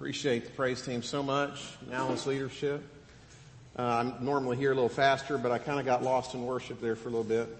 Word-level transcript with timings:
Appreciate 0.00 0.46
the 0.46 0.50
praise 0.52 0.80
team 0.80 1.02
so 1.02 1.22
much, 1.22 1.60
Alan's 1.92 2.26
leadership. 2.26 2.82
Uh, 3.78 3.82
I'm 3.82 4.24
normally 4.24 4.56
here 4.56 4.72
a 4.72 4.74
little 4.74 4.88
faster, 4.88 5.36
but 5.36 5.52
I 5.52 5.58
kind 5.58 5.78
of 5.78 5.84
got 5.84 6.02
lost 6.02 6.32
in 6.32 6.46
worship 6.46 6.80
there 6.80 6.96
for 6.96 7.10
a 7.10 7.12
little 7.12 7.22
bit. 7.22 7.54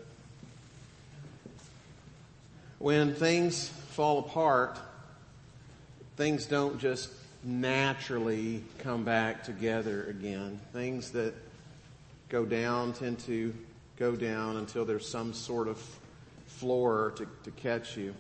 When 2.79 3.13
things 3.15 3.69
fall 3.69 4.21
apart, 4.21 4.79
things 6.17 6.47
don't 6.47 6.79
just 6.79 7.11
naturally 7.45 8.65
come 8.79 9.05
back 9.05 9.45
together 9.45 10.05
again. 10.05 10.63
Things 10.73 11.11
that 11.11 11.35
go 12.31 12.47
down 12.47 12.95
tend 12.95 13.19
to 13.27 13.53
go 13.99 14.17
down 14.17 14.57
until 14.57 14.87
there's 14.87 15.07
some 15.07 15.35
sort 15.35 15.69
of 15.69 15.77
floor 16.47 17.13
to, 17.17 17.27
to 17.45 17.51
catch 17.51 17.99
you. 17.99 18.15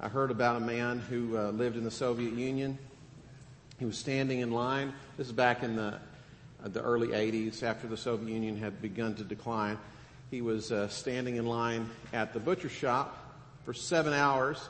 I 0.00 0.08
heard 0.08 0.32
about 0.32 0.56
a 0.56 0.60
man 0.60 0.98
who 0.98 1.38
uh, 1.38 1.50
lived 1.50 1.76
in 1.76 1.84
the 1.84 1.90
Soviet 1.92 2.32
Union. 2.32 2.78
He 3.78 3.84
was 3.84 3.96
standing 3.96 4.40
in 4.40 4.50
line. 4.50 4.92
This 5.16 5.28
is 5.28 5.32
back 5.32 5.62
in 5.62 5.76
the 5.76 5.94
uh, 6.64 6.68
the 6.68 6.82
early 6.82 7.08
80s, 7.08 7.62
after 7.62 7.86
the 7.86 7.96
Soviet 7.96 8.32
Union 8.32 8.56
had 8.56 8.82
begun 8.82 9.14
to 9.14 9.22
decline. 9.22 9.78
He 10.32 10.42
was 10.42 10.72
uh, 10.72 10.88
standing 10.88 11.36
in 11.36 11.46
line 11.46 11.88
at 12.12 12.32
the 12.32 12.40
butcher 12.40 12.68
shop 12.68 13.16
for 13.64 13.72
seven 13.72 14.12
hours. 14.12 14.68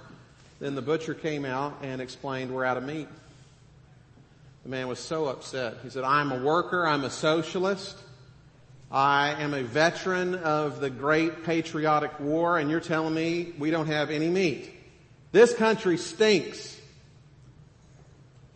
Then 0.60 0.74
the 0.74 0.82
butcher 0.82 1.14
came 1.14 1.46
out 1.46 1.78
and 1.82 2.02
explained, 2.02 2.54
"We're 2.54 2.66
out 2.66 2.76
of 2.76 2.84
meat." 2.84 3.08
The 4.64 4.68
man 4.68 4.88
was 4.88 4.98
so 4.98 5.26
upset. 5.26 5.78
He 5.82 5.88
said, 5.88 6.04
"I'm 6.04 6.30
a 6.30 6.42
worker. 6.42 6.86
I'm 6.86 7.04
a 7.04 7.10
socialist." 7.10 7.96
I 8.90 9.42
am 9.42 9.52
a 9.52 9.62
veteran 9.62 10.34
of 10.34 10.80
the 10.80 10.88
great 10.88 11.44
patriotic 11.44 12.18
war 12.18 12.56
and 12.58 12.70
you're 12.70 12.80
telling 12.80 13.12
me 13.12 13.52
we 13.58 13.70
don't 13.70 13.88
have 13.88 14.10
any 14.10 14.28
meat. 14.30 14.70
This 15.30 15.54
country 15.54 15.98
stinks. 15.98 16.77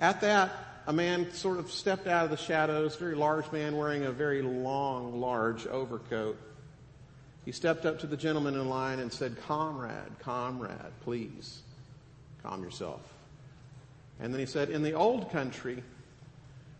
At 0.02 0.20
that, 0.22 0.50
a 0.88 0.92
man 0.92 1.32
sort 1.32 1.60
of 1.60 1.70
stepped 1.70 2.08
out 2.08 2.24
of 2.24 2.30
the 2.32 2.36
shadows, 2.36 2.96
very 2.96 3.14
large 3.14 3.52
man 3.52 3.76
wearing 3.76 4.02
a 4.02 4.10
very 4.10 4.42
long, 4.42 5.20
large 5.20 5.64
overcoat. 5.68 6.36
He 7.44 7.52
stepped 7.52 7.86
up 7.86 8.00
to 8.00 8.08
the 8.08 8.16
gentleman 8.16 8.54
in 8.54 8.68
line 8.68 8.98
and 8.98 9.12
said, 9.12 9.36
comrade, 9.46 10.18
comrade, 10.18 10.76
please 11.02 11.62
calm 12.42 12.64
yourself. 12.64 13.00
And 14.18 14.34
then 14.34 14.40
he 14.40 14.46
said, 14.46 14.70
in 14.70 14.82
the 14.82 14.94
old 14.94 15.30
country, 15.30 15.84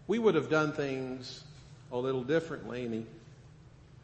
we 0.08 0.18
would 0.18 0.34
have 0.34 0.50
done 0.50 0.72
things 0.72 1.44
a 1.92 1.98
little 1.98 2.24
differently. 2.24 2.84
And 2.86 2.94
he 2.94 3.06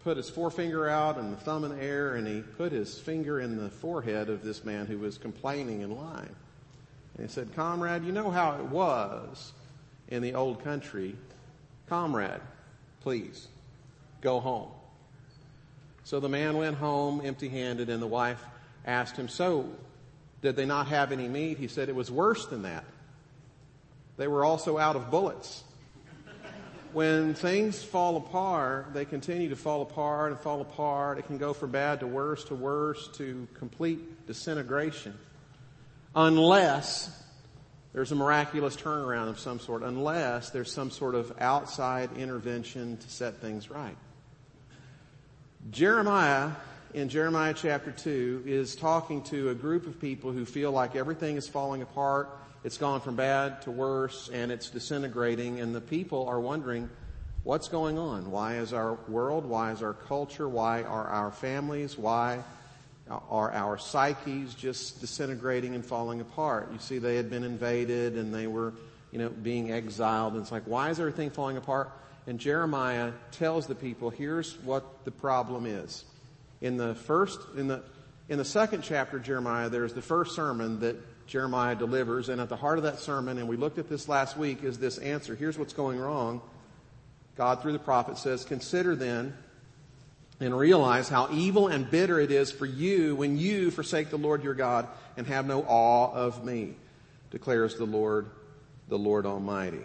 put 0.04 0.16
his 0.16 0.30
forefinger 0.30 0.88
out 0.88 1.18
and 1.18 1.32
the 1.32 1.38
thumb 1.38 1.64
in 1.64 1.76
the 1.76 1.82
air 1.82 2.14
and 2.14 2.24
he 2.24 2.42
put 2.56 2.70
his 2.70 2.96
finger 2.96 3.40
in 3.40 3.56
the 3.56 3.68
forehead 3.68 4.28
of 4.28 4.44
this 4.44 4.64
man 4.64 4.86
who 4.86 4.98
was 4.98 5.18
complaining 5.18 5.80
in 5.80 5.96
line. 5.96 6.36
And 7.18 7.26
he 7.26 7.32
said, 7.32 7.54
comrade, 7.54 8.04
you 8.04 8.12
know 8.12 8.30
how 8.30 8.54
it 8.54 8.64
was 8.64 9.52
in 10.08 10.22
the 10.22 10.34
old 10.34 10.64
country. 10.64 11.16
Comrade, 11.88 12.40
please 13.02 13.48
go 14.22 14.40
home. 14.40 14.70
So 16.04 16.20
the 16.20 16.28
man 16.28 16.56
went 16.56 16.76
home 16.76 17.20
empty 17.22 17.48
handed 17.48 17.90
and 17.90 18.00
the 18.00 18.06
wife 18.06 18.42
asked 18.86 19.16
him, 19.16 19.28
so 19.28 19.68
did 20.40 20.56
they 20.56 20.64
not 20.64 20.86
have 20.86 21.12
any 21.12 21.28
meat? 21.28 21.58
He 21.58 21.68
said 21.68 21.90
it 21.90 21.94
was 21.94 22.10
worse 22.10 22.46
than 22.46 22.62
that. 22.62 22.84
They 24.16 24.28
were 24.28 24.44
also 24.44 24.78
out 24.78 24.96
of 24.96 25.10
bullets 25.10 25.64
when 26.92 27.34
things 27.34 27.82
fall 27.82 28.16
apart, 28.16 28.94
they 28.94 29.04
continue 29.04 29.48
to 29.50 29.56
fall 29.56 29.82
apart 29.82 30.32
and 30.32 30.40
fall 30.40 30.60
apart. 30.60 31.18
It 31.18 31.26
can 31.26 31.36
go 31.36 31.52
from 31.52 31.70
bad 31.70 32.00
to 32.00 32.06
worse 32.06 32.44
to 32.44 32.54
worse 32.54 33.08
to 33.14 33.46
complete 33.54 34.26
disintegration. 34.26 35.14
Unless 36.14 37.10
there's 37.92 38.12
a 38.12 38.14
miraculous 38.14 38.76
turnaround 38.76 39.28
of 39.28 39.38
some 39.38 39.60
sort, 39.60 39.82
unless 39.82 40.50
there's 40.50 40.72
some 40.72 40.90
sort 40.90 41.14
of 41.14 41.32
outside 41.40 42.10
intervention 42.16 42.96
to 42.98 43.10
set 43.10 43.40
things 43.40 43.70
right. 43.70 43.96
Jeremiah, 45.70 46.52
in 46.94 47.08
Jeremiah 47.08 47.54
chapter 47.54 47.90
2, 47.90 48.44
is 48.46 48.76
talking 48.76 49.22
to 49.24 49.50
a 49.50 49.54
group 49.54 49.86
of 49.86 50.00
people 50.00 50.32
who 50.32 50.44
feel 50.44 50.72
like 50.72 50.96
everything 50.96 51.36
is 51.36 51.48
falling 51.48 51.82
apart 51.82 52.28
it's 52.64 52.76
gone 52.76 53.00
from 53.00 53.14
bad 53.14 53.62
to 53.62 53.70
worse 53.70 54.30
and 54.32 54.50
it's 54.50 54.68
disintegrating 54.68 55.60
and 55.60 55.74
the 55.74 55.80
people 55.80 56.28
are 56.28 56.40
wondering, 56.40 56.90
what's 57.44 57.68
going 57.68 57.98
on? 57.98 58.30
Why 58.30 58.56
is 58.56 58.72
our 58.72 58.94
world, 59.06 59.44
why 59.46 59.70
is 59.72 59.82
our 59.82 59.94
culture, 59.94 60.48
why 60.48 60.82
are 60.82 61.06
our 61.06 61.30
families, 61.30 61.96
why 61.96 62.42
are 63.08 63.52
our 63.52 63.78
psyches 63.78 64.54
just 64.54 65.00
disintegrating 65.00 65.74
and 65.74 65.84
falling 65.84 66.20
apart? 66.20 66.70
You 66.72 66.78
see, 66.78 66.98
they 66.98 67.16
had 67.16 67.30
been 67.30 67.44
invaded 67.44 68.16
and 68.16 68.34
they 68.34 68.46
were, 68.46 68.74
you 69.12 69.18
know, 69.18 69.28
being 69.28 69.72
exiled 69.72 70.34
and 70.34 70.42
it's 70.42 70.52
like, 70.52 70.64
why 70.64 70.90
is 70.90 71.00
everything 71.00 71.30
falling 71.30 71.56
apart? 71.56 71.90
And 72.26 72.38
Jeremiah 72.38 73.12
tells 73.32 73.66
the 73.66 73.74
people, 73.74 74.10
here's 74.10 74.58
what 74.58 75.04
the 75.04 75.10
problem 75.10 75.64
is. 75.64 76.04
In 76.60 76.76
the 76.76 76.94
first, 76.94 77.40
in 77.56 77.68
the, 77.68 77.82
in 78.28 78.36
the 78.36 78.44
second 78.44 78.82
chapter 78.82 79.16
of 79.16 79.22
Jeremiah, 79.22 79.70
there's 79.70 79.94
the 79.94 80.02
first 80.02 80.34
sermon 80.34 80.80
that 80.80 80.96
Jeremiah 81.26 81.74
delivers. 81.74 82.28
And 82.28 82.40
at 82.40 82.48
the 82.48 82.56
heart 82.56 82.78
of 82.78 82.84
that 82.84 82.98
sermon, 82.98 83.38
and 83.38 83.48
we 83.48 83.56
looked 83.56 83.78
at 83.78 83.88
this 83.88 84.08
last 84.08 84.36
week, 84.36 84.64
is 84.64 84.78
this 84.78 84.98
answer. 84.98 85.34
Here's 85.34 85.58
what's 85.58 85.72
going 85.72 85.98
wrong. 85.98 86.42
God 87.36 87.62
through 87.62 87.72
the 87.72 87.78
prophet 87.78 88.18
says, 88.18 88.44
consider 88.44 88.96
then 88.96 89.34
and 90.40 90.56
realize 90.56 91.08
how 91.08 91.28
evil 91.32 91.68
and 91.68 91.90
bitter 91.90 92.20
it 92.20 92.30
is 92.30 92.52
for 92.52 92.66
you 92.66 93.16
when 93.16 93.36
you 93.36 93.70
forsake 93.70 94.10
the 94.10 94.18
Lord 94.18 94.44
your 94.44 94.54
God 94.54 94.86
and 95.16 95.26
have 95.26 95.46
no 95.46 95.62
awe 95.66 96.12
of 96.12 96.44
me, 96.44 96.76
declares 97.30 97.76
the 97.76 97.84
Lord, 97.84 98.30
the 98.88 98.98
Lord 98.98 99.26
Almighty. 99.26 99.84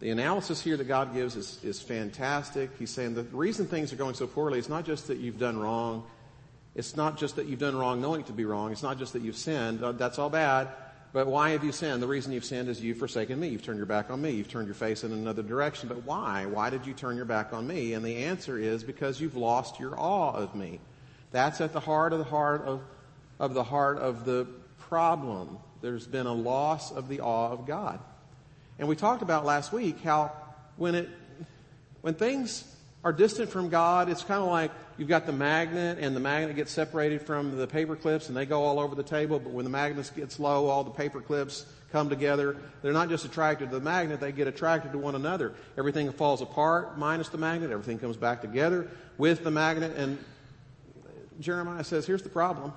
The 0.00 0.10
analysis 0.10 0.60
here 0.60 0.76
that 0.76 0.88
God 0.88 1.14
gives 1.14 1.36
is, 1.36 1.62
is 1.64 1.80
fantastic. 1.80 2.70
He's 2.78 2.90
saying 2.90 3.14
the 3.14 3.22
reason 3.22 3.66
things 3.66 3.92
are 3.92 3.96
going 3.96 4.14
so 4.14 4.26
poorly 4.26 4.58
is 4.58 4.68
not 4.68 4.84
just 4.84 5.06
that 5.06 5.18
you've 5.18 5.38
done 5.38 5.58
wrong, 5.58 6.04
it's 6.74 6.96
not 6.96 7.16
just 7.16 7.36
that 7.36 7.46
you've 7.46 7.60
done 7.60 7.76
wrong 7.76 8.02
knowing 8.02 8.20
it 8.20 8.26
to 8.26 8.34
be 8.34 8.44
wrong. 8.44 8.70
It's 8.70 8.82
not 8.82 8.98
just 8.98 9.14
that 9.14 9.22
you've 9.22 9.36
sinned. 9.36 9.80
That's 9.80 10.18
all 10.18 10.28
bad. 10.28 10.68
But 11.12 11.26
why 11.26 11.50
have 11.50 11.64
you 11.64 11.72
sinned? 11.72 12.02
The 12.02 12.06
reason 12.06 12.32
you've 12.32 12.44
sinned 12.44 12.68
is 12.68 12.80
you've 12.80 12.98
forsaken 12.98 13.40
me. 13.40 13.48
You've 13.48 13.62
turned 13.62 13.78
your 13.78 13.86
back 13.86 14.10
on 14.10 14.20
me. 14.20 14.32
You've 14.32 14.48
turned 14.48 14.66
your 14.66 14.74
face 14.74 15.02
in 15.02 15.12
another 15.12 15.42
direction. 15.42 15.88
But 15.88 16.04
why? 16.04 16.46
Why 16.46 16.68
did 16.68 16.86
you 16.86 16.92
turn 16.92 17.16
your 17.16 17.24
back 17.24 17.52
on 17.52 17.66
me? 17.66 17.94
And 17.94 18.04
the 18.04 18.16
answer 18.16 18.58
is 18.58 18.84
because 18.84 19.20
you've 19.20 19.36
lost 19.36 19.80
your 19.80 19.98
awe 19.98 20.32
of 20.32 20.54
me. 20.54 20.80
That's 21.32 21.60
at 21.60 21.72
the 21.72 21.80
heart 21.80 22.12
of 22.12 22.18
the 22.18 22.24
heart 22.24 22.62
of, 22.62 22.82
of 23.38 23.54
the 23.54 23.64
heart 23.64 23.98
of 23.98 24.24
the 24.24 24.46
problem. 24.78 25.58
There's 25.80 26.06
been 26.06 26.26
a 26.26 26.34
loss 26.34 26.92
of 26.92 27.08
the 27.08 27.20
awe 27.20 27.50
of 27.50 27.66
God. 27.66 28.00
And 28.78 28.88
we 28.88 28.96
talked 28.96 29.22
about 29.22 29.44
last 29.44 29.72
week 29.72 30.00
how 30.00 30.32
when 30.76 30.94
it, 30.94 31.08
when 32.02 32.14
things 32.14 32.64
are 33.06 33.12
distant 33.12 33.48
from 33.48 33.68
God, 33.68 34.08
it's 34.08 34.24
kind 34.24 34.42
of 34.42 34.48
like 34.48 34.72
you've 34.98 35.06
got 35.06 35.26
the 35.26 35.32
magnet 35.32 35.98
and 36.00 36.16
the 36.16 36.18
magnet 36.18 36.56
gets 36.56 36.72
separated 36.72 37.22
from 37.22 37.56
the 37.56 37.68
paper 37.68 37.94
clips 37.94 38.26
and 38.26 38.36
they 38.36 38.44
go 38.44 38.64
all 38.64 38.80
over 38.80 38.96
the 38.96 39.02
table, 39.04 39.38
but 39.38 39.52
when 39.52 39.64
the 39.64 39.70
magnet 39.70 40.10
gets 40.16 40.40
low, 40.40 40.66
all 40.66 40.82
the 40.82 40.90
paper 40.90 41.20
clips 41.20 41.66
come 41.92 42.08
together. 42.08 42.56
They're 42.82 42.92
not 42.92 43.08
just 43.08 43.24
attracted 43.24 43.70
to 43.70 43.76
the 43.76 43.80
magnet, 43.80 44.18
they 44.18 44.32
get 44.32 44.48
attracted 44.48 44.90
to 44.90 44.98
one 44.98 45.14
another. 45.14 45.54
Everything 45.78 46.10
falls 46.10 46.42
apart 46.42 46.98
minus 46.98 47.28
the 47.28 47.38
magnet, 47.38 47.70
everything 47.70 48.00
comes 48.00 48.16
back 48.16 48.40
together 48.40 48.90
with 49.18 49.44
the 49.44 49.52
magnet 49.52 49.96
and 49.96 50.18
Jeremiah 51.38 51.84
says, 51.84 52.06
here's 52.08 52.24
the 52.24 52.28
problem. 52.28 52.72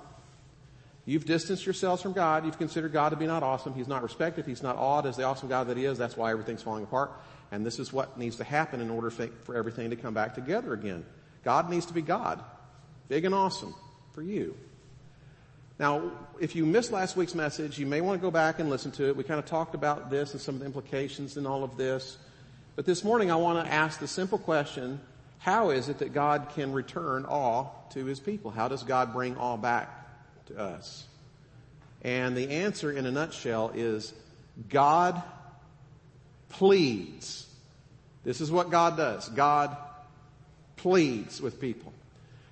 You've 1.06 1.24
distanced 1.24 1.66
yourselves 1.66 2.02
from 2.02 2.12
God. 2.12 2.44
You've 2.44 2.58
considered 2.58 2.92
God 2.92 3.08
to 3.08 3.16
be 3.16 3.26
not 3.26 3.42
awesome. 3.42 3.74
He's 3.74 3.88
not 3.88 4.04
respected. 4.04 4.46
He's 4.46 4.62
not 4.62 4.76
awed 4.76 5.06
as 5.06 5.16
the 5.16 5.24
awesome 5.24 5.48
God 5.48 5.66
that 5.66 5.76
he 5.76 5.86
is. 5.86 5.98
That's 5.98 6.16
why 6.16 6.30
everything's 6.30 6.62
falling 6.62 6.84
apart. 6.84 7.10
And 7.52 7.66
this 7.66 7.78
is 7.78 7.92
what 7.92 8.16
needs 8.16 8.36
to 8.36 8.44
happen 8.44 8.80
in 8.80 8.90
order 8.90 9.10
for 9.10 9.56
everything 9.56 9.90
to 9.90 9.96
come 9.96 10.14
back 10.14 10.34
together 10.34 10.72
again. 10.72 11.04
God 11.44 11.68
needs 11.68 11.86
to 11.86 11.92
be 11.92 12.02
God. 12.02 12.42
Big 13.08 13.24
and 13.24 13.34
awesome 13.34 13.74
for 14.12 14.22
you. 14.22 14.56
Now, 15.78 16.12
if 16.38 16.54
you 16.54 16.66
missed 16.66 16.92
last 16.92 17.16
week's 17.16 17.34
message, 17.34 17.78
you 17.78 17.86
may 17.86 18.02
want 18.02 18.20
to 18.20 18.22
go 18.22 18.30
back 18.30 18.60
and 18.60 18.68
listen 18.68 18.92
to 18.92 19.08
it. 19.08 19.16
We 19.16 19.24
kind 19.24 19.40
of 19.40 19.46
talked 19.46 19.74
about 19.74 20.10
this 20.10 20.32
and 20.32 20.40
some 20.40 20.56
of 20.56 20.60
the 20.60 20.66
implications 20.66 21.36
in 21.36 21.46
all 21.46 21.64
of 21.64 21.76
this. 21.76 22.18
But 22.76 22.84
this 22.86 23.02
morning 23.02 23.30
I 23.30 23.36
want 23.36 23.66
to 23.66 23.72
ask 23.72 23.98
the 23.98 24.06
simple 24.06 24.38
question, 24.38 25.00
how 25.38 25.70
is 25.70 25.88
it 25.88 25.98
that 26.00 26.12
God 26.12 26.48
can 26.54 26.72
return 26.72 27.24
awe 27.24 27.66
to 27.92 28.04
his 28.04 28.20
people? 28.20 28.50
How 28.50 28.68
does 28.68 28.82
God 28.82 29.12
bring 29.14 29.36
awe 29.38 29.56
back 29.56 29.88
to 30.46 30.58
us? 30.58 31.06
And 32.02 32.36
the 32.36 32.50
answer 32.50 32.92
in 32.92 33.06
a 33.06 33.10
nutshell 33.10 33.72
is 33.74 34.12
God 34.68 35.22
pleads. 36.50 37.46
This 38.22 38.40
is 38.40 38.50
what 38.50 38.70
God 38.70 38.96
does. 38.96 39.28
God 39.30 39.76
pleads 40.76 41.40
with 41.40 41.60
people. 41.60 41.92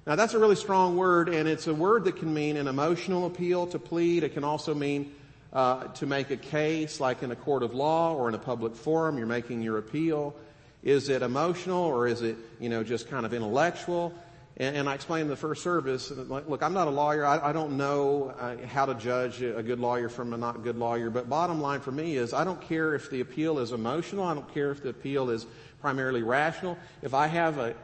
Now 0.06 0.17
that's 0.17 0.33
a 0.33 0.39
really 0.39 0.56
strong 0.56 0.97
word 0.97 1.29
and 1.29 1.47
it's 1.47 1.67
a 1.67 1.75
word 1.75 2.05
that 2.05 2.17
can 2.17 2.33
mean 2.33 2.56
an 2.56 2.67
emotional 2.67 3.27
appeal 3.27 3.67
to 3.69 3.79
plead. 3.79 4.25
It 4.25 4.33
can 4.33 4.45
also 4.45 4.75
mean 4.75 5.12
uh, 5.53 5.85
to 5.85 6.06
make 6.06 6.31
a 6.31 6.37
case 6.37 7.00
like 7.00 7.23
in 7.23 7.31
a 7.31 7.37
court 7.37 7.62
of 7.62 7.75
law 7.75 8.15
or 8.15 8.29
in 8.29 8.35
a 8.35 8.39
public 8.39 8.75
forum. 8.75 9.19
You're 9.19 9.27
making 9.27 9.62
your 9.62 9.79
appeal. 9.79 10.35
Is 10.83 11.09
it 11.09 11.23
emotional 11.23 11.85
or 11.85 12.06
is 12.06 12.23
it, 12.23 12.37
you 12.61 12.69
know, 12.69 12.83
just 12.83 13.11
kind 13.11 13.27
of 13.27 13.35
intellectual? 13.35 14.15
And, 14.58 14.76
and 14.76 14.88
I 14.88 14.94
explained 14.94 15.22
in 15.22 15.28
the 15.28 15.37
first 15.37 15.62
service, 15.62 16.10
look, 16.10 16.62
I'm 16.62 16.75
not 16.75 16.88
a 16.88 16.90
lawyer. 16.90 17.25
I, 17.25 17.50
I 17.50 17.52
don't 17.52 17.76
know 17.76 18.34
uh, 18.38 18.56
how 18.66 18.87
to 18.87 18.94
judge 18.94 19.40
a 19.40 19.62
good 19.62 19.78
lawyer 19.78 20.08
from 20.08 20.34
a 20.34 20.37
not 20.37 20.62
good 20.64 20.76
lawyer. 20.76 21.10
But 21.10 21.28
bottom 21.28 21.60
line 21.60 21.81
for 21.81 21.93
me 21.93 22.16
is 22.16 22.34
I 22.34 22.44
don't 22.44 22.60
care 22.60 22.94
if 22.94 23.08
the 23.08 23.20
appeal 23.20 23.60
is 23.60 23.72
emotional. 23.72 24.25
I 24.25 24.34
don't 24.34 24.52
care 24.52 24.72
if 24.72 24.82
the 24.82 24.90
appeal 24.90 25.31
is 25.31 25.46
primarily 25.81 26.22
rational. 26.22 26.76
If 27.02 27.14
I 27.14 27.28
have 27.28 27.58
a, 27.58 27.75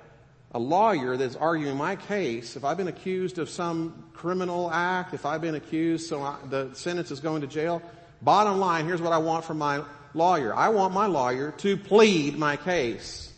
a 0.52 0.58
lawyer 0.58 1.16
that's 1.16 1.36
arguing 1.36 1.76
my 1.76 1.94
case, 1.94 2.56
if 2.56 2.64
I've 2.64 2.76
been 2.76 2.88
accused 2.88 3.38
of 3.38 3.48
some 3.48 4.04
criminal 4.12 4.68
act, 4.70 5.14
if 5.14 5.24
I've 5.24 5.40
been 5.40 5.54
accused 5.54 6.08
so 6.08 6.22
I, 6.22 6.36
the 6.50 6.74
sentence 6.74 7.12
is 7.12 7.20
going 7.20 7.42
to 7.42 7.46
jail, 7.46 7.82
bottom 8.20 8.58
line, 8.58 8.84
here's 8.84 9.00
what 9.00 9.12
I 9.12 9.18
want 9.18 9.44
from 9.44 9.58
my 9.58 9.84
lawyer. 10.12 10.52
I 10.52 10.70
want 10.70 10.92
my 10.92 11.06
lawyer 11.06 11.52
to 11.58 11.76
plead 11.76 12.36
my 12.36 12.56
case. 12.56 13.32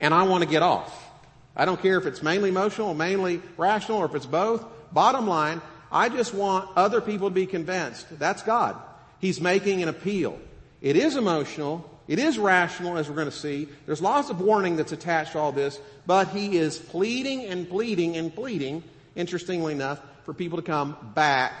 And 0.00 0.14
I 0.14 0.22
want 0.24 0.42
to 0.42 0.48
get 0.48 0.62
off. 0.62 1.11
I 1.54 1.64
don't 1.64 1.80
care 1.80 1.98
if 1.98 2.06
it's 2.06 2.22
mainly 2.22 2.48
emotional 2.48 2.94
mainly 2.94 3.42
rational 3.56 3.98
or 3.98 4.06
if 4.06 4.14
it's 4.14 4.26
both. 4.26 4.64
Bottom 4.92 5.26
line, 5.26 5.60
I 5.90 6.08
just 6.08 6.34
want 6.34 6.70
other 6.76 7.00
people 7.00 7.28
to 7.28 7.34
be 7.34 7.46
convinced. 7.46 8.18
That's 8.18 8.42
God. 8.42 8.76
He's 9.20 9.40
making 9.40 9.82
an 9.82 9.88
appeal. 9.88 10.38
It 10.80 10.96
is 10.96 11.16
emotional. 11.16 11.88
It 12.08 12.18
is 12.18 12.38
rational, 12.38 12.98
as 12.98 13.08
we're 13.08 13.14
going 13.14 13.30
to 13.30 13.36
see. 13.36 13.68
There's 13.86 14.02
lots 14.02 14.28
of 14.28 14.40
warning 14.40 14.76
that's 14.76 14.92
attached 14.92 15.32
to 15.32 15.38
all 15.38 15.52
this, 15.52 15.78
but 16.06 16.28
he 16.28 16.58
is 16.58 16.78
pleading 16.78 17.44
and 17.44 17.68
pleading 17.68 18.16
and 18.16 18.34
pleading, 18.34 18.82
interestingly 19.14 19.72
enough, 19.72 20.00
for 20.24 20.34
people 20.34 20.58
to 20.58 20.64
come 20.64 20.96
back 21.14 21.52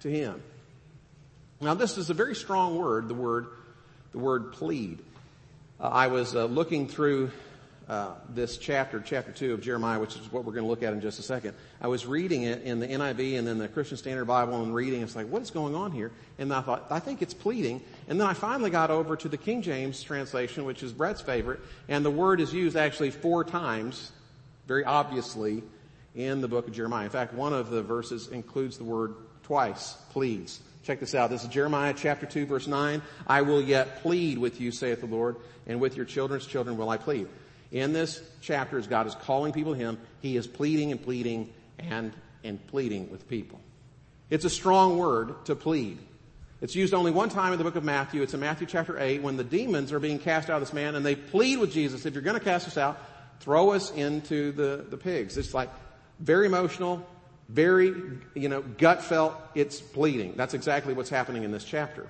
to 0.00 0.10
him. 0.10 0.42
Now 1.60 1.74
this 1.74 1.98
is 1.98 2.08
a 2.08 2.14
very 2.14 2.34
strong 2.34 2.78
word, 2.78 3.08
the 3.08 3.14
word, 3.14 3.48
the 4.12 4.18
word 4.18 4.52
plead. 4.52 5.00
Uh, 5.78 5.88
I 5.88 6.06
was 6.06 6.34
uh, 6.34 6.46
looking 6.46 6.88
through 6.88 7.30
uh, 7.90 8.14
this 8.28 8.56
chapter, 8.56 9.02
chapter 9.04 9.32
2 9.32 9.52
of 9.52 9.60
Jeremiah, 9.60 9.98
which 9.98 10.14
is 10.14 10.30
what 10.30 10.44
we're 10.44 10.52
going 10.52 10.62
to 10.62 10.70
look 10.70 10.84
at 10.84 10.92
in 10.92 11.00
just 11.00 11.18
a 11.18 11.22
second. 11.22 11.54
I 11.80 11.88
was 11.88 12.06
reading 12.06 12.44
it 12.44 12.62
in 12.62 12.78
the 12.78 12.86
NIV 12.86 13.36
and 13.36 13.44
then 13.44 13.58
the 13.58 13.66
Christian 13.66 13.96
Standard 13.96 14.26
Bible 14.26 14.62
and 14.62 14.72
reading. 14.72 15.02
It's 15.02 15.16
like, 15.16 15.26
what 15.26 15.42
is 15.42 15.50
going 15.50 15.74
on 15.74 15.90
here? 15.90 16.12
And 16.38 16.54
I 16.54 16.60
thought, 16.60 16.86
I 16.88 17.00
think 17.00 17.20
it's 17.20 17.34
pleading. 17.34 17.82
And 18.06 18.20
then 18.20 18.28
I 18.28 18.32
finally 18.32 18.70
got 18.70 18.92
over 18.92 19.16
to 19.16 19.28
the 19.28 19.36
King 19.36 19.60
James 19.60 20.04
translation, 20.04 20.64
which 20.64 20.84
is 20.84 20.92
Brett's 20.92 21.20
favorite, 21.20 21.58
and 21.88 22.04
the 22.04 22.12
word 22.12 22.40
is 22.40 22.54
used 22.54 22.76
actually 22.76 23.10
four 23.10 23.42
times, 23.42 24.12
very 24.68 24.84
obviously, 24.84 25.64
in 26.14 26.40
the 26.40 26.48
book 26.48 26.68
of 26.68 26.72
Jeremiah. 26.72 27.06
In 27.06 27.10
fact, 27.10 27.34
one 27.34 27.52
of 27.52 27.70
the 27.70 27.82
verses 27.82 28.28
includes 28.28 28.78
the 28.78 28.84
word 28.84 29.16
twice, 29.42 29.96
pleads. 30.10 30.60
Check 30.84 31.00
this 31.00 31.16
out. 31.16 31.28
This 31.28 31.42
is 31.42 31.48
Jeremiah 31.48 31.92
chapter 31.96 32.24
2 32.24 32.46
verse 32.46 32.68
9. 32.68 33.02
I 33.26 33.42
will 33.42 33.60
yet 33.60 34.00
plead 34.00 34.38
with 34.38 34.60
you, 34.60 34.70
saith 34.70 35.00
the 35.00 35.06
Lord, 35.06 35.38
and 35.66 35.80
with 35.80 35.96
your 35.96 36.06
children's 36.06 36.46
children 36.46 36.76
will 36.76 36.88
I 36.88 36.96
plead 36.96 37.26
in 37.70 37.92
this 37.92 38.20
chapter 38.40 38.78
as 38.78 38.86
God 38.86 39.06
is 39.06 39.14
calling 39.14 39.52
people 39.52 39.74
to 39.74 39.78
Him, 39.78 39.98
He 40.20 40.36
is 40.36 40.46
pleading 40.46 40.90
and 40.90 41.02
pleading 41.02 41.52
and, 41.78 42.12
and 42.44 42.64
pleading 42.68 43.10
with 43.10 43.28
people. 43.28 43.60
It's 44.28 44.44
a 44.44 44.50
strong 44.50 44.98
word 44.98 45.44
to 45.46 45.56
plead. 45.56 45.98
It's 46.60 46.74
used 46.74 46.92
only 46.92 47.10
one 47.10 47.30
time 47.30 47.52
in 47.52 47.58
the 47.58 47.64
book 47.64 47.76
of 47.76 47.84
Matthew. 47.84 48.22
It's 48.22 48.34
in 48.34 48.40
Matthew 48.40 48.66
chapter 48.66 48.98
8 48.98 49.22
when 49.22 49.36
the 49.36 49.44
demons 49.44 49.92
are 49.92 50.00
being 50.00 50.18
cast 50.18 50.50
out 50.50 50.60
of 50.60 50.68
this 50.68 50.74
man 50.74 50.94
and 50.94 51.04
they 51.04 51.14
plead 51.14 51.58
with 51.58 51.72
Jesus, 51.72 52.04
if 52.04 52.12
you're 52.12 52.22
going 52.22 52.38
to 52.38 52.44
cast 52.44 52.66
us 52.66 52.76
out, 52.76 52.98
throw 53.40 53.70
us 53.70 53.90
into 53.90 54.52
the, 54.52 54.84
the 54.88 54.98
pigs. 54.98 55.38
It's 55.38 55.54
like 55.54 55.70
very 56.18 56.46
emotional, 56.46 57.06
very, 57.48 57.94
you 58.34 58.48
know, 58.50 58.60
gut 58.60 59.02
felt. 59.02 59.34
It's 59.54 59.80
pleading. 59.80 60.34
That's 60.36 60.52
exactly 60.52 60.92
what's 60.92 61.08
happening 61.08 61.44
in 61.44 61.50
this 61.50 61.64
chapter. 61.64 62.06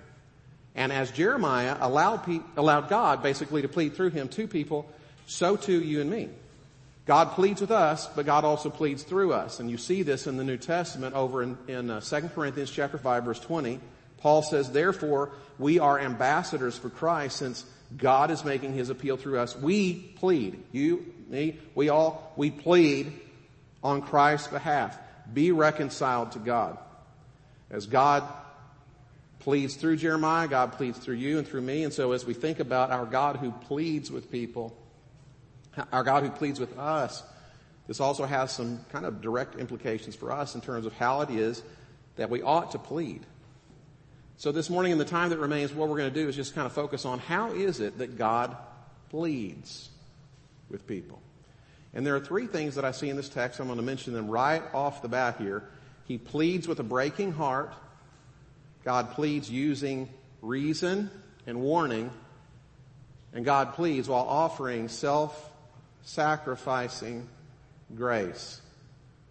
And 0.74 0.92
as 0.92 1.10
Jeremiah 1.12 1.76
allowed, 1.80 2.28
allowed 2.56 2.88
God 2.88 3.22
basically 3.22 3.62
to 3.62 3.68
plead 3.68 3.94
through 3.94 4.10
him 4.10 4.28
to 4.30 4.48
people, 4.48 4.90
so 5.26 5.56
too 5.56 5.80
you 5.80 6.00
and 6.00 6.10
me. 6.10 6.28
God 7.06 7.32
pleads 7.32 7.60
with 7.60 7.70
us, 7.70 8.06
but 8.14 8.26
God 8.26 8.44
also 8.44 8.70
pleads 8.70 9.02
through 9.02 9.32
us. 9.32 9.58
And 9.58 9.70
you 9.70 9.78
see 9.78 10.02
this 10.02 10.26
in 10.26 10.36
the 10.36 10.44
New 10.44 10.56
Testament 10.56 11.14
over 11.14 11.42
in, 11.42 11.58
in 11.66 11.90
uh, 11.90 12.00
2 12.00 12.20
Corinthians 12.34 12.70
chapter 12.70 12.98
5 12.98 13.24
verse 13.24 13.40
20. 13.40 13.80
Paul 14.18 14.42
says, 14.42 14.70
therefore, 14.70 15.30
we 15.58 15.78
are 15.78 15.98
ambassadors 15.98 16.76
for 16.76 16.90
Christ 16.90 17.36
since 17.36 17.64
God 17.96 18.30
is 18.30 18.44
making 18.44 18.74
his 18.74 18.90
appeal 18.90 19.16
through 19.16 19.38
us. 19.38 19.56
We 19.56 19.94
plead. 19.94 20.62
You, 20.72 21.04
me, 21.28 21.58
we 21.74 21.88
all, 21.88 22.32
we 22.36 22.50
plead 22.50 23.12
on 23.82 24.02
Christ's 24.02 24.48
behalf. 24.48 24.96
Be 25.32 25.52
reconciled 25.52 26.32
to 26.32 26.38
God. 26.38 26.78
As 27.70 27.86
God 27.86 28.24
pleads 29.40 29.74
through 29.74 29.96
Jeremiah, 29.96 30.48
God 30.48 30.72
pleads 30.72 30.98
through 30.98 31.16
you 31.16 31.38
and 31.38 31.48
through 31.48 31.62
me. 31.62 31.82
And 31.84 31.92
so 31.92 32.12
as 32.12 32.26
we 32.26 32.34
think 32.34 32.60
about 32.60 32.90
our 32.90 33.06
God 33.06 33.36
who 33.36 33.52
pleads 33.52 34.10
with 34.10 34.30
people, 34.30 34.76
our 35.92 36.02
God 36.02 36.22
who 36.22 36.30
pleads 36.30 36.60
with 36.60 36.78
us, 36.78 37.22
this 37.86 38.00
also 38.00 38.24
has 38.24 38.52
some 38.52 38.84
kind 38.90 39.04
of 39.04 39.20
direct 39.20 39.56
implications 39.56 40.14
for 40.14 40.30
us 40.30 40.54
in 40.54 40.60
terms 40.60 40.86
of 40.86 40.92
how 40.94 41.22
it 41.22 41.30
is 41.30 41.62
that 42.16 42.30
we 42.30 42.42
ought 42.42 42.72
to 42.72 42.78
plead. 42.78 43.26
So 44.36 44.52
this 44.52 44.70
morning 44.70 44.92
in 44.92 44.98
the 44.98 45.04
time 45.04 45.30
that 45.30 45.38
remains, 45.38 45.74
what 45.74 45.88
we're 45.88 45.98
going 45.98 46.12
to 46.12 46.22
do 46.22 46.28
is 46.28 46.36
just 46.36 46.54
kind 46.54 46.66
of 46.66 46.72
focus 46.72 47.04
on 47.04 47.18
how 47.18 47.52
is 47.52 47.80
it 47.80 47.98
that 47.98 48.16
God 48.16 48.56
pleads 49.10 49.90
with 50.70 50.86
people. 50.86 51.20
And 51.92 52.06
there 52.06 52.14
are 52.14 52.20
three 52.20 52.46
things 52.46 52.76
that 52.76 52.84
I 52.84 52.92
see 52.92 53.08
in 53.08 53.16
this 53.16 53.28
text. 53.28 53.60
I'm 53.60 53.66
going 53.66 53.78
to 53.78 53.82
mention 53.82 54.14
them 54.14 54.28
right 54.28 54.62
off 54.72 55.02
the 55.02 55.08
bat 55.08 55.36
here. 55.38 55.64
He 56.04 56.16
pleads 56.16 56.68
with 56.68 56.78
a 56.80 56.84
breaking 56.84 57.32
heart. 57.32 57.72
God 58.84 59.10
pleads 59.10 59.50
using 59.50 60.08
reason 60.40 61.10
and 61.46 61.60
warning. 61.60 62.10
And 63.32 63.44
God 63.44 63.74
pleads 63.74 64.08
while 64.08 64.24
offering 64.24 64.88
self 64.88 65.49
sacrificing 66.02 67.28
grace. 67.94 68.60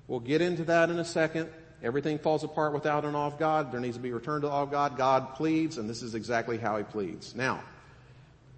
We'll 0.07 0.19
get 0.19 0.41
into 0.41 0.63
that 0.65 0.89
in 0.89 0.99
a 0.99 1.05
second. 1.05 1.49
Everything 1.81 2.19
falls 2.19 2.43
apart 2.43 2.73
without 2.73 3.05
an 3.05 3.15
of 3.15 3.39
God. 3.39 3.71
There 3.71 3.79
needs 3.79 3.95
to 3.95 4.01
be 4.01 4.11
returned 4.11 4.41
to 4.41 4.49
all 4.49 4.65
God. 4.65 4.97
God 4.97 5.35
pleads, 5.35 5.77
and 5.77 5.89
this 5.89 6.01
is 6.01 6.15
exactly 6.15 6.57
how 6.57 6.77
he 6.77 6.83
pleads. 6.83 7.35
Now, 7.35 7.61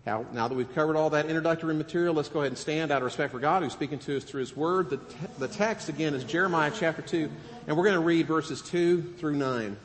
how, 0.06 0.26
now 0.34 0.48
that 0.48 0.56
we've 0.56 0.74
covered 0.74 0.96
all 0.96 1.12
that 1.12 1.28
introductory 1.28 1.76
material, 1.76 2.16
let's 2.16 2.30
go 2.30 2.40
ahead 2.40 2.52
and 2.52 2.58
stand 2.58 2.92
out 2.92 2.98
of 2.98 3.06
respect 3.06 3.32
for 3.32 3.40
God 3.40 3.62
who's 3.62 3.74
speaking 3.74 4.00
to 4.00 4.18
us 4.18 4.24
through 4.24 4.40
his 4.40 4.58
word. 4.58 4.90
The, 4.90 4.98
te- 4.98 5.16
the 5.38 5.48
text 5.48 5.90
again 5.90 6.16
is 6.16 6.24
Jeremiah 6.24 6.72
chapter 6.74 7.04
2, 7.04 7.30
and 7.68 7.78
we're 7.78 7.84
going 7.84 7.94
to 7.94 8.00
read 8.00 8.26
verses 8.26 8.64
2 8.64 9.16
through 9.20 9.36
9. 9.36 9.78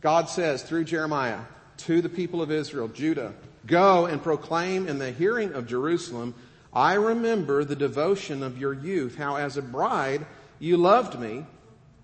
God 0.00 0.28
says 0.28 0.62
through 0.62 0.84
Jeremiah 0.84 1.40
to 1.78 2.00
the 2.00 2.08
people 2.08 2.42
of 2.42 2.52
Israel, 2.52 2.86
Judah, 2.86 3.34
go 3.66 4.06
and 4.06 4.22
proclaim 4.22 4.86
in 4.86 4.98
the 4.98 5.10
hearing 5.10 5.54
of 5.54 5.66
Jerusalem 5.66 6.34
I 6.74 6.94
remember 6.94 7.64
the 7.64 7.76
devotion 7.76 8.42
of 8.42 8.58
your 8.58 8.72
youth, 8.72 9.16
how 9.16 9.36
as 9.36 9.56
a 9.56 9.62
bride 9.62 10.26
you 10.58 10.76
loved 10.76 11.18
me 11.18 11.46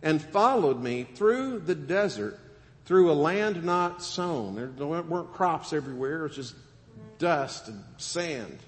and 0.02 0.22
followed 0.22 0.80
me 0.80 1.04
through 1.14 1.60
the 1.60 1.74
desert, 1.74 2.38
through 2.84 3.10
a 3.10 3.14
land 3.14 3.64
not 3.64 4.02
sown. 4.02 4.54
There 4.76 4.86
weren't 4.86 5.32
crops 5.32 5.72
everywhere. 5.72 6.20
It 6.20 6.22
was 6.22 6.36
just 6.36 6.54
dust 7.18 7.68
and 7.68 7.82
sand. 7.96 8.58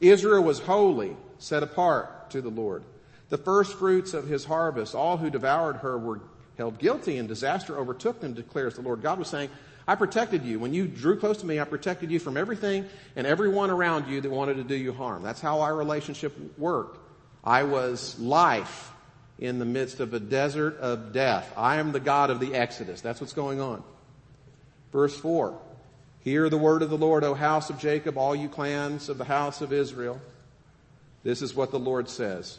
Israel 0.00 0.42
was 0.42 0.60
holy, 0.60 1.16
set 1.38 1.62
apart 1.62 2.30
to 2.30 2.40
the 2.40 2.48
Lord. 2.48 2.84
The 3.28 3.38
first 3.38 3.74
fruits 3.74 4.14
of 4.14 4.26
his 4.26 4.44
harvest, 4.44 4.94
all 4.94 5.16
who 5.16 5.30
devoured 5.30 5.76
her 5.76 5.98
were 5.98 6.20
held 6.56 6.78
guilty 6.78 7.18
and 7.18 7.28
disaster 7.28 7.78
overtook 7.78 8.20
them, 8.20 8.34
declares 8.34 8.74
the 8.74 8.82
Lord. 8.82 9.02
God 9.02 9.18
was 9.18 9.28
saying, 9.28 9.50
I 9.90 9.96
protected 9.96 10.44
you. 10.44 10.60
When 10.60 10.72
you 10.72 10.86
drew 10.86 11.18
close 11.18 11.38
to 11.38 11.46
me, 11.46 11.58
I 11.58 11.64
protected 11.64 12.12
you 12.12 12.20
from 12.20 12.36
everything 12.36 12.86
and 13.16 13.26
everyone 13.26 13.70
around 13.70 14.06
you 14.06 14.20
that 14.20 14.30
wanted 14.30 14.58
to 14.58 14.62
do 14.62 14.76
you 14.76 14.92
harm. 14.92 15.24
That's 15.24 15.40
how 15.40 15.62
our 15.62 15.74
relationship 15.74 16.32
worked. 16.56 16.96
I 17.42 17.64
was 17.64 18.16
life 18.20 18.92
in 19.40 19.58
the 19.58 19.64
midst 19.64 19.98
of 19.98 20.14
a 20.14 20.20
desert 20.20 20.78
of 20.78 21.12
death. 21.12 21.52
I 21.56 21.78
am 21.78 21.90
the 21.90 21.98
God 21.98 22.30
of 22.30 22.38
the 22.38 22.54
Exodus. 22.54 23.00
That's 23.00 23.20
what's 23.20 23.32
going 23.32 23.60
on. 23.60 23.82
Verse 24.92 25.18
4. 25.18 25.58
Hear 26.20 26.48
the 26.48 26.56
word 26.56 26.82
of 26.82 26.90
the 26.90 26.96
Lord, 26.96 27.24
O 27.24 27.34
house 27.34 27.68
of 27.68 27.80
Jacob, 27.80 28.16
all 28.16 28.36
you 28.36 28.48
clans 28.48 29.08
of 29.08 29.18
the 29.18 29.24
house 29.24 29.60
of 29.60 29.72
Israel. 29.72 30.20
This 31.24 31.42
is 31.42 31.52
what 31.52 31.72
the 31.72 31.80
Lord 31.80 32.08
says. 32.08 32.58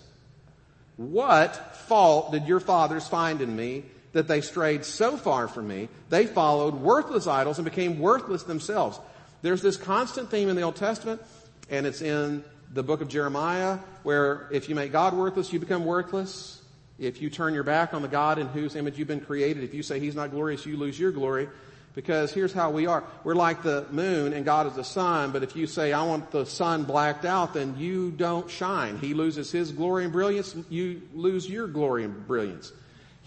What 0.98 1.78
fault 1.88 2.34
did 2.34 2.46
your 2.46 2.60
fathers 2.60 3.08
find 3.08 3.42
in 3.42 3.56
me 3.56 3.86
that 4.14 4.28
they 4.28 4.42
strayed 4.42 4.84
so 4.84 5.18
far 5.18 5.48
from 5.48 5.68
me, 5.68 5.90
they 6.10 6.26
followed 6.26 6.76
worthless 6.76 7.28
idols 7.28 7.58
and 7.58 7.66
became 7.66 8.00
worthless 8.00 8.44
themselves. 8.44 9.00
There's 9.42 9.62
this 9.62 9.78
constant 9.78 10.30
theme 10.30 10.50
in 10.50 10.56
the 10.56 10.62
Old 10.62 10.76
Testament, 10.76 11.22
and 11.70 11.86
it's 11.86 12.02
in 12.02 12.44
the 12.74 12.84
book 12.84 13.02
of 13.02 13.08
Jeremiah, 13.08 13.80
where 14.04 14.48
if 14.52 14.70
you 14.70 14.76
make 14.76 14.92
God 14.92 15.14
worthless, 15.14 15.52
you 15.52 15.60
become 15.60 15.86
worthless. 15.86 16.62
If 17.00 17.22
you 17.22 17.30
turn 17.30 17.54
your 17.54 17.64
back 17.64 17.94
on 17.94 18.02
the 18.02 18.08
God 18.08 18.38
in 18.38 18.48
whose 18.48 18.76
image 18.76 18.98
you've 18.98 19.08
been 19.08 19.22
created, 19.22 19.64
if 19.64 19.74
you 19.74 19.82
say 19.82 20.00
He's 20.00 20.16
not 20.16 20.32
glorious, 20.32 20.66
you 20.66 20.78
lose 20.78 21.00
your 21.00 21.12
glory. 21.12 21.50
Because 21.94 22.32
here's 22.32 22.54
how 22.54 22.72
we 22.72 22.88
are. 22.88 23.04
We're 23.26 23.36
like 23.36 23.64
the 23.64 23.86
moon 23.92 24.32
and 24.32 24.46
God 24.46 24.66
is 24.68 24.74
the 24.76 24.84
sun, 24.84 25.32
but 25.32 25.44
if 25.44 25.58
you 25.58 25.68
say, 25.68 25.92
I 25.92 26.04
want 26.04 26.32
the 26.32 26.46
sun 26.46 26.86
blacked 26.86 27.26
out, 27.26 27.54
then 27.54 27.76
you 27.78 28.12
don't 28.12 28.50
shine. 28.50 28.98
He 28.98 29.14
loses 29.14 29.52
his 29.52 29.74
glory 29.74 30.06
and 30.06 30.14
brilliance, 30.14 30.56
you 30.70 31.02
lose 31.14 31.50
your 31.50 31.68
glory 31.68 32.06
and 32.06 32.26
brilliance. 32.28 32.72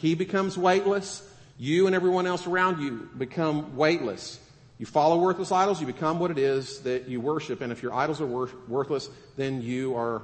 He 0.04 0.14
becomes 0.14 0.58
weightless. 0.58 1.26
You 1.56 1.86
and 1.86 1.96
everyone 1.96 2.26
else 2.26 2.46
around 2.46 2.82
you 2.82 3.08
become 3.16 3.74
weightless. 3.74 4.38
You 4.76 4.84
follow 4.84 5.18
worthless 5.18 5.50
idols, 5.50 5.80
you 5.80 5.86
become 5.86 6.18
what 6.18 6.30
it 6.30 6.36
is 6.36 6.80
that 6.80 7.08
you 7.08 7.22
worship. 7.22 7.62
And 7.62 7.72
if 7.72 7.82
your 7.82 7.94
idols 7.94 8.20
are 8.20 8.26
wor- 8.26 8.50
worthless, 8.68 9.08
then 9.38 9.62
you 9.62 9.96
are 9.96 10.20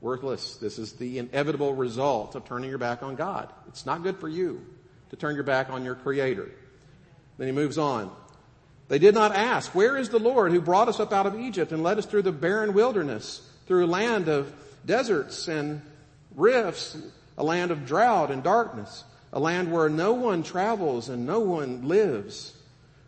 worthless. 0.00 0.56
This 0.56 0.78
is 0.78 0.94
the 0.94 1.18
inevitable 1.18 1.74
result 1.74 2.36
of 2.36 2.46
turning 2.46 2.70
your 2.70 2.78
back 2.78 3.02
on 3.02 3.16
God. 3.16 3.52
It's 3.68 3.84
not 3.84 4.02
good 4.02 4.16
for 4.16 4.30
you 4.30 4.64
to 5.10 5.16
turn 5.16 5.34
your 5.34 5.44
back 5.44 5.68
on 5.68 5.84
your 5.84 5.96
creator. 5.96 6.50
Then 7.36 7.48
he 7.48 7.52
moves 7.52 7.76
on. 7.76 8.10
They 8.88 8.98
did 8.98 9.14
not 9.14 9.34
ask, 9.34 9.74
where 9.74 9.98
is 9.98 10.08
the 10.08 10.18
Lord 10.18 10.52
who 10.52 10.62
brought 10.62 10.88
us 10.88 11.00
up 11.00 11.12
out 11.12 11.26
of 11.26 11.38
Egypt 11.38 11.70
and 11.70 11.82
led 11.82 11.98
us 11.98 12.06
through 12.06 12.22
the 12.22 12.32
barren 12.32 12.72
wilderness, 12.72 13.46
through 13.66 13.84
a 13.84 13.92
land 13.92 14.28
of 14.28 14.50
deserts 14.86 15.48
and 15.48 15.82
rifts, 16.34 16.96
a 17.36 17.44
land 17.44 17.70
of 17.70 17.84
drought 17.84 18.30
and 18.30 18.42
darkness, 18.42 19.04
a 19.32 19.40
land 19.40 19.72
where 19.72 19.88
no 19.88 20.12
one 20.12 20.42
travels 20.42 21.08
and 21.08 21.26
no 21.26 21.40
one 21.40 21.86
lives. 21.86 22.54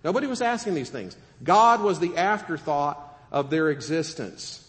Nobody 0.04 0.26
was 0.26 0.42
asking 0.42 0.74
these 0.74 0.90
things. 0.90 1.16
God 1.42 1.80
was 1.80 1.98
the 1.98 2.16
afterthought 2.16 3.18
of 3.30 3.50
their 3.50 3.70
existence. 3.70 4.66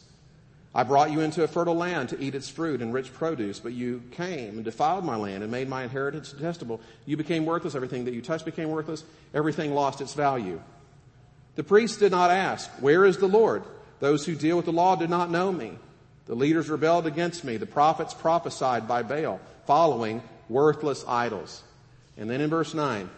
I 0.74 0.84
brought 0.84 1.12
you 1.12 1.20
into 1.20 1.43
a 1.43 1.48
fertile 1.48 1.75
land 1.75 2.10
to 2.10 2.22
eat 2.22 2.34
its 2.34 2.48
fruit 2.48 2.81
and 2.81 2.93
rich 2.93 3.13
produce, 3.13 3.60
but 3.60 3.74
you 3.74 4.03
came 4.12 4.55
and 4.55 4.63
defiled 4.63 5.03
my 5.03 5.17
land 5.17 5.43
and 5.43 5.51
made 5.51 5.67
my 5.67 5.84
inheritance 5.84 6.31
detestable. 6.31 6.79
You 7.05 7.17
became 7.17 7.46
worthless. 7.46 7.75
Everything 7.75 8.05
that 8.05 8.13
you 8.13 8.22
touched 8.22 8.46
became 8.46 8.70
worthless. 8.70 9.03
Everything 9.34 9.74
lost 9.74 10.00
its 10.00 10.13
value. 10.13 10.62
The 11.55 11.63
priests 11.63 11.98
did 11.98 12.12
not 12.12 12.31
ask, 12.31 12.70
where 12.79 13.03
is 13.03 13.17
the 13.17 13.27
Lord? 13.27 13.63
Those 14.00 14.25
who 14.25 14.34
deal 14.34 14.55
with 14.55 14.65
the 14.65 14.72
law 14.72 14.96
did 14.96 15.10
not 15.10 15.29
know 15.29 15.51
me. 15.51 15.77
The 16.25 16.36
leaders 16.36 16.70
rebelled 16.70 17.05
against 17.05 17.43
me. 17.43 17.58
The 17.58 17.65
prophets 17.65 18.13
prophesied 18.13 18.88
by 18.88 19.03
Baal, 19.03 19.41
following 19.65 20.24
worthless 20.51 21.05
idols. 21.08 21.63
And 22.17 22.29
then 22.29 22.41
in 22.41 22.50
verse 22.50 22.74
9, 22.74 23.10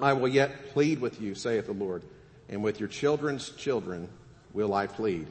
I 0.00 0.12
will 0.12 0.28
yet 0.28 0.72
plead 0.72 1.00
with 1.00 1.20
you, 1.20 1.34
saith 1.34 1.66
the 1.66 1.72
Lord, 1.72 2.02
and 2.48 2.62
with 2.62 2.78
your 2.78 2.88
children's 2.88 3.50
children 3.50 4.08
will 4.52 4.72
I 4.72 4.86
plead. 4.86 5.26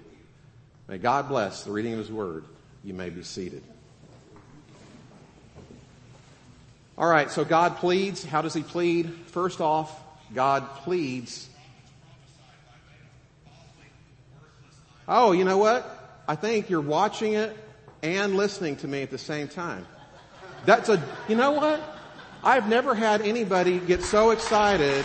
May 0.88 0.98
God 0.98 1.30
bless 1.30 1.64
the 1.64 1.72
reading 1.72 1.94
of 1.94 2.00
His 2.00 2.12
Word. 2.12 2.44
You 2.84 2.94
may 2.94 3.10
be 3.10 3.24
seated. 3.24 3.64
All 6.98 7.08
right, 7.08 7.30
so 7.30 7.46
God 7.46 7.78
pleads. 7.78 8.24
How 8.24 8.42
does 8.42 8.54
He 8.54 8.64
plead? 8.64 9.14
First 9.28 9.62
off, 9.62 9.98
God 10.34 10.68
pleads. 10.78 11.50
Oh, 15.08 15.32
you 15.32 15.46
know 15.46 15.58
what? 15.58 15.86
I 16.28 16.36
think 16.36 16.70
you're 16.70 16.82
watching 16.82 17.34
it 17.34 17.56
and 18.04 18.36
listening 18.36 18.76
to 18.78 18.88
me 18.88 19.04
at 19.04 19.10
the 19.10 19.18
same 19.18 19.48
time. 19.48 19.86
That's 20.66 20.90
a, 20.90 21.02
you 21.28 21.36
know 21.36 21.52
what? 21.52 21.82
I've 22.44 22.68
never 22.70 22.94
had 22.94 23.22
anybody 23.22 23.80
get 23.80 24.04
so 24.04 24.32
excited. 24.32 25.04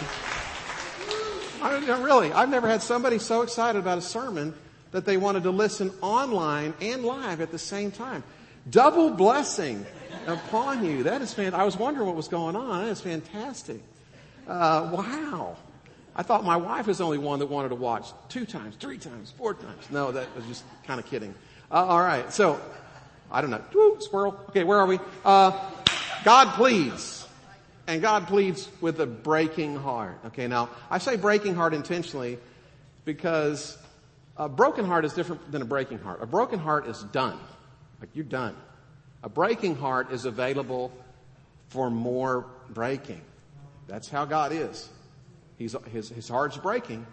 I 1.62 1.78
mean, 1.78 1.88
really, 2.02 2.32
I've 2.32 2.48
never 2.48 2.68
had 2.68 2.82
somebody 2.82 3.18
so 3.18 3.42
excited 3.42 3.78
about 3.78 3.98
a 3.98 4.02
sermon 4.02 4.54
that 4.90 5.04
they 5.04 5.16
wanted 5.16 5.44
to 5.44 5.50
listen 5.50 5.90
online 6.00 6.74
and 6.80 7.04
live 7.04 7.40
at 7.40 7.50
the 7.50 7.58
same 7.58 7.90
time. 7.90 8.22
Double 8.70 9.10
blessing 9.10 9.86
upon 10.26 10.84
you. 10.84 11.04
That 11.04 11.22
is 11.22 11.32
fantastic. 11.32 11.60
I 11.60 11.64
was 11.64 11.76
wondering 11.76 12.06
what 12.06 12.16
was 12.16 12.28
going 12.28 12.56
on. 12.56 12.84
That 12.84 12.90
is 12.90 13.00
fantastic. 13.00 13.80
Uh, 14.46 14.90
wow. 14.92 15.56
I 16.14 16.22
thought 16.22 16.44
my 16.44 16.56
wife 16.56 16.86
was 16.86 16.98
the 16.98 17.04
only 17.04 17.18
one 17.18 17.38
that 17.38 17.46
wanted 17.46 17.70
to 17.70 17.74
watch 17.74 18.10
two 18.28 18.44
times, 18.44 18.76
three 18.76 18.98
times, 18.98 19.32
four 19.36 19.54
times. 19.54 19.90
No, 19.90 20.12
that 20.12 20.34
was 20.36 20.44
just 20.46 20.64
kind 20.86 21.00
of 21.00 21.06
kidding. 21.06 21.34
Uh, 21.70 21.86
all 21.86 22.00
right. 22.02 22.30
So, 22.32 22.60
I 23.32 23.40
don't 23.40 23.50
know. 23.50 23.96
Squirrel. 23.98 24.38
Okay, 24.50 24.62
where 24.62 24.78
are 24.78 24.86
we? 24.86 24.98
Uh, 25.24 25.58
God 26.24 26.54
pleads. 26.54 27.26
And 27.86 28.00
God 28.00 28.28
pleads 28.28 28.68
with 28.80 29.00
a 29.00 29.06
breaking 29.06 29.74
heart. 29.76 30.18
Okay, 30.26 30.46
now, 30.46 30.68
I 30.90 30.98
say 30.98 31.16
breaking 31.16 31.54
heart 31.54 31.74
intentionally 31.74 32.38
because 33.04 33.76
a 34.36 34.48
broken 34.48 34.84
heart 34.84 35.04
is 35.04 35.14
different 35.14 35.50
than 35.50 35.62
a 35.62 35.64
breaking 35.64 35.98
heart. 35.98 36.22
A 36.22 36.26
broken 36.26 36.58
heart 36.58 36.86
is 36.86 37.02
done. 37.04 37.38
Like 38.00 38.10
you're 38.14 38.24
done. 38.24 38.54
A 39.22 39.28
breaking 39.28 39.76
heart 39.76 40.12
is 40.12 40.24
available 40.26 40.92
for 41.68 41.90
more 41.90 42.46
breaking. 42.70 43.20
That's 43.88 44.08
how 44.08 44.26
God 44.26 44.52
is. 44.52 44.88
He's, 45.58 45.74
his, 45.90 46.08
his 46.08 46.28
heart's 46.28 46.56
breaking. 46.56 47.06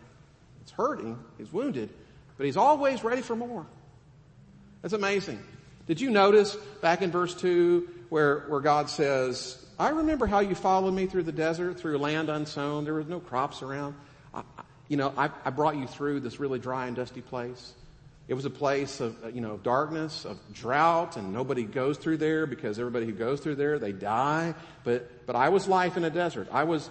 It's 0.61 0.71
hurting. 0.71 1.17
He's 1.37 1.51
wounded. 1.51 1.89
But 2.37 2.45
he's 2.45 2.57
always 2.57 3.03
ready 3.03 3.21
for 3.21 3.35
more. 3.35 3.65
That's 4.81 4.93
amazing. 4.93 5.39
Did 5.89 5.99
you 5.99 6.11
notice 6.11 6.55
back 6.83 7.01
in 7.01 7.09
verse 7.09 7.33
2 7.33 7.89
where, 8.09 8.41
where 8.41 8.59
God 8.59 8.91
says, 8.91 9.57
I 9.79 9.89
remember 9.89 10.27
how 10.27 10.39
you 10.39 10.53
followed 10.53 10.93
me 10.93 11.07
through 11.07 11.23
the 11.23 11.31
desert, 11.31 11.79
through 11.79 11.97
land 11.97 12.29
unsown. 12.29 12.83
There 12.83 12.93
was 12.93 13.07
no 13.07 13.19
crops 13.19 13.63
around. 13.63 13.95
I, 14.31 14.43
you 14.87 14.97
know, 14.97 15.11
I, 15.17 15.31
I 15.43 15.49
brought 15.49 15.77
you 15.77 15.87
through 15.87 16.19
this 16.19 16.39
really 16.39 16.59
dry 16.59 16.85
and 16.85 16.95
dusty 16.95 17.21
place. 17.21 17.73
It 18.27 18.35
was 18.35 18.45
a 18.45 18.51
place 18.51 18.99
of, 18.99 19.17
uh, 19.23 19.29
you 19.29 19.41
know, 19.41 19.57
darkness, 19.57 20.25
of 20.25 20.37
drought, 20.53 21.17
and 21.17 21.33
nobody 21.33 21.63
goes 21.63 21.97
through 21.97 22.17
there 22.17 22.45
because 22.45 22.77
everybody 22.77 23.07
who 23.07 23.13
goes 23.13 23.39
through 23.39 23.55
there, 23.55 23.79
they 23.79 23.91
die. 23.91 24.53
But, 24.83 25.25
but 25.25 25.35
I 25.35 25.49
was 25.49 25.67
life 25.67 25.97
in 25.97 26.03
a 26.03 26.11
desert. 26.11 26.49
I 26.51 26.65
was 26.65 26.87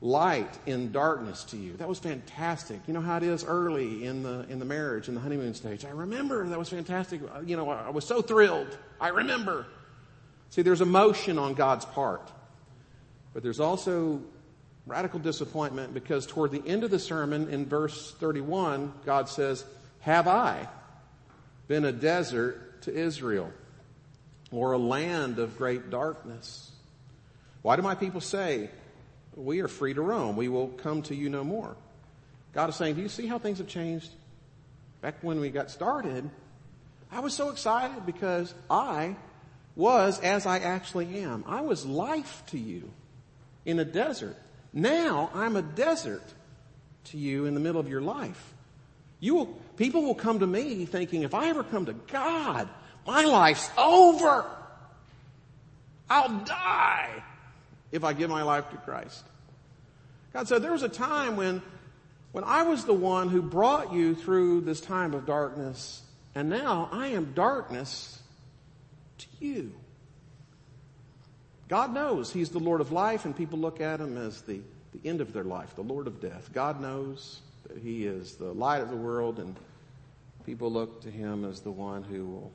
light 0.00 0.58
in 0.66 0.92
darkness 0.92 1.44
to 1.44 1.56
you. 1.56 1.76
That 1.76 1.88
was 1.88 1.98
fantastic. 1.98 2.80
You 2.86 2.94
know 2.94 3.00
how 3.00 3.16
it 3.16 3.24
is 3.24 3.44
early 3.44 4.04
in 4.04 4.22
the, 4.22 4.46
in 4.48 4.58
the 4.58 4.64
marriage, 4.64 5.08
in 5.08 5.14
the 5.14 5.20
honeymoon 5.20 5.54
stage. 5.54 5.84
I 5.84 5.90
remember 5.90 6.48
that 6.48 6.58
was 6.58 6.68
fantastic. 6.68 7.20
You 7.44 7.56
know, 7.56 7.68
I 7.68 7.90
was 7.90 8.06
so 8.06 8.22
thrilled. 8.22 8.76
I 9.00 9.08
remember. 9.08 9.66
See, 10.50 10.62
there's 10.62 10.80
emotion 10.80 11.38
on 11.38 11.54
God's 11.54 11.84
part. 11.84 12.30
But 13.34 13.42
there's 13.42 13.60
also 13.60 14.22
radical 14.86 15.18
disappointment 15.18 15.92
because 15.92 16.26
toward 16.26 16.50
the 16.50 16.62
end 16.66 16.84
of 16.84 16.90
the 16.90 16.98
sermon 16.98 17.48
in 17.48 17.66
verse 17.66 18.12
31, 18.18 18.92
God 19.04 19.28
says, 19.28 19.64
have 20.00 20.28
I 20.28 20.68
been 21.66 21.84
a 21.84 21.92
desert 21.92 22.82
to 22.82 22.94
Israel 22.94 23.52
or 24.50 24.72
a 24.72 24.78
land 24.78 25.38
of 25.38 25.58
great 25.58 25.90
darkness? 25.90 26.70
Why 27.62 27.76
do 27.76 27.82
my 27.82 27.94
people 27.94 28.20
say, 28.20 28.70
we 29.38 29.60
are 29.60 29.68
free 29.68 29.94
to 29.94 30.02
roam. 30.02 30.36
We 30.36 30.48
will 30.48 30.68
come 30.68 31.02
to 31.02 31.14
you 31.14 31.30
no 31.30 31.44
more. 31.44 31.76
God 32.52 32.70
is 32.70 32.76
saying, 32.76 32.96
do 32.96 33.02
you 33.02 33.08
see 33.08 33.26
how 33.26 33.38
things 33.38 33.58
have 33.58 33.68
changed? 33.68 34.10
Back 35.00 35.16
when 35.22 35.40
we 35.40 35.50
got 35.50 35.70
started, 35.70 36.28
I 37.12 37.20
was 37.20 37.34
so 37.34 37.50
excited 37.50 38.04
because 38.04 38.52
I 38.68 39.16
was 39.76 40.18
as 40.20 40.44
I 40.44 40.58
actually 40.58 41.20
am. 41.20 41.44
I 41.46 41.60
was 41.60 41.86
life 41.86 42.42
to 42.48 42.58
you 42.58 42.90
in 43.64 43.78
a 43.78 43.84
desert. 43.84 44.36
Now 44.72 45.30
I'm 45.34 45.56
a 45.56 45.62
desert 45.62 46.24
to 47.04 47.18
you 47.18 47.46
in 47.46 47.54
the 47.54 47.60
middle 47.60 47.80
of 47.80 47.88
your 47.88 48.00
life. 48.00 48.54
You 49.20 49.34
will, 49.34 49.46
people 49.76 50.02
will 50.02 50.14
come 50.14 50.40
to 50.40 50.46
me 50.46 50.84
thinking, 50.84 51.22
if 51.22 51.34
I 51.34 51.48
ever 51.48 51.62
come 51.62 51.86
to 51.86 51.92
God, 51.92 52.68
my 53.06 53.24
life's 53.24 53.70
over. 53.78 54.44
I'll 56.10 56.44
die 56.44 57.22
if 57.92 58.04
I 58.04 58.12
give 58.12 58.30
my 58.30 58.42
life 58.42 58.70
to 58.70 58.76
Christ. 58.76 59.24
God 60.32 60.46
said, 60.48 60.62
there 60.62 60.72
was 60.72 60.82
a 60.82 60.88
time 60.88 61.36
when, 61.36 61.62
when 62.32 62.44
I 62.44 62.62
was 62.62 62.84
the 62.84 62.94
one 62.94 63.28
who 63.28 63.42
brought 63.42 63.92
you 63.92 64.14
through 64.14 64.62
this 64.62 64.80
time 64.80 65.14
of 65.14 65.26
darkness, 65.26 66.02
and 66.34 66.48
now 66.48 66.88
I 66.92 67.08
am 67.08 67.32
darkness 67.32 68.20
to 69.18 69.26
you. 69.40 69.72
God 71.68 71.92
knows 71.92 72.32
He's 72.32 72.50
the 72.50 72.58
Lord 72.58 72.80
of 72.80 72.92
life, 72.92 73.24
and 73.24 73.36
people 73.36 73.58
look 73.58 73.80
at 73.80 74.00
Him 74.00 74.16
as 74.16 74.42
the, 74.42 74.60
the 74.92 75.08
end 75.08 75.20
of 75.20 75.32
their 75.32 75.44
life, 75.44 75.74
the 75.74 75.82
Lord 75.82 76.06
of 76.06 76.20
death. 76.20 76.50
God 76.52 76.80
knows 76.80 77.40
that 77.68 77.78
He 77.78 78.06
is 78.06 78.36
the 78.36 78.52
light 78.52 78.80
of 78.80 78.90
the 78.90 78.96
world, 78.96 79.38
and 79.38 79.54
people 80.46 80.70
look 80.70 81.02
to 81.02 81.10
Him 81.10 81.44
as 81.44 81.60
the 81.60 81.70
one 81.70 82.02
who 82.02 82.26
will 82.26 82.52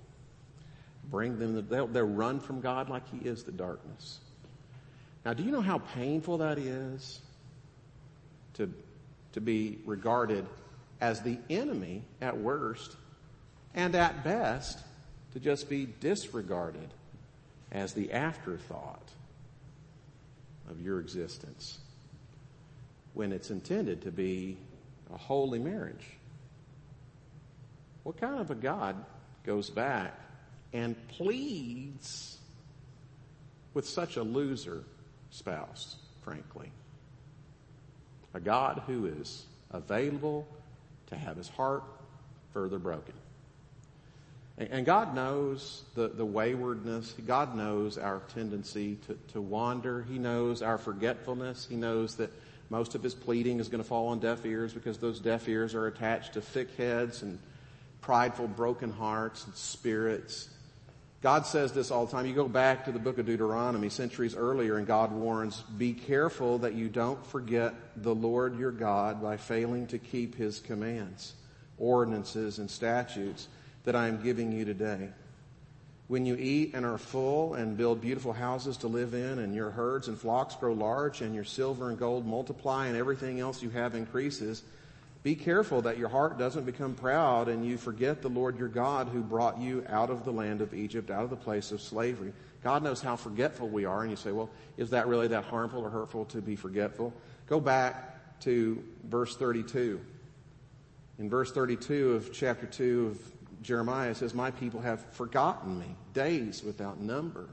bring 1.10 1.38
them, 1.38 1.68
they'll, 1.70 1.88
they'll 1.88 2.06
run 2.06 2.40
from 2.40 2.62
God 2.62 2.90
like 2.90 3.04
He 3.10 3.28
is 3.28 3.44
the 3.44 3.52
darkness. 3.52 4.20
Now, 5.26 5.34
do 5.34 5.44
you 5.44 5.52
know 5.52 5.62
how 5.62 5.78
painful 5.78 6.40
that 6.40 6.58
is 6.58 7.22
to, 8.56 8.72
to 9.34 9.42
be 9.42 9.80
regarded 9.86 10.46
as 11.00 11.22
the 11.22 11.38
enemy 11.50 12.04
at 12.22 12.38
worst, 12.38 12.96
and 13.74 13.96
at 13.96 14.24
best, 14.24 14.80
to 15.34 15.40
just 15.40 15.70
be 15.70 15.88
disregarded 16.00 16.94
as 17.72 17.94
the 17.94 18.12
afterthought 18.14 19.10
of 20.70 20.80
your 20.82 21.00
existence 21.00 21.80
when 23.14 23.32
it's 23.32 23.50
intended 23.52 24.02
to 24.04 24.12
be 24.12 24.58
a 25.14 25.18
holy 25.18 25.60
marriage. 25.60 26.06
What 28.04 28.18
kind 28.18 28.40
of 28.40 28.52
a 28.52 28.56
God 28.56 28.96
goes 29.44 29.70
back 29.70 30.18
and 30.72 30.96
pleads 31.10 32.38
with 33.74 33.88
such 33.88 34.18
a 34.18 34.24
loser 34.24 34.84
spouse, 35.34 35.96
frankly? 36.22 36.72
A 38.34 38.40
God 38.40 38.84
who 38.88 39.08
is 39.08 39.46
available 39.72 40.48
to 41.08 41.16
have 41.16 41.38
his 41.38 41.50
heart 41.50 41.84
further 42.54 42.80
broken. 42.80 43.14
And 44.58 44.86
God 44.86 45.16
knows 45.16 45.82
the, 45.96 46.10
the 46.10 46.26
waywardness. 46.26 47.16
God 47.26 47.56
knows 47.56 47.98
our 47.98 48.22
tendency 48.36 48.98
to, 49.08 49.18
to 49.34 49.42
wander. 49.42 50.04
He 50.04 50.20
knows 50.20 50.62
our 50.62 50.78
forgetfulness. 50.78 51.66
He 51.68 51.76
knows 51.76 52.16
that 52.18 52.32
most 52.70 52.94
of 52.94 53.02
his 53.02 53.16
pleading 53.16 53.60
is 53.60 53.68
going 53.68 53.82
to 53.82 53.88
fall 53.88 54.10
on 54.10 54.20
deaf 54.20 54.46
ears 54.46 54.72
because 54.72 55.00
those 55.00 55.20
deaf 55.20 55.50
ears 55.50 55.74
are 55.74 55.88
attached 55.88 56.34
to 56.34 56.42
thick 56.42 56.76
heads 56.78 57.24
and 57.24 57.40
prideful, 58.02 58.48
broken 58.48 58.92
hearts 58.92 59.46
and 59.46 59.56
spirits. 59.56 60.50
God 61.24 61.46
says 61.46 61.72
this 61.72 61.90
all 61.90 62.06
the 62.06 62.12
time. 62.12 62.26
You 62.26 62.34
go 62.34 62.50
back 62.50 62.84
to 62.84 62.92
the 62.92 63.00
book 63.00 63.18
of 63.18 63.26
Deuteronomy 63.26 63.88
centuries 63.88 64.36
earlier 64.36 64.76
and 64.78 64.86
God 64.86 65.14
warns, 65.14 65.62
be 65.78 65.94
careful 65.94 66.58
that 66.58 66.74
you 66.74 66.90
don't 66.90 67.26
forget 67.26 67.74
the 67.96 68.14
Lord 68.14 68.60
your 68.60 68.74
God 68.74 69.24
by 69.24 69.38
failing 69.38 69.88
to 69.88 69.98
keep 69.98 70.36
his 70.36 70.60
commands, 70.60 71.36
ordinances, 71.78 72.60
and 72.60 72.70
statutes 72.70 73.48
that 73.86 73.96
I 73.96 74.10
am 74.10 74.22
giving 74.22 74.52
you 74.52 74.66
today. 74.66 75.12
When 76.10 76.26
you 76.26 76.36
eat 76.36 76.74
and 76.74 76.86
are 76.86 76.98
full 76.98 77.54
and 77.54 77.78
build 77.78 78.02
beautiful 78.02 78.34
houses 78.34 78.76
to 78.78 78.88
live 78.88 79.14
in 79.14 79.40
and 79.40 79.56
your 79.56 79.70
herds 79.70 80.10
and 80.10 80.20
flocks 80.20 80.56
grow 80.56 80.74
large 80.74 81.22
and 81.22 81.34
your 81.34 81.46
silver 81.46 81.90
and 81.90 81.98
gold 81.98 82.26
multiply 82.26 82.88
and 82.88 82.98
everything 82.98 83.40
else 83.40 83.64
you 83.64 83.70
have 83.70 83.96
increases, 83.96 84.62
be 85.24 85.36
careful 85.36 85.82
that 85.84 85.98
your 85.98 86.10
heart 86.10 86.38
doesn't 86.38 86.66
become 86.66 86.96
proud 86.96 87.48
and 87.48 87.66
you 87.66 87.78
forget 87.78 88.22
the 88.22 88.30
Lord 88.30 88.60
your 88.60 88.68
God 88.68 89.08
who 89.08 89.22
brought 89.22 89.58
you 89.58 89.86
out 89.88 90.10
of 90.10 90.26
the 90.26 90.32
land 90.32 90.60
of 90.60 90.74
Egypt, 90.74 91.10
out 91.10 91.24
of 91.24 91.30
the 91.30 91.38
place 91.38 91.72
of 91.72 91.82
slavery. 91.82 92.34
God 92.62 92.84
knows 92.84 93.02
how 93.02 93.16
forgetful 93.16 93.70
we 93.70 93.86
are. 93.86 94.02
And 94.02 94.12
you 94.12 94.18
say, 94.18 94.32
well, 94.32 94.50
is 94.76 94.90
that 94.90 95.08
really 95.08 95.30
that 95.30 95.46
harmful 95.46 95.82
or 95.82 95.90
hurtful 95.90 96.26
to 96.26 96.42
be 96.42 96.58
forgetful? 96.58 97.14
Go 97.48 97.62
back 97.62 98.40
to 98.42 98.84
verse 99.06 99.38
32. 99.38 100.02
In 101.20 101.30
verse 101.30 101.54
32 101.54 102.14
of 102.14 102.34
chapter 102.34 102.66
2 102.66 103.08
of 103.08 103.62
Jeremiah, 103.62 104.12
it 104.12 104.18
says, 104.18 104.34
my 104.34 104.52
people 104.52 104.82
have 104.82 105.06
forgotten 105.14 105.80
me 105.80 105.96
days 106.14 106.64
without 106.64 107.00
number. 107.00 107.48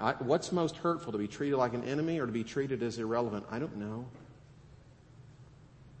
I, 0.00 0.12
what's 0.12 0.52
most 0.52 0.76
hurtful, 0.78 1.12
to 1.12 1.18
be 1.18 1.28
treated 1.28 1.58
like 1.58 1.74
an 1.74 1.84
enemy 1.84 2.18
or 2.18 2.24
to 2.24 2.32
be 2.32 2.44
treated 2.44 2.82
as 2.82 2.98
irrelevant? 2.98 3.44
I 3.50 3.58
don't 3.58 3.76
know. 3.76 4.06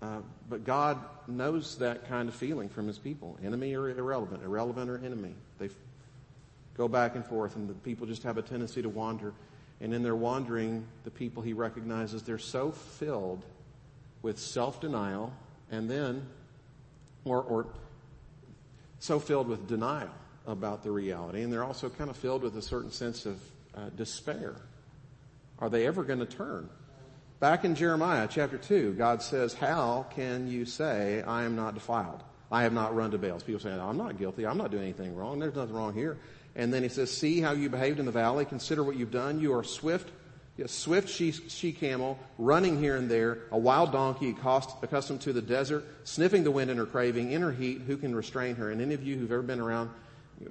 Uh, 0.02 0.20
but 0.48 0.64
God 0.64 0.98
knows 1.28 1.76
that 1.78 2.08
kind 2.08 2.28
of 2.28 2.34
feeling 2.34 2.68
from 2.68 2.86
his 2.86 2.98
people. 2.98 3.38
Enemy 3.44 3.74
or 3.74 3.90
irrelevant, 3.90 4.42
irrelevant 4.42 4.90
or 4.90 4.98
enemy. 5.04 5.34
They 5.58 5.68
go 6.76 6.88
back 6.88 7.16
and 7.16 7.24
forth 7.24 7.56
and 7.56 7.68
the 7.68 7.74
people 7.74 8.06
just 8.06 8.22
have 8.22 8.38
a 8.38 8.42
tendency 8.42 8.80
to 8.82 8.88
wander. 8.88 9.34
And 9.80 9.94
in 9.94 10.02
their 10.02 10.16
wandering, 10.16 10.86
the 11.04 11.10
people 11.10 11.42
he 11.42 11.52
recognizes, 11.52 12.22
they're 12.22 12.38
so 12.38 12.70
filled 12.70 13.44
with 14.22 14.38
self-denial 14.38 15.32
and 15.70 15.90
then, 15.90 16.26
or, 17.24 17.42
or 17.42 17.66
so 18.98 19.18
filled 19.18 19.48
with 19.48 19.68
denial 19.68 20.10
about 20.46 20.82
the 20.82 20.90
reality. 20.90 21.42
And 21.42 21.52
they're 21.52 21.64
also 21.64 21.88
kind 21.88 22.10
of 22.10 22.16
filled 22.16 22.42
with 22.42 22.56
a 22.56 22.62
certain 22.62 22.90
sense 22.90 23.26
of 23.26 23.40
uh, 23.74 23.90
despair. 23.96 24.54
Are 25.58 25.68
they 25.68 25.86
ever 25.86 26.02
going 26.02 26.18
to 26.18 26.26
turn? 26.26 26.68
Back 27.40 27.64
in 27.64 27.74
Jeremiah 27.74 28.28
chapter 28.30 28.58
2, 28.58 28.92
God 28.92 29.22
says, 29.22 29.54
how 29.54 30.04
can 30.14 30.46
you 30.46 30.66
say, 30.66 31.22
I 31.22 31.44
am 31.44 31.56
not 31.56 31.72
defiled? 31.72 32.22
I 32.52 32.64
have 32.64 32.74
not 32.74 32.94
run 32.94 33.12
to 33.12 33.18
Baals. 33.18 33.42
People 33.42 33.62
say, 33.62 33.72
I'm 33.72 33.96
not 33.96 34.18
guilty. 34.18 34.46
I'm 34.46 34.58
not 34.58 34.70
doing 34.70 34.82
anything 34.82 35.16
wrong. 35.16 35.38
There's 35.38 35.54
nothing 35.54 35.74
wrong 35.74 35.94
here. 35.94 36.18
And 36.54 36.70
then 36.70 36.82
he 36.82 36.90
says, 36.90 37.10
see 37.10 37.40
how 37.40 37.52
you 37.52 37.70
behaved 37.70 37.98
in 37.98 38.04
the 38.04 38.12
valley. 38.12 38.44
Consider 38.44 38.84
what 38.84 38.96
you've 38.96 39.10
done. 39.10 39.40
You 39.40 39.54
are 39.54 39.64
swift, 39.64 40.10
a 40.62 40.68
swift 40.68 41.08
she, 41.08 41.32
she 41.32 41.72
camel, 41.72 42.18
running 42.36 42.78
here 42.78 42.96
and 42.96 43.10
there, 43.10 43.38
a 43.52 43.58
wild 43.58 43.90
donkey 43.92 44.36
accustomed 44.82 45.22
to 45.22 45.32
the 45.32 45.40
desert, 45.40 45.86
sniffing 46.04 46.44
the 46.44 46.50
wind 46.50 46.70
in 46.70 46.76
her 46.76 46.84
craving, 46.84 47.32
in 47.32 47.40
her 47.40 47.52
heat. 47.52 47.80
Who 47.86 47.96
can 47.96 48.14
restrain 48.14 48.56
her? 48.56 48.70
And 48.70 48.82
any 48.82 48.92
of 48.92 49.02
you 49.02 49.16
who've 49.16 49.32
ever 49.32 49.40
been 49.40 49.60
around 49.60 49.88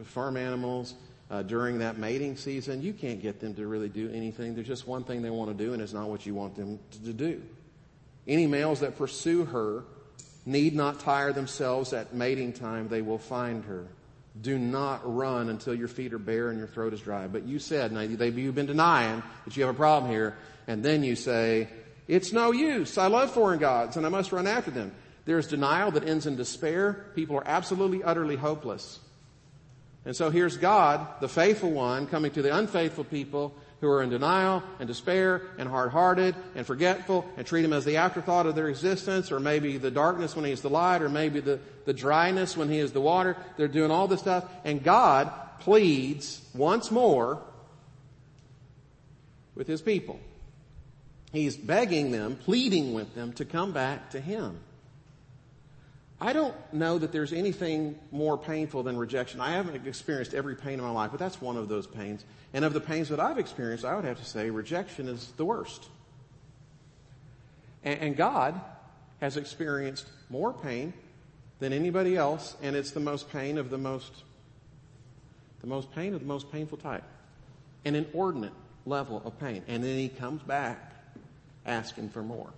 farm 0.05 0.37
animals, 0.37 0.95
uh, 1.29 1.43
during 1.43 1.79
that 1.79 1.97
mating 1.97 2.35
season, 2.35 2.81
you 2.81 2.93
can't 2.93 3.21
get 3.21 3.39
them 3.39 3.53
to 3.55 3.67
really 3.67 3.89
do 3.89 4.09
anything. 4.11 4.55
There's 4.55 4.67
just 4.67 4.87
one 4.87 5.03
thing 5.03 5.21
they 5.21 5.29
want 5.29 5.55
to 5.55 5.63
do, 5.63 5.73
and 5.73 5.81
it's 5.81 5.93
not 5.93 6.09
what 6.09 6.25
you 6.25 6.33
want 6.33 6.55
them 6.55 6.79
to, 7.03 7.13
do. 7.13 7.41
Any 8.27 8.47
males 8.47 8.79
that 8.79 8.97
pursue 8.97 9.45
her 9.45 9.83
need 10.45 10.75
not 10.75 10.99
tire 10.99 11.31
themselves 11.31 11.93
at 11.93 12.13
mating 12.13 12.53
time. 12.53 12.87
They 12.87 13.01
will 13.01 13.19
find 13.19 13.63
her. 13.65 13.87
Do 14.41 14.57
not 14.57 15.01
run 15.03 15.49
until 15.49 15.75
your 15.75 15.87
feet 15.87 16.13
are 16.13 16.19
bare 16.19 16.49
and 16.49 16.57
your 16.57 16.67
throat 16.67 16.93
is 16.93 17.01
dry. 17.01 17.27
But 17.27 17.43
you 17.43 17.59
said, 17.59 17.91
now 17.91 18.01
you've 18.01 18.55
been 18.55 18.65
denying 18.65 19.21
that 19.45 19.55
you 19.55 19.63
have 19.65 19.75
a 19.75 19.77
problem 19.77 20.11
here, 20.11 20.37
and 20.67 20.83
then 20.83 21.03
you 21.03 21.15
say, 21.15 21.67
it's 22.09 22.33
no 22.33 22.51
use. 22.51 22.97
I 22.97 23.05
love 23.05 23.29
foreign 23.31 23.59
gods 23.59 23.95
and 23.95 24.03
I 24.03 24.09
must 24.09 24.31
run 24.31 24.47
after 24.47 24.71
them. 24.71 24.91
There's 25.25 25.45
denial 25.45 25.91
that 25.91 26.07
ends 26.07 26.25
in 26.25 26.35
despair. 26.35 27.05
People 27.13 27.37
are 27.37 27.47
absolutely, 27.47 28.03
utterly 28.03 28.35
hopeless. 28.35 28.99
And 30.05 30.15
so 30.15 30.29
here's 30.29 30.57
God, 30.57 31.05
the 31.19 31.27
faithful 31.27 31.71
one, 31.71 32.07
coming 32.07 32.31
to 32.31 32.41
the 32.41 32.55
unfaithful 32.55 33.03
people 33.03 33.53
who 33.81 33.89
are 33.89 34.01
in 34.01 34.09
denial 34.09 34.63
and 34.79 34.87
despair 34.87 35.41
and 35.57 35.69
hard-hearted 35.69 36.35
and 36.55 36.65
forgetful 36.65 37.25
and 37.37 37.45
treat 37.45 37.63
him 37.63 37.73
as 37.73 37.85
the 37.85 37.97
afterthought 37.97 38.45
of 38.45 38.55
their 38.55 38.67
existence 38.67 39.31
or 39.31 39.39
maybe 39.39 39.77
the 39.77 39.91
darkness 39.91 40.35
when 40.35 40.45
he's 40.45 40.61
the 40.61 40.69
light 40.69 41.01
or 41.01 41.09
maybe 41.09 41.39
the, 41.39 41.59
the 41.85 41.93
dryness 41.93 42.57
when 42.57 42.69
he 42.69 42.79
is 42.79 42.91
the 42.91 43.01
water. 43.01 43.37
They're 43.57 43.67
doing 43.67 43.91
all 43.91 44.07
this 44.07 44.19
stuff 44.19 44.45
and 44.65 44.83
God 44.83 45.31
pleads 45.59 46.41
once 46.53 46.91
more 46.91 47.41
with 49.55 49.67
his 49.67 49.81
people. 49.81 50.19
He's 51.31 51.55
begging 51.55 52.11
them, 52.11 52.35
pleading 52.35 52.93
with 52.93 53.13
them 53.15 53.33
to 53.33 53.45
come 53.45 53.71
back 53.71 54.11
to 54.11 54.19
him. 54.19 54.59
I 56.21 56.33
don't 56.33 56.55
know 56.73 56.97
that 56.97 57.13
there's 57.13 57.31
anything 57.31 57.97
more 58.11 58.37
painful 58.37 58.83
than 58.83 58.97
rejection. 58.97 59.39
I 59.39 59.51
haven't 59.51 59.87
experienced 59.87 60.33
every 60.33 60.55
pain 60.55 60.73
in 60.73 60.81
my 60.81 60.91
life, 60.91 61.11
but 61.11 61.19
that's 61.19 61.41
one 61.41 61.55
of 61.55 61.69
those 61.69 61.87
pains. 61.87 62.25
And 62.53 62.65
of 62.65 62.73
the 62.73 62.81
pains 62.81 63.07
that 63.09 63.21
I've 63.21 63.37
experienced, 63.37 63.85
I 63.85 63.95
would 63.95 64.03
have 64.03 64.17
to 64.17 64.25
say 64.25 64.49
rejection 64.49 65.07
is 65.07 65.31
the 65.37 65.45
worst. 65.45 65.87
And, 67.85 67.99
and 68.01 68.17
God 68.17 68.59
has 69.21 69.37
experienced 69.37 70.07
more 70.29 70.51
pain 70.51 70.93
than 71.59 71.71
anybody 71.71 72.17
else, 72.17 72.57
and 72.61 72.75
it's 72.75 72.91
the 72.91 72.99
most 72.99 73.31
pain 73.31 73.57
of 73.57 73.69
the 73.69 73.77
most, 73.77 74.11
the 75.61 75.67
most 75.67 75.93
pain 75.93 76.13
of 76.13 76.19
the 76.19 76.25
most 76.25 76.51
painful 76.51 76.77
type. 76.77 77.03
An 77.85 77.95
inordinate 77.95 78.53
level 78.85 79.21
of 79.23 79.39
pain. 79.39 79.63
And 79.69 79.81
then 79.81 79.97
he 79.97 80.09
comes 80.09 80.41
back 80.41 80.93
asking 81.65 82.09
for 82.09 82.21
more. 82.21 82.49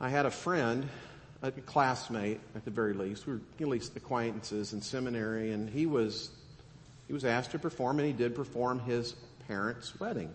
I 0.00 0.08
had 0.08 0.26
a 0.26 0.30
friend 0.30 0.88
a 1.42 1.50
classmate 1.50 2.40
at 2.54 2.64
the 2.64 2.70
very 2.70 2.92
least. 2.92 3.26
We 3.26 3.34
were 3.34 3.40
at 3.60 3.68
least 3.68 3.96
acquaintances 3.96 4.72
in 4.72 4.82
seminary 4.82 5.52
and 5.52 5.68
he 5.68 5.86
was, 5.86 6.30
he 7.06 7.12
was 7.12 7.24
asked 7.24 7.52
to 7.52 7.58
perform 7.58 7.98
and 7.98 8.06
he 8.06 8.12
did 8.12 8.34
perform 8.34 8.80
his 8.80 9.14
parents' 9.48 9.98
wedding. 9.98 10.34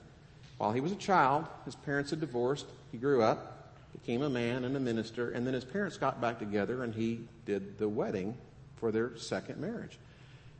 While 0.57 0.71
he 0.71 0.81
was 0.81 0.91
a 0.91 0.97
child, 0.97 1.45
his 1.65 1.75
parents 1.75 2.09
had 2.09 2.19
divorced. 2.19 2.65
He 2.91 2.97
grew 2.97 3.21
up, 3.21 3.73
became 3.91 4.23
a 4.23 4.29
man 4.29 4.63
and 4.63 4.75
a 4.75 4.79
minister, 4.79 5.31
and 5.31 5.45
then 5.45 5.53
his 5.53 5.65
parents 5.65 5.97
got 5.97 6.19
back 6.21 6.39
together 6.39 6.83
and 6.83 6.93
he 6.93 7.21
did 7.45 7.77
the 7.77 7.87
wedding 7.87 8.35
for 8.77 8.91
their 8.91 9.15
second 9.17 9.59
marriage. 9.59 9.99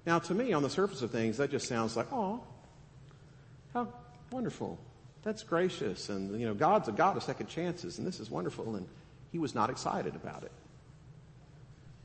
Now 0.06 0.20
to 0.20 0.34
me, 0.36 0.54
on 0.54 0.62
the 0.62 0.70
surface 0.70 1.02
of 1.02 1.12
things, 1.12 1.38
that 1.38 1.50
just 1.50 1.68
sounds 1.68 1.98
like, 1.98 2.08
oh, 2.12 2.42
how 3.74 3.88
wonderful. 4.32 4.78
That's 5.24 5.42
gracious. 5.42 6.10
And, 6.10 6.40
you 6.40 6.46
know, 6.46 6.54
God's 6.54 6.88
a 6.88 6.92
God 6.92 7.18
of 7.18 7.24
second 7.24 7.48
chances 7.48 7.98
and 7.98 8.06
this 8.06 8.20
is 8.20 8.30
wonderful. 8.30 8.76
And 8.76 8.86
he 9.36 9.40
was 9.40 9.54
not 9.54 9.70
excited 9.70 10.16
about 10.16 10.44
it. 10.44 10.52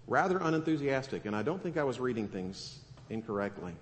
Rather 0.09 0.39
unenthusiastic, 0.39 1.27
and 1.27 1.37
I 1.37 1.45
don't 1.45 1.63
think 1.63 1.77
I 1.77 1.85
was 1.85 2.01
reading 2.01 2.27
things 2.27 2.81
incorrectly. 3.09 3.73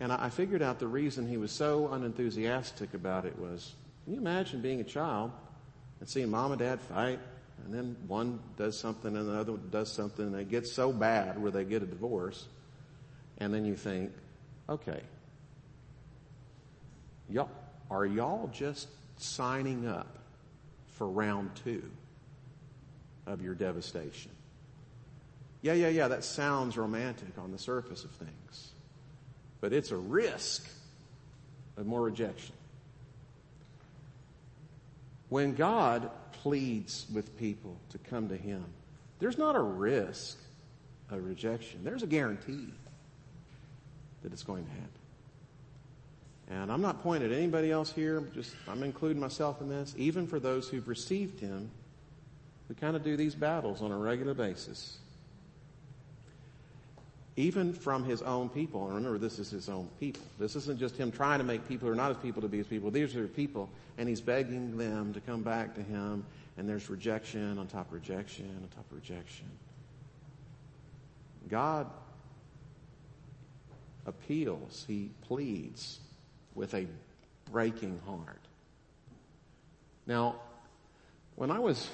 And 0.00 0.10
I 0.10 0.28
figured 0.30 0.60
out 0.60 0.80
the 0.80 0.88
reason 0.88 1.28
he 1.28 1.36
was 1.36 1.52
so 1.52 1.86
unenthusiastic 1.92 2.94
about 2.94 3.26
it 3.26 3.38
was, 3.38 3.74
can 4.02 4.14
you 4.14 4.18
imagine 4.18 4.60
being 4.60 4.80
a 4.80 4.84
child 4.84 5.30
and 6.00 6.08
seeing 6.08 6.28
mom 6.28 6.50
and 6.50 6.58
dad 6.58 6.80
fight, 6.80 7.20
and 7.64 7.72
then 7.72 7.96
one 8.08 8.40
does 8.56 8.76
something 8.76 9.16
and 9.16 9.28
the 9.28 9.38
other 9.38 9.56
does 9.70 9.92
something, 9.92 10.26
and 10.26 10.34
it 10.34 10.50
gets 10.50 10.72
so 10.72 10.92
bad 10.92 11.40
where 11.40 11.52
they 11.52 11.62
get 11.62 11.84
a 11.84 11.86
divorce, 11.86 12.44
and 13.38 13.54
then 13.54 13.64
you 13.64 13.76
think, 13.76 14.10
okay, 14.68 15.00
y'all, 17.30 17.48
are 17.88 18.04
y'all 18.04 18.50
just 18.52 18.88
signing 19.16 19.86
up 19.86 20.18
for 20.88 21.08
round 21.08 21.54
two? 21.62 21.88
Of 23.26 23.42
your 23.42 23.54
devastation. 23.54 24.30
Yeah, 25.62 25.72
yeah, 25.72 25.88
yeah, 25.88 26.08
that 26.08 26.24
sounds 26.24 26.76
romantic 26.76 27.38
on 27.38 27.50
the 27.50 27.58
surface 27.58 28.04
of 28.04 28.10
things. 28.12 28.70
But 29.60 29.72
it's 29.72 29.90
a 29.90 29.96
risk 29.96 30.68
of 31.76 31.86
more 31.86 32.02
rejection. 32.02 32.54
When 35.28 35.54
God 35.54 36.10
pleads 36.32 37.06
with 37.12 37.36
people 37.36 37.76
to 37.90 37.98
come 37.98 38.28
to 38.28 38.36
Him, 38.36 38.64
there's 39.18 39.38
not 39.38 39.56
a 39.56 39.60
risk 39.60 40.38
of 41.10 41.24
rejection. 41.24 41.80
There's 41.82 42.02
a 42.02 42.06
guarantee 42.06 42.68
that 44.22 44.32
it's 44.32 44.42
going 44.42 44.64
to 44.64 44.70
happen. 44.70 44.90
And 46.48 46.70
I'm 46.70 46.80
not 46.80 47.02
pointing 47.02 47.32
at 47.32 47.36
anybody 47.36 47.72
else 47.72 47.90
here, 47.90 48.20
just 48.34 48.54
I'm 48.68 48.84
including 48.84 49.18
myself 49.18 49.60
in 49.60 49.68
this. 49.68 49.94
Even 49.96 50.28
for 50.28 50.38
those 50.38 50.68
who've 50.68 50.86
received 50.86 51.40
Him, 51.40 51.70
we 52.68 52.74
kind 52.74 52.96
of 52.96 53.04
do 53.04 53.16
these 53.16 53.34
battles 53.34 53.82
on 53.82 53.92
a 53.92 53.96
regular 53.96 54.34
basis. 54.34 54.98
Even 57.36 57.72
from 57.72 58.04
his 58.04 58.22
own 58.22 58.48
people. 58.48 58.86
And 58.86 58.96
remember, 58.96 59.18
this 59.18 59.38
is 59.38 59.50
his 59.50 59.68
own 59.68 59.88
people. 60.00 60.22
This 60.38 60.56
isn't 60.56 60.78
just 60.78 60.96
him 60.96 61.12
trying 61.12 61.38
to 61.38 61.44
make 61.44 61.68
people 61.68 61.86
who 61.86 61.92
are 61.92 61.96
not 61.96 62.08
his 62.08 62.16
people 62.18 62.42
to 62.42 62.48
be 62.48 62.58
his 62.58 62.66
people. 62.66 62.90
These 62.90 63.14
are 63.14 63.28
people, 63.28 63.68
and 63.98 64.08
he's 64.08 64.20
begging 64.20 64.76
them 64.76 65.12
to 65.12 65.20
come 65.20 65.42
back 65.42 65.74
to 65.74 65.82
him, 65.82 66.24
and 66.56 66.68
there's 66.68 66.88
rejection 66.88 67.58
on 67.58 67.66
top 67.66 67.88
of 67.88 67.92
rejection 67.92 68.46
on 68.62 68.68
top 68.68 68.90
of 68.90 68.96
rejection. 68.96 69.46
God 71.48 71.86
appeals, 74.06 74.84
he 74.88 75.10
pleads 75.22 76.00
with 76.54 76.74
a 76.74 76.86
breaking 77.52 78.00
heart. 78.06 78.40
Now, 80.06 80.36
when 81.34 81.50
I 81.50 81.58
was 81.58 81.88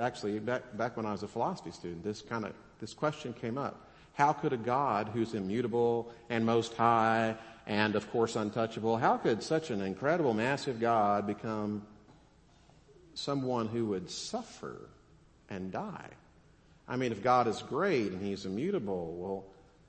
actually 0.00 0.38
back, 0.38 0.76
back 0.76 0.96
when 0.96 1.06
I 1.06 1.12
was 1.12 1.22
a 1.22 1.28
philosophy 1.28 1.70
student, 1.70 2.02
this 2.04 2.22
kind 2.22 2.44
of 2.44 2.52
this 2.80 2.94
question 2.94 3.32
came 3.32 3.58
up. 3.58 3.88
How 4.14 4.32
could 4.32 4.52
a 4.52 4.56
God 4.56 5.10
who's 5.12 5.34
immutable 5.34 6.12
and 6.28 6.44
most 6.44 6.74
high 6.74 7.36
and 7.66 7.94
of 7.94 8.10
course 8.10 8.36
untouchable, 8.36 8.96
how 8.96 9.16
could 9.16 9.42
such 9.42 9.70
an 9.70 9.80
incredible, 9.80 10.34
massive 10.34 10.80
God 10.80 11.26
become 11.26 11.86
someone 13.14 13.68
who 13.68 13.86
would 13.86 14.10
suffer 14.10 14.88
and 15.48 15.70
die? 15.70 16.08
I 16.88 16.96
mean, 16.96 17.12
if 17.12 17.22
God 17.22 17.46
is 17.46 17.62
great 17.62 18.12
and 18.12 18.20
he's 18.20 18.44
immutable, 18.44 19.14
well, 19.14 19.44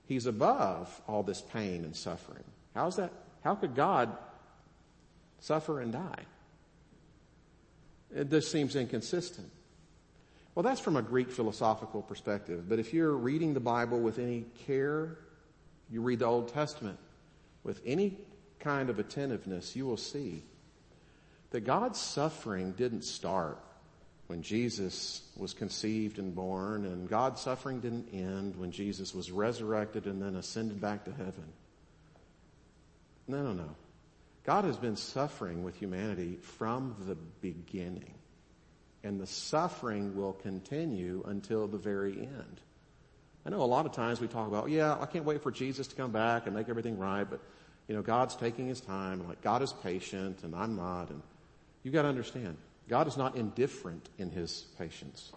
he's 0.06 0.26
above 0.26 1.02
all 1.08 1.24
this 1.24 1.42
pain 1.42 1.84
and 1.84 1.96
suffering. 1.96 2.44
How's 2.76 2.98
that? 2.98 3.12
How 3.44 3.56
could 3.56 3.76
God 3.76 4.16
suffer 5.40 5.82
and 5.82 5.92
die? 5.92 6.26
This 8.14 8.50
seems 8.52 8.76
inconsistent. 8.76 9.50
Well, 10.56 10.64
that's 10.64 10.80
from 10.80 10.98
a 10.98 11.02
Greek 11.02 11.32
philosophical 11.32 12.04
perspective. 12.04 12.70
But 12.70 12.78
if 12.80 12.94
you're 12.94 13.14
reading 13.14 13.54
the 13.54 13.60
Bible 13.60 14.00
with 14.00 14.20
any 14.20 14.46
care, 14.68 15.18
you 15.90 16.02
read 16.02 16.20
the 16.20 16.26
Old 16.26 16.50
Testament 16.50 17.00
with 17.64 17.82
any 17.86 18.18
kind 18.60 18.90
of 18.90 19.00
attentiveness, 19.00 19.76
you 19.76 19.86
will 19.86 19.98
see 19.98 20.44
that 21.50 21.62
God's 21.62 22.00
suffering 22.00 22.72
didn't 22.74 23.04
start 23.04 23.60
when 24.28 24.42
Jesus 24.42 25.22
was 25.36 25.54
conceived 25.54 26.18
and 26.18 26.34
born, 26.34 26.86
and 26.86 27.10
God's 27.10 27.42
suffering 27.42 27.80
didn't 27.80 28.14
end 28.14 28.56
when 28.56 28.72
Jesus 28.72 29.14
was 29.14 29.32
resurrected 29.32 30.06
and 30.06 30.22
then 30.22 30.36
ascended 30.36 30.80
back 30.80 31.06
to 31.06 31.12
heaven. 31.12 31.46
No, 33.28 33.44
no, 33.44 33.54
no. 33.54 33.76
God 34.44 34.66
has 34.66 34.78
been 34.78 34.96
suffering 34.96 35.64
with 35.64 35.76
humanity 35.76 36.38
from 36.42 36.96
the 37.08 37.16
beginning. 37.16 38.14
And 39.04 39.20
the 39.20 39.28
suffering 39.28 40.16
will 40.16 40.34
continue 40.34 41.24
until 41.26 41.68
the 41.68 41.78
very 41.78 42.14
end. 42.14 42.62
I 43.46 43.50
know 43.50 43.62
a 43.62 43.64
lot 43.64 43.86
of 43.86 43.92
times 43.92 44.22
we 44.22 44.28
talk 44.28 44.48
about, 44.48 44.70
yeah, 44.70 44.98
I 45.00 45.06
can't 45.06 45.26
wait 45.26 45.44
for 45.44 45.52
Jesus 45.52 45.88
to 45.88 45.96
come 45.96 46.12
back 46.12 46.46
and 46.46 46.56
make 46.56 46.70
everything 46.70 46.98
right, 46.98 47.30
but 47.30 47.42
you 47.88 47.96
know, 47.96 48.02
God's 48.02 48.36
taking 48.36 48.68
his 48.68 48.80
time, 48.80 49.28
like 49.28 49.42
God 49.42 49.62
is 49.62 49.74
patient 49.84 50.44
and 50.44 50.56
I'm 50.56 50.78
not, 50.78 51.10
and 51.10 51.22
you've 51.84 51.94
gotta 51.94 52.08
understand, 52.08 52.56
God 52.88 53.08
is 53.08 53.18
not 53.18 53.36
indifferent 53.36 54.08
in 54.18 54.30
his 54.30 54.66
patience. 54.78 55.34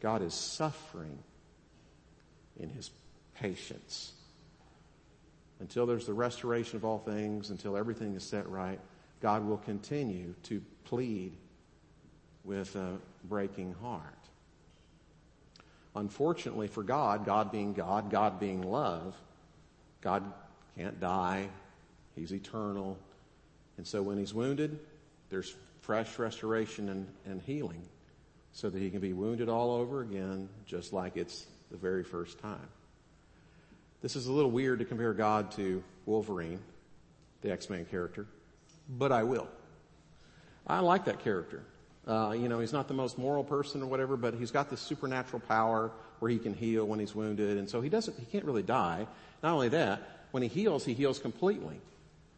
God 0.00 0.22
is 0.22 0.34
suffering 0.34 1.18
in 2.58 2.68
his 2.68 2.90
patience 3.34 4.13
until 5.64 5.86
there's 5.86 6.04
the 6.04 6.12
restoration 6.12 6.76
of 6.76 6.84
all 6.84 6.98
things, 6.98 7.48
until 7.48 7.74
everything 7.74 8.14
is 8.14 8.22
set 8.22 8.46
right, 8.50 8.78
God 9.22 9.46
will 9.46 9.56
continue 9.56 10.34
to 10.42 10.60
plead 10.84 11.32
with 12.44 12.76
a 12.76 12.98
breaking 13.30 13.74
heart. 13.80 14.02
Unfortunately 15.96 16.68
for 16.68 16.82
God, 16.82 17.24
God 17.24 17.50
being 17.50 17.72
God, 17.72 18.10
God 18.10 18.38
being 18.38 18.60
love, 18.60 19.16
God 20.02 20.30
can't 20.76 21.00
die. 21.00 21.48
He's 22.14 22.34
eternal. 22.34 22.98
And 23.78 23.86
so 23.86 24.02
when 24.02 24.18
he's 24.18 24.34
wounded, 24.34 24.78
there's 25.30 25.54
fresh 25.80 26.18
restoration 26.18 26.90
and, 26.90 27.06
and 27.24 27.40
healing 27.40 27.88
so 28.52 28.68
that 28.68 28.78
he 28.78 28.90
can 28.90 29.00
be 29.00 29.14
wounded 29.14 29.48
all 29.48 29.70
over 29.70 30.02
again, 30.02 30.50
just 30.66 30.92
like 30.92 31.16
it's 31.16 31.46
the 31.70 31.78
very 31.78 32.04
first 32.04 32.38
time. 32.38 32.68
This 34.04 34.16
is 34.16 34.26
a 34.26 34.32
little 34.34 34.50
weird 34.50 34.80
to 34.80 34.84
compare 34.84 35.14
God 35.14 35.50
to 35.52 35.82
Wolverine, 36.04 36.60
the 37.40 37.50
X-Men 37.50 37.86
character, 37.86 38.26
but 38.86 39.12
I 39.12 39.22
will. 39.22 39.48
I 40.66 40.80
like 40.80 41.06
that 41.06 41.24
character. 41.24 41.62
Uh, 42.06 42.36
you 42.38 42.50
know, 42.50 42.60
he's 42.60 42.74
not 42.74 42.86
the 42.86 42.92
most 42.92 43.16
moral 43.16 43.42
person 43.42 43.82
or 43.82 43.86
whatever, 43.86 44.18
but 44.18 44.34
he's 44.34 44.50
got 44.50 44.68
this 44.68 44.82
supernatural 44.82 45.40
power 45.48 45.90
where 46.18 46.30
he 46.30 46.38
can 46.38 46.52
heal 46.52 46.84
when 46.84 46.98
he's 46.98 47.14
wounded, 47.14 47.56
and 47.56 47.66
so 47.66 47.80
he 47.80 47.88
doesn't, 47.88 48.18
he 48.18 48.26
can't 48.26 48.44
really 48.44 48.62
die. 48.62 49.06
Not 49.42 49.54
only 49.54 49.70
that, 49.70 50.02
when 50.32 50.42
he 50.42 50.50
heals, 50.50 50.84
he 50.84 50.92
heals 50.92 51.18
completely. 51.18 51.80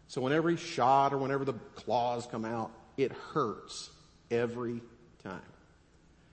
So 0.07 0.21
whenever 0.21 0.49
he's 0.49 0.61
shot 0.61 1.13
or 1.13 1.19
whenever 1.19 1.45
the 1.45 1.55
claws 1.75 2.27
come 2.27 2.45
out, 2.45 2.71
it 2.97 3.11
hurts 3.11 3.91
every 4.31 4.83
time. 5.25 5.41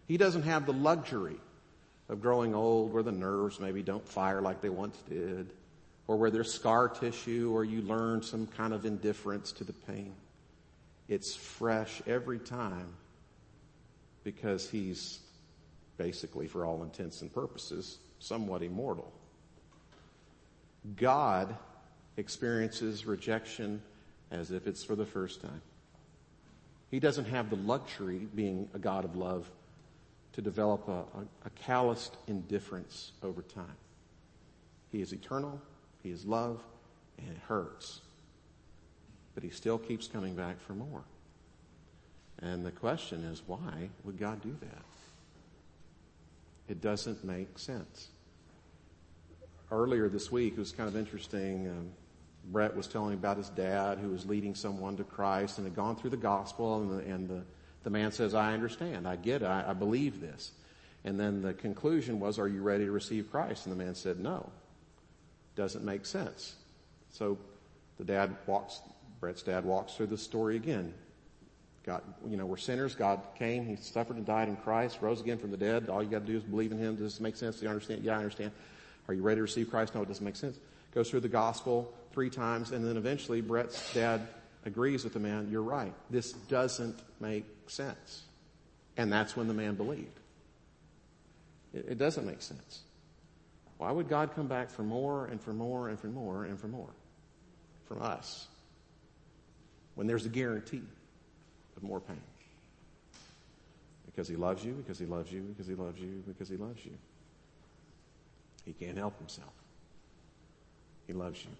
He 0.07 0.17
doesn't 0.17 0.43
have 0.43 0.67
the 0.67 0.73
luxury 0.73 1.37
of 2.13 2.21
growing 2.21 2.53
old 2.53 2.93
where 2.93 3.03
the 3.03 3.11
nerves 3.11 3.59
maybe 3.59 3.81
don't 3.81 4.07
fire 4.07 4.39
like 4.39 4.61
they 4.61 4.69
once 4.69 4.97
did, 5.09 5.51
or 6.07 6.15
where 6.15 6.29
there's 6.29 6.53
scar 6.53 6.87
tissue 6.87 7.51
or 7.53 7.65
you 7.65 7.81
learn 7.81 8.21
some 8.21 8.45
kind 8.45 8.71
of 8.71 8.85
indifference 8.85 9.51
to 9.51 9.63
the 9.63 9.73
pain. 9.73 10.13
It's 11.09 11.35
fresh 11.35 12.01
every 12.07 12.39
time 12.39 12.87
because 14.23 14.69
he's 14.69 15.19
basically, 15.97 16.47
for 16.47 16.65
all 16.65 16.83
intents 16.83 17.21
and 17.21 17.33
purposes, 17.33 17.97
somewhat 18.19 18.61
immortal. 18.61 19.11
God 20.95 21.55
experiences 22.17 23.05
rejection 23.05 23.81
as 24.31 24.51
if 24.51 24.67
it's 24.67 24.83
for 24.83 24.95
the 24.95 25.05
first 25.05 25.41
time. 25.41 25.61
He 26.91 26.99
doesn't 26.99 27.25
have 27.25 27.49
the 27.49 27.55
luxury, 27.55 28.27
being 28.35 28.69
a 28.73 28.79
God 28.79 29.03
of 29.03 29.15
love, 29.15 29.49
to 30.33 30.41
develop 30.41 30.87
a, 30.87 31.03
a, 31.45 31.49
calloused 31.51 32.17
indifference 32.27 33.11
over 33.21 33.41
time. 33.41 33.77
He 34.91 35.01
is 35.01 35.13
eternal, 35.13 35.61
He 36.01 36.09
is 36.09 36.25
love, 36.25 36.61
and 37.17 37.29
it 37.29 37.37
hurts. 37.47 38.01
But 39.35 39.43
He 39.43 39.49
still 39.49 39.77
keeps 39.77 40.07
coming 40.07 40.35
back 40.35 40.59
for 40.59 40.73
more. 40.73 41.03
And 42.39 42.65
the 42.65 42.71
question 42.71 43.23
is, 43.23 43.41
why 43.45 43.89
would 44.03 44.17
God 44.17 44.41
do 44.41 44.55
that? 44.59 44.85
It 46.67 46.81
doesn't 46.81 47.23
make 47.23 47.59
sense. 47.59 48.09
Earlier 49.71 50.09
this 50.09 50.31
week, 50.31 50.53
it 50.53 50.59
was 50.59 50.71
kind 50.71 50.89
of 50.89 50.95
interesting. 50.95 51.67
Um, 51.67 51.91
Brett 52.51 52.75
was 52.75 52.87
telling 52.87 53.09
me 53.09 53.15
about 53.15 53.37
his 53.37 53.49
dad 53.49 53.97
who 53.99 54.09
was 54.09 54.25
leading 54.25 54.55
someone 54.55 54.97
to 54.97 55.03
Christ 55.03 55.57
and 55.57 55.67
had 55.67 55.75
gone 55.75 55.95
through 55.95 56.09
the 56.09 56.17
gospel 56.17 56.81
and 56.81 56.91
the, 56.91 57.11
and 57.11 57.29
the 57.29 57.43
the 57.83 57.89
man 57.89 58.11
says, 58.11 58.33
I 58.33 58.53
understand. 58.53 59.07
I 59.07 59.15
get 59.15 59.41
it. 59.41 59.45
I, 59.45 59.69
I 59.69 59.73
believe 59.73 60.21
this. 60.21 60.51
And 61.05 61.19
then 61.19 61.41
the 61.41 61.53
conclusion 61.53 62.19
was, 62.19 62.39
are 62.39 62.47
you 62.47 62.61
ready 62.61 62.85
to 62.85 62.91
receive 62.91 63.29
Christ? 63.29 63.65
And 63.65 63.77
the 63.77 63.83
man 63.83 63.95
said, 63.95 64.19
no. 64.19 64.49
Doesn't 65.55 65.83
make 65.83 66.05
sense. 66.05 66.55
So 67.11 67.37
the 67.97 68.05
dad 68.05 68.35
walks, 68.47 68.79
Brett's 69.19 69.43
dad 69.43 69.65
walks 69.65 69.93
through 69.93 70.07
the 70.07 70.17
story 70.17 70.55
again. 70.55 70.93
God, 71.85 72.01
you 72.27 72.37
know, 72.37 72.45
we're 72.45 72.57
sinners. 72.57 72.95
God 72.95 73.19
came. 73.37 73.65
He 73.65 73.75
suffered 73.75 74.15
and 74.15 74.25
died 74.25 74.47
in 74.47 74.55
Christ, 74.55 74.99
rose 75.01 75.19
again 75.19 75.37
from 75.37 75.51
the 75.51 75.57
dead. 75.57 75.89
All 75.89 76.01
you 76.01 76.09
got 76.09 76.25
to 76.25 76.31
do 76.31 76.37
is 76.37 76.43
believe 76.43 76.71
in 76.71 76.77
Him. 76.77 76.95
Does 76.95 77.13
this 77.13 77.19
make 77.19 77.35
sense? 77.35 77.57
Do 77.57 77.63
you 77.63 77.69
understand? 77.69 78.03
Yeah, 78.03 78.13
I 78.13 78.17
understand. 78.19 78.51
Are 79.09 79.13
you 79.13 79.21
ready 79.21 79.39
to 79.39 79.41
receive 79.41 79.69
Christ? 79.69 79.93
No, 79.93 80.01
it 80.01 80.07
doesn't 80.07 80.23
make 80.23 80.37
sense. 80.37 80.57
Goes 80.93 81.09
through 81.09 81.19
the 81.19 81.27
gospel 81.27 81.93
three 82.13 82.29
times, 82.29 82.71
and 82.71 82.85
then 82.87 82.95
eventually 82.95 83.41
Brett's 83.41 83.93
dad 83.93 84.27
agrees 84.65 85.03
with 85.03 85.13
the 85.13 85.19
man. 85.19 85.49
You're 85.51 85.61
right. 85.61 85.93
This 86.09 86.33
doesn't 86.33 86.99
make 87.19 87.45
sense. 87.67 88.23
And 88.97 89.11
that's 89.11 89.35
when 89.35 89.47
the 89.47 89.53
man 89.53 89.75
believed. 89.75 90.19
It, 91.73 91.85
it 91.89 91.97
doesn't 91.97 92.25
make 92.25 92.41
sense. 92.41 92.81
Why 93.77 93.91
would 93.91 94.07
God 94.07 94.35
come 94.35 94.47
back 94.47 94.69
for 94.69 94.83
more 94.83 95.25
and 95.25 95.41
for 95.41 95.51
more 95.51 95.89
and 95.89 95.99
for 95.99 96.07
more 96.07 96.45
and 96.45 96.59
for 96.59 96.67
more 96.67 96.89
from 97.85 98.01
us 98.01 98.47
when 99.95 100.07
there's 100.07 100.25
a 100.25 100.29
guarantee 100.29 100.83
of 101.75 101.83
more 101.83 101.99
pain? 101.99 102.21
Because 104.05 104.27
he 104.27 104.35
loves 104.35 104.63
you, 104.63 104.73
because 104.73 104.99
he 104.99 105.05
loves 105.05 105.31
you, 105.31 105.41
because 105.41 105.67
he 105.67 105.73
loves 105.73 105.99
you, 105.99 106.23
because 106.27 106.47
he 106.47 106.55
loves 106.55 106.85
you. 106.85 106.91
He 108.63 108.73
can't 108.73 108.97
help 108.97 109.17
himself. 109.17 109.51
He 111.07 111.13
loves 111.13 111.43
you. 111.43 111.51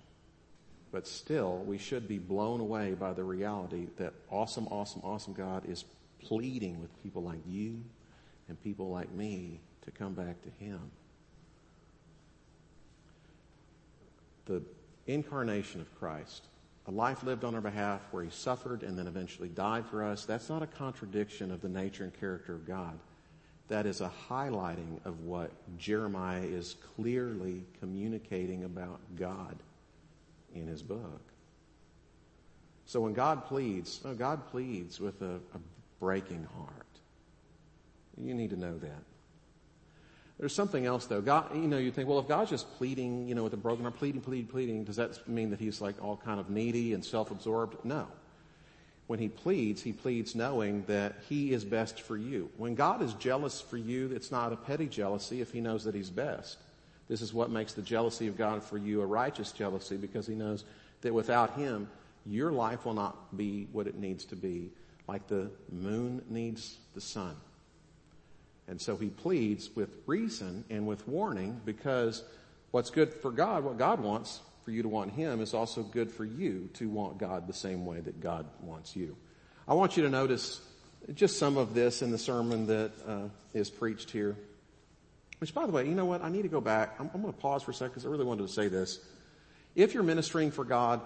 But 0.93 1.07
still, 1.07 1.57
we 1.65 1.79
should 1.79 2.07
be 2.07 2.19
blown 2.19 2.59
away 2.59 2.93
by 2.93 3.13
the 3.13 3.23
reality 3.23 3.87
that 3.97 4.13
awesome, 4.29 4.67
awesome, 4.67 5.01
awesome 5.03 5.33
God 5.33 5.67
is 5.67 5.85
pleading 6.21 6.79
with 6.79 7.01
people 7.01 7.23
like 7.23 7.39
you 7.49 7.83
and 8.47 8.61
people 8.63 8.91
like 8.91 9.11
me 9.11 9.59
to 9.85 9.91
come 9.91 10.13
back 10.13 10.39
to 10.43 10.49
Him. 10.63 10.79
The 14.45 14.61
incarnation 15.07 15.81
of 15.81 15.93
Christ, 15.97 16.43
a 16.85 16.91
life 16.91 17.23
lived 17.23 17.43
on 17.43 17.55
our 17.55 17.61
behalf 17.61 18.01
where 18.11 18.23
He 18.23 18.29
suffered 18.29 18.83
and 18.83 18.95
then 18.95 19.07
eventually 19.07 19.49
died 19.49 19.87
for 19.87 20.03
us, 20.03 20.25
that's 20.25 20.47
not 20.47 20.61
a 20.61 20.67
contradiction 20.67 21.51
of 21.51 21.61
the 21.61 21.69
nature 21.69 22.03
and 22.03 22.13
character 22.19 22.53
of 22.53 22.67
God. 22.67 22.99
That 23.67 23.87
is 23.87 23.99
a 23.99 24.11
highlighting 24.29 25.03
of 25.05 25.21
what 25.21 25.49
Jeremiah 25.79 26.43
is 26.43 26.75
clearly 26.95 27.65
communicating 27.79 28.63
about 28.63 28.99
God 29.15 29.57
in 30.55 30.67
his 30.67 30.81
book. 30.81 31.21
So 32.85 33.01
when 33.01 33.13
God 33.13 33.45
pleads, 33.45 34.01
oh, 34.05 34.13
God 34.13 34.47
pleads 34.47 34.99
with 34.99 35.21
a, 35.21 35.35
a 35.35 35.59
breaking 35.99 36.47
heart. 36.55 36.69
You 38.17 38.33
need 38.33 38.51
to 38.51 38.57
know 38.57 38.77
that. 38.77 39.03
There's 40.39 40.53
something 40.53 40.85
else 40.85 41.05
though. 41.05 41.21
God, 41.21 41.55
you 41.55 41.67
know, 41.67 41.77
you 41.77 41.91
think, 41.91 42.09
well, 42.09 42.19
if 42.19 42.27
God's 42.27 42.49
just 42.49 42.71
pleading, 42.77 43.27
you 43.27 43.35
know, 43.35 43.43
with 43.43 43.53
a 43.53 43.57
broken 43.57 43.83
heart, 43.83 43.97
pleading, 43.97 44.21
pleading, 44.21 44.47
pleading, 44.47 44.83
does 44.83 44.97
that 44.97 45.27
mean 45.27 45.49
that 45.51 45.59
he's 45.59 45.79
like 45.79 45.95
all 46.03 46.17
kind 46.17 46.39
of 46.39 46.49
needy 46.49 46.93
and 46.93 47.03
self-absorbed? 47.03 47.85
No. 47.85 48.07
When 49.07 49.19
he 49.19 49.27
pleads, 49.27 49.81
he 49.81 49.93
pleads 49.93 50.33
knowing 50.33 50.83
that 50.87 51.15
he 51.29 51.53
is 51.53 51.63
best 51.63 52.01
for 52.01 52.17
you. 52.17 52.49
When 52.57 52.73
God 52.75 53.01
is 53.01 53.13
jealous 53.13 53.61
for 53.61 53.77
you, 53.77 54.11
it's 54.13 54.31
not 54.31 54.53
a 54.53 54.55
petty 54.55 54.87
jealousy 54.87 55.41
if 55.41 55.51
he 55.51 55.61
knows 55.61 55.83
that 55.83 55.95
he's 55.95 56.09
best. 56.09 56.57
This 57.07 57.21
is 57.21 57.33
what 57.33 57.49
makes 57.49 57.73
the 57.73 57.81
jealousy 57.81 58.27
of 58.27 58.37
God 58.37 58.63
for 58.63 58.77
you 58.77 59.01
a 59.01 59.05
righteous 59.05 59.51
jealousy 59.51 59.97
because 59.97 60.25
he 60.25 60.35
knows 60.35 60.63
that 61.01 61.13
without 61.13 61.55
him, 61.55 61.89
your 62.25 62.51
life 62.51 62.85
will 62.85 62.93
not 62.93 63.35
be 63.35 63.67
what 63.71 63.87
it 63.87 63.95
needs 63.95 64.25
to 64.25 64.35
be, 64.35 64.71
like 65.07 65.27
the 65.27 65.51
moon 65.71 66.23
needs 66.29 66.77
the 66.93 67.01
sun. 67.01 67.35
And 68.67 68.79
so 68.79 68.95
he 68.95 69.09
pleads 69.09 69.69
with 69.75 69.89
reason 70.05 70.63
and 70.69 70.87
with 70.87 71.05
warning 71.07 71.59
because 71.65 72.23
what's 72.71 72.89
good 72.89 73.13
for 73.13 73.31
God, 73.31 73.63
what 73.63 73.77
God 73.77 73.99
wants 73.99 74.39
for 74.63 74.71
you 74.71 74.81
to 74.81 74.87
want 74.87 75.11
him 75.11 75.41
is 75.41 75.53
also 75.53 75.83
good 75.83 76.09
for 76.09 76.23
you 76.23 76.69
to 76.75 76.87
want 76.89 77.17
God 77.17 77.47
the 77.47 77.53
same 77.53 77.85
way 77.85 77.99
that 77.99 78.21
God 78.21 78.45
wants 78.61 78.95
you. 78.95 79.17
I 79.67 79.73
want 79.73 79.97
you 79.97 80.03
to 80.03 80.09
notice 80.09 80.61
just 81.13 81.37
some 81.37 81.57
of 81.57 81.73
this 81.73 82.01
in 82.01 82.11
the 82.11 82.17
sermon 82.17 82.67
that 82.67 82.91
uh, 83.05 83.27
is 83.53 83.69
preached 83.69 84.09
here. 84.11 84.37
Which, 85.43 85.53
by 85.53 85.65
the 85.65 85.73
way, 85.73 85.85
you 85.85 85.93
know 85.93 86.05
what? 86.05 86.23
I 86.23 86.29
need 86.29 86.43
to 86.43 86.47
go 86.47 86.61
back. 86.61 86.95
I'm, 87.01 87.11
I'm 87.13 87.21
going 87.21 87.33
to 87.33 87.37
pause 87.37 87.63
for 87.63 87.71
a 87.71 87.73
second 87.73 87.89
because 87.89 88.05
I 88.05 88.09
really 88.09 88.23
wanted 88.23 88.47
to 88.47 88.53
say 88.53 88.69
this. 88.69 88.99
If 89.75 89.93
you're 89.93 90.01
ministering 90.01 90.51
for 90.51 90.63
God 90.63 91.01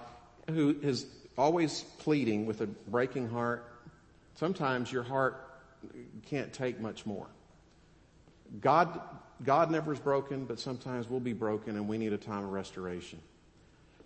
who 0.51 0.75
is 0.79 1.07
always 1.39 1.81
pleading 1.97 2.45
with 2.45 2.61
a 2.61 2.67
breaking 2.67 3.29
heart, 3.29 3.65
sometimes 4.35 4.91
your 4.91 5.01
heart 5.01 5.43
can't 6.27 6.53
take 6.53 6.79
much 6.79 7.03
more. 7.03 7.25
God, 8.61 9.01
God 9.43 9.71
never 9.71 9.91
is 9.91 9.99
broken, 9.99 10.45
but 10.45 10.59
sometimes 10.59 11.09
we'll 11.09 11.19
be 11.19 11.33
broken 11.33 11.75
and 11.75 11.87
we 11.87 11.97
need 11.97 12.13
a 12.13 12.17
time 12.19 12.43
of 12.43 12.51
restoration. 12.51 13.19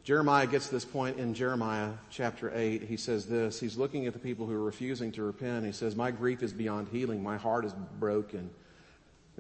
Jeremiah 0.05 0.47
gets 0.47 0.67
to 0.67 0.75
this 0.75 0.85
point 0.85 1.19
in 1.19 1.33
Jeremiah 1.33 1.91
chapter 2.09 2.53
8. 2.55 2.83
He 2.83 2.95
says 2.95 3.25
this. 3.25 3.59
He's 3.59 3.75
looking 3.75 4.07
at 4.07 4.13
the 4.13 4.19
people 4.19 4.47
who 4.47 4.53
are 4.53 4.63
refusing 4.63 5.11
to 5.11 5.23
repent. 5.23 5.65
He 5.65 5.73
says, 5.73 5.97
My 5.97 6.11
grief 6.11 6.41
is 6.41 6.53
beyond 6.53 6.87
healing. 6.87 7.21
My 7.21 7.35
heart 7.35 7.65
is 7.65 7.73
broken. 7.99 8.49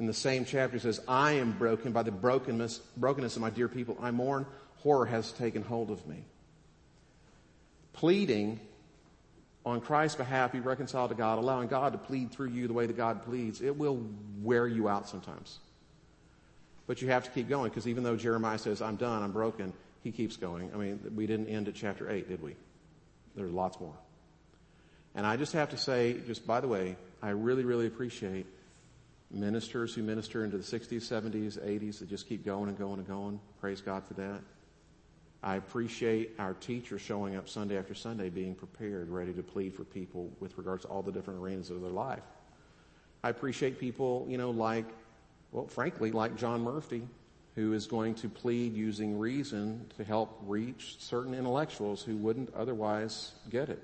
In 0.01 0.07
the 0.07 0.13
same 0.15 0.45
chapter, 0.45 0.77
he 0.77 0.81
says, 0.81 0.99
I 1.07 1.33
am 1.33 1.51
broken 1.51 1.91
by 1.91 2.01
the 2.01 2.11
brokenness, 2.11 2.79
brokenness 2.97 3.35
of 3.35 3.43
my 3.43 3.51
dear 3.51 3.67
people. 3.67 3.95
I 4.01 4.09
mourn. 4.09 4.47
Horror 4.77 5.05
has 5.05 5.31
taken 5.31 5.61
hold 5.61 5.91
of 5.91 6.07
me. 6.07 6.25
Pleading 7.93 8.59
on 9.63 9.79
Christ's 9.79 10.15
behalf, 10.15 10.53
be 10.53 10.59
reconciled 10.59 11.11
to 11.11 11.15
God, 11.15 11.37
allowing 11.37 11.67
God 11.67 11.91
to 11.91 11.99
plead 11.99 12.31
through 12.31 12.49
you 12.49 12.65
the 12.65 12.73
way 12.73 12.87
that 12.87 12.97
God 12.97 13.23
pleads, 13.23 13.61
it 13.61 13.77
will 13.77 14.03
wear 14.41 14.65
you 14.65 14.89
out 14.89 15.07
sometimes. 15.07 15.59
But 16.87 17.03
you 17.03 17.09
have 17.09 17.25
to 17.25 17.29
keep 17.29 17.47
going 17.47 17.69
because 17.69 17.87
even 17.87 18.03
though 18.03 18.15
Jeremiah 18.15 18.57
says, 18.57 18.81
I'm 18.81 18.95
done, 18.95 19.21
I'm 19.21 19.31
broken, 19.31 19.71
he 20.03 20.11
keeps 20.11 20.35
going. 20.35 20.71
I 20.73 20.77
mean, 20.77 20.99
we 21.15 21.27
didn't 21.27 21.45
end 21.45 21.67
at 21.67 21.75
chapter 21.75 22.09
8, 22.09 22.27
did 22.27 22.41
we? 22.41 22.55
There's 23.35 23.51
lots 23.51 23.79
more. 23.79 23.93
And 25.13 25.27
I 25.27 25.37
just 25.37 25.53
have 25.53 25.69
to 25.69 25.77
say, 25.77 26.15
just 26.25 26.47
by 26.47 26.59
the 26.59 26.67
way, 26.67 26.95
I 27.21 27.29
really, 27.29 27.65
really 27.65 27.85
appreciate 27.85 28.47
ministers 29.33 29.93
who 29.95 30.03
minister 30.03 30.43
into 30.43 30.57
the 30.57 30.63
60s, 30.63 31.01
70s, 31.01 31.59
80s 31.59 31.99
that 31.99 32.09
just 32.09 32.27
keep 32.27 32.45
going 32.45 32.69
and 32.69 32.77
going 32.77 32.99
and 32.99 33.07
going. 33.07 33.39
Praise 33.59 33.81
God 33.81 34.03
for 34.05 34.13
that. 34.15 34.41
I 35.43 35.55
appreciate 35.55 36.35
our 36.37 36.53
teachers 36.53 37.01
showing 37.01 37.35
up 37.35 37.49
Sunday 37.49 37.77
after 37.77 37.95
Sunday 37.95 38.29
being 38.29 38.53
prepared, 38.53 39.09
ready 39.09 39.33
to 39.33 39.41
plead 39.41 39.73
for 39.73 39.83
people 39.83 40.29
with 40.39 40.57
regards 40.57 40.83
to 40.83 40.89
all 40.89 41.01
the 41.01 41.11
different 41.11 41.39
arenas 41.39 41.71
of 41.71 41.81
their 41.81 41.89
life. 41.89 42.21
I 43.23 43.29
appreciate 43.29 43.79
people, 43.79 44.25
you 44.29 44.37
know, 44.37 44.51
like, 44.51 44.85
well, 45.51 45.67
frankly, 45.67 46.11
like 46.11 46.35
John 46.35 46.61
Murphy, 46.61 47.07
who 47.55 47.73
is 47.73 47.87
going 47.87 48.15
to 48.15 48.29
plead 48.29 48.75
using 48.75 49.17
reason 49.17 49.85
to 49.97 50.03
help 50.03 50.39
reach 50.45 50.97
certain 50.99 51.33
intellectuals 51.33 52.03
who 52.03 52.15
wouldn't 52.17 52.53
otherwise 52.55 53.31
get 53.49 53.69
it. 53.69 53.83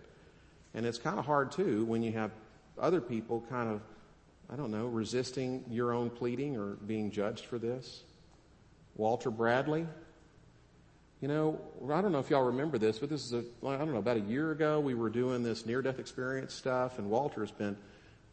And 0.73 0.85
it's 0.85 0.97
kind 0.97 1.17
of 1.17 1.25
hard 1.25 1.51
too 1.51 1.85
when 1.85 2.03
you 2.03 2.11
have 2.13 2.31
other 2.79 3.01
people 3.01 3.43
kind 3.49 3.69
of, 3.69 3.81
I 4.51 4.55
don't 4.55 4.71
know, 4.71 4.85
resisting 4.85 5.65
your 5.69 5.93
own 5.93 6.09
pleading 6.09 6.55
or 6.57 6.75
being 6.75 7.11
judged 7.11 7.45
for 7.45 7.57
this. 7.57 8.03
Walter 8.95 9.29
Bradley, 9.29 9.85
you 11.21 11.27
know, 11.27 11.59
I 11.91 12.01
don't 12.01 12.11
know 12.11 12.19
if 12.19 12.29
y'all 12.29 12.43
remember 12.43 12.77
this, 12.77 12.99
but 12.99 13.09
this 13.09 13.25
is 13.25 13.33
a, 13.33 13.43
I 13.67 13.77
don't 13.77 13.91
know, 13.91 13.99
about 13.99 14.17
a 14.17 14.21
year 14.21 14.51
ago 14.51 14.79
we 14.79 14.93
were 14.93 15.09
doing 15.09 15.43
this 15.43 15.65
near-death 15.65 15.99
experience 15.99 16.53
stuff 16.53 16.99
and 16.99 17.09
Walter's 17.09 17.51
been 17.51 17.75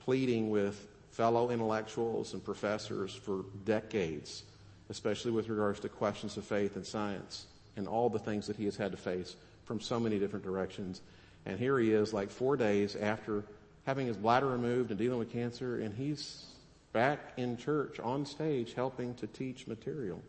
pleading 0.00 0.50
with 0.50 0.86
fellow 1.10 1.50
intellectuals 1.50 2.34
and 2.34 2.44
professors 2.44 3.14
for 3.14 3.44
decades, 3.64 4.44
especially 4.90 5.30
with 5.30 5.48
regards 5.48 5.80
to 5.80 5.88
questions 5.88 6.36
of 6.36 6.44
faith 6.44 6.76
and 6.76 6.84
science 6.84 7.46
and 7.76 7.88
all 7.88 8.08
the 8.08 8.18
things 8.18 8.46
that 8.46 8.56
he 8.56 8.64
has 8.66 8.76
had 8.76 8.92
to 8.92 8.98
face 8.98 9.36
from 9.64 9.80
so 9.80 9.98
many 9.98 10.18
different 10.18 10.44
directions. 10.44 11.00
And 11.46 11.58
here 11.58 11.78
he 11.78 11.92
is 11.92 12.12
like 12.12 12.30
four 12.30 12.56
days 12.56 12.96
after 12.96 13.44
having 13.86 14.06
his 14.06 14.16
bladder 14.16 14.46
removed 14.46 14.90
and 14.90 14.98
dealing 14.98 15.18
with 15.18 15.32
cancer 15.32 15.80
and 15.80 15.94
he's 15.94 16.44
back 16.92 17.32
in 17.36 17.56
church 17.56 17.98
on 18.00 18.24
stage 18.24 18.74
helping 18.74 19.14
to 19.14 19.26
teach 19.26 19.66
material. 19.66 20.22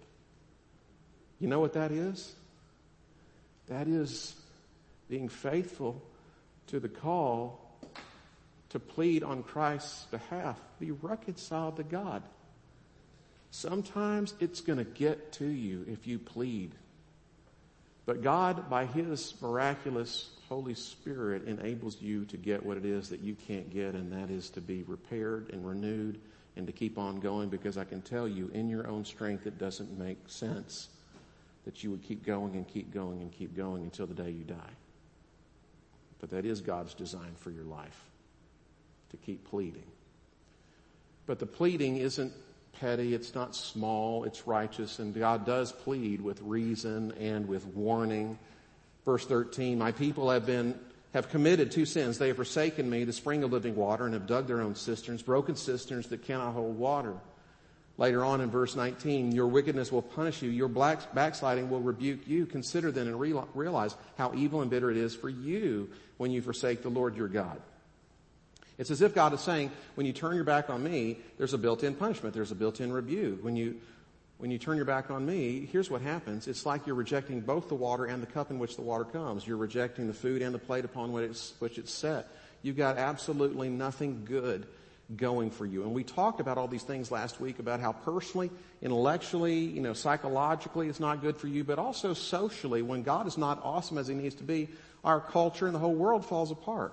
You 1.40 1.48
know 1.48 1.60
what 1.60 1.74
that 1.74 1.92
is? 1.92 2.34
That 3.68 3.88
is 3.88 4.36
being 5.10 5.30
faithful 5.30 6.02
to 6.68 6.80
the 6.80 6.90
call 6.90 7.62
to 8.70 8.80
plead 8.80 9.24
on 9.24 9.44
Christ's 9.44 10.06
behalf. 10.06 10.60
Be 10.80 10.92
reconciled 10.92 11.78
to 11.78 11.84
God. 11.84 12.24
Sometimes 13.52 14.34
it's 14.40 14.60
going 14.62 14.80
to 14.80 14.84
get 14.84 15.32
to 15.34 15.46
you 15.46 15.86
if 15.88 16.08
you 16.08 16.20
plead. 16.20 16.72
But 18.06 18.22
God, 18.22 18.70
by 18.70 18.86
His 18.86 19.34
miraculous 19.42 20.32
Holy 20.48 20.76
Spirit, 20.76 21.46
enables 21.46 22.02
you 22.02 22.26
to 22.26 22.38
get 22.38 22.64
what 22.64 22.78
it 22.78 22.86
is 22.86 23.10
that 23.10 23.22
you 23.22 23.36
can't 23.36 23.72
get, 23.72 23.96
and 23.96 24.12
that 24.12 24.30
is 24.30 24.50
to 24.52 24.62
be 24.62 24.84
repaired 24.84 25.50
and 25.52 25.66
renewed 25.66 26.20
and 26.56 26.68
to 26.68 26.74
keep 26.74 26.98
on 26.98 27.20
going 27.20 27.50
because 27.50 27.78
I 27.78 27.84
can 27.84 28.02
tell 28.02 28.28
you, 28.28 28.50
in 28.54 28.70
your 28.70 28.88
own 28.88 29.04
strength, 29.06 29.48
it 29.48 29.58
doesn't 29.58 29.98
make 29.98 30.18
sense 30.28 30.90
that 31.66 31.84
you 31.84 31.90
would 31.90 32.04
keep 32.04 32.24
going 32.24 32.56
and 32.56 32.68
keep 32.68 32.94
going 32.94 33.22
and 33.22 33.32
keep 33.32 33.56
going 33.56 33.84
until 33.84 34.06
the 34.06 34.14
day 34.14 34.30
you 34.30 34.44
die. 34.44 34.74
But 36.20 36.30
that 36.30 36.46
is 36.46 36.62
God's 36.62 36.94
design 36.94 37.34
for 37.36 37.50
your 37.50 37.64
life, 37.64 38.00
to 39.10 39.18
keep 39.18 39.50
pleading. 39.50 39.86
But 41.26 41.40
the 41.40 41.46
pleading 41.48 41.98
isn't 41.98 42.34
petty, 42.80 43.14
it's 43.14 43.36
not 43.36 43.56
small, 43.56 44.24
it's 44.24 44.48
righteous, 44.48 45.00
and 45.00 45.14
God 45.14 45.46
does 45.46 45.72
plead 45.72 46.22
with 46.22 46.42
reason 46.42 47.14
and 47.20 47.48
with 47.48 47.66
warning. 47.68 48.38
Verse 49.06 49.26
13, 49.26 49.78
my 49.78 49.92
people 49.92 50.30
have 50.30 50.46
been 50.46 50.78
have 51.14 51.30
committed 51.30 51.72
two 51.72 51.86
sins. 51.86 52.18
They 52.18 52.28
have 52.28 52.36
forsaken 52.36 52.90
me, 52.90 53.06
the 53.06 53.14
spring 53.14 53.44
of 53.44 53.52
living 53.54 53.78
water, 53.78 54.04
and 54.04 54.14
have 54.14 54.28
dug 54.28 54.48
their 54.48 54.60
own 54.60 54.76
cisterns, 54.76 55.22
broken 55.22 55.56
cisterns 55.56 56.08
that 56.08 56.24
cannot 56.24 56.52
hold 56.52 56.78
water. 56.78 57.14
Later 57.98 58.26
on 58.26 58.42
in 58.42 58.52
verse 58.52 58.76
19, 58.76 59.32
your 59.32 59.48
wickedness 59.48 59.94
will 59.94 60.02
punish 60.02 60.42
you. 60.42 60.50
Your 60.50 60.68
backsliding 60.68 61.70
will 61.70 61.80
rebuke 61.80 62.28
you. 62.28 62.46
Consider 62.46 62.92
then 62.92 63.08
and 63.08 63.18
realize 63.18 63.96
how 64.18 64.34
evil 64.36 64.62
and 64.62 64.70
bitter 64.70 64.92
it 64.92 64.98
is 64.98 65.16
for 65.16 65.30
you 65.30 65.90
when 66.18 66.32
you 66.32 66.42
forsake 66.42 66.82
the 66.82 66.90
Lord 66.90 67.16
your 67.16 67.30
God. 67.30 67.62
It's 68.78 68.92
as 68.92 69.02
if 69.02 69.16
God 69.16 69.34
is 69.34 69.42
saying, 69.42 69.72
when 69.96 70.06
you 70.06 70.14
turn 70.14 70.36
your 70.36 70.44
back 70.44 70.70
on 70.70 70.84
me, 70.84 71.18
there's 71.38 71.54
a 71.54 71.58
built-in 71.58 71.96
punishment. 71.96 72.36
There's 72.36 72.52
a 72.52 72.56
built-in 72.56 72.92
rebuke. 72.92 73.44
When 73.44 73.56
you, 73.56 73.78
when 74.38 74.52
you 74.52 74.58
turn 74.58 74.76
your 74.76 74.86
back 74.86 75.10
on 75.10 75.26
me, 75.26 75.68
here's 75.72 75.90
what 75.90 76.02
happens. 76.02 76.48
It's 76.48 76.66
like 76.66 76.86
you're 76.86 76.96
rejecting 76.96 77.40
both 77.40 77.70
the 77.70 77.76
water 77.76 78.06
and 78.06 78.22
the 78.22 78.28
cup 78.28 78.52
in 78.52 78.60
which 78.60 78.76
the 78.76 78.82
water 78.82 79.06
comes. 79.06 79.48
You're 79.48 79.58
rejecting 79.58 80.08
the 80.08 80.14
food 80.14 80.42
and 80.42 80.54
the 80.54 80.60
plate 80.60 80.84
upon 80.84 81.14
which 81.14 81.30
it's, 81.30 81.54
which 81.60 81.78
it's 81.78 81.94
set. 81.94 82.28
You've 82.64 82.78
got 82.78 82.98
absolutely 82.98 83.70
nothing 83.70 84.26
good 84.26 84.68
going 85.16 85.52
for 85.52 85.66
you. 85.66 85.84
And 85.84 85.94
we 85.94 86.04
talked 86.04 86.40
about 86.40 86.58
all 86.58 86.68
these 86.68 86.84
things 86.84 87.12
last 87.12 87.40
week 87.40 87.60
about 87.60 87.80
how 87.80 87.92
personally, 87.94 88.50
intellectually, 88.82 89.60
you 89.60 89.80
know, 89.80 89.94
psychologically 89.94 90.90
it's 90.90 91.00
not 91.00 91.22
good 91.22 91.38
for 91.38 91.48
you, 91.48 91.64
but 91.64 91.78
also 91.78 92.14
socially, 92.14 92.82
when 92.82 93.04
God 93.04 93.28
is 93.28 93.38
not 93.38 93.64
awesome 93.64 94.00
as 94.00 94.08
he 94.08 94.16
needs 94.16 94.36
to 94.36 94.44
be, 94.44 94.68
our 95.04 95.22
culture 95.22 95.68
and 95.68 95.76
the 95.76 95.80
whole 95.80 95.94
world 95.94 96.26
falls 96.26 96.50
apart. 96.50 96.92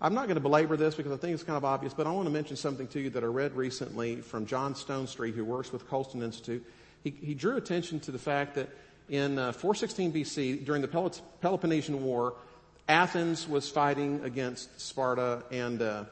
I'm 0.00 0.14
not 0.14 0.26
going 0.26 0.36
to 0.36 0.40
belabor 0.40 0.76
this 0.76 0.94
because 0.94 1.10
I 1.10 1.16
think 1.16 1.34
it's 1.34 1.42
kind 1.42 1.56
of 1.56 1.64
obvious, 1.64 1.92
but 1.92 2.06
I 2.06 2.12
want 2.12 2.26
to 2.26 2.32
mention 2.32 2.56
something 2.56 2.86
to 2.88 3.00
you 3.00 3.10
that 3.10 3.24
I 3.24 3.26
read 3.26 3.54
recently 3.56 4.20
from 4.20 4.46
John 4.46 4.74
Stonestreet, 4.74 5.34
who 5.34 5.44
works 5.44 5.72
with 5.72 5.88
Colson 5.88 6.22
Institute. 6.22 6.64
He, 7.02 7.10
he 7.10 7.34
drew 7.34 7.56
attention 7.56 7.98
to 8.00 8.12
the 8.12 8.18
fact 8.18 8.54
that 8.54 8.68
in 9.08 9.38
uh, 9.38 9.52
416 9.52 10.12
BC, 10.12 10.64
during 10.64 10.82
the 10.82 11.12
Peloponnesian 11.40 12.04
War, 12.04 12.34
Athens 12.88 13.48
was 13.48 13.68
fighting 13.68 14.22
against 14.24 14.80
Sparta 14.80 15.42
and 15.50 15.82
uh, 15.82 16.04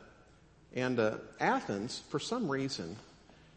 and 0.74 1.00
uh, 1.00 1.16
Athens, 1.40 2.02
for 2.10 2.18
some 2.20 2.50
reason, 2.50 2.96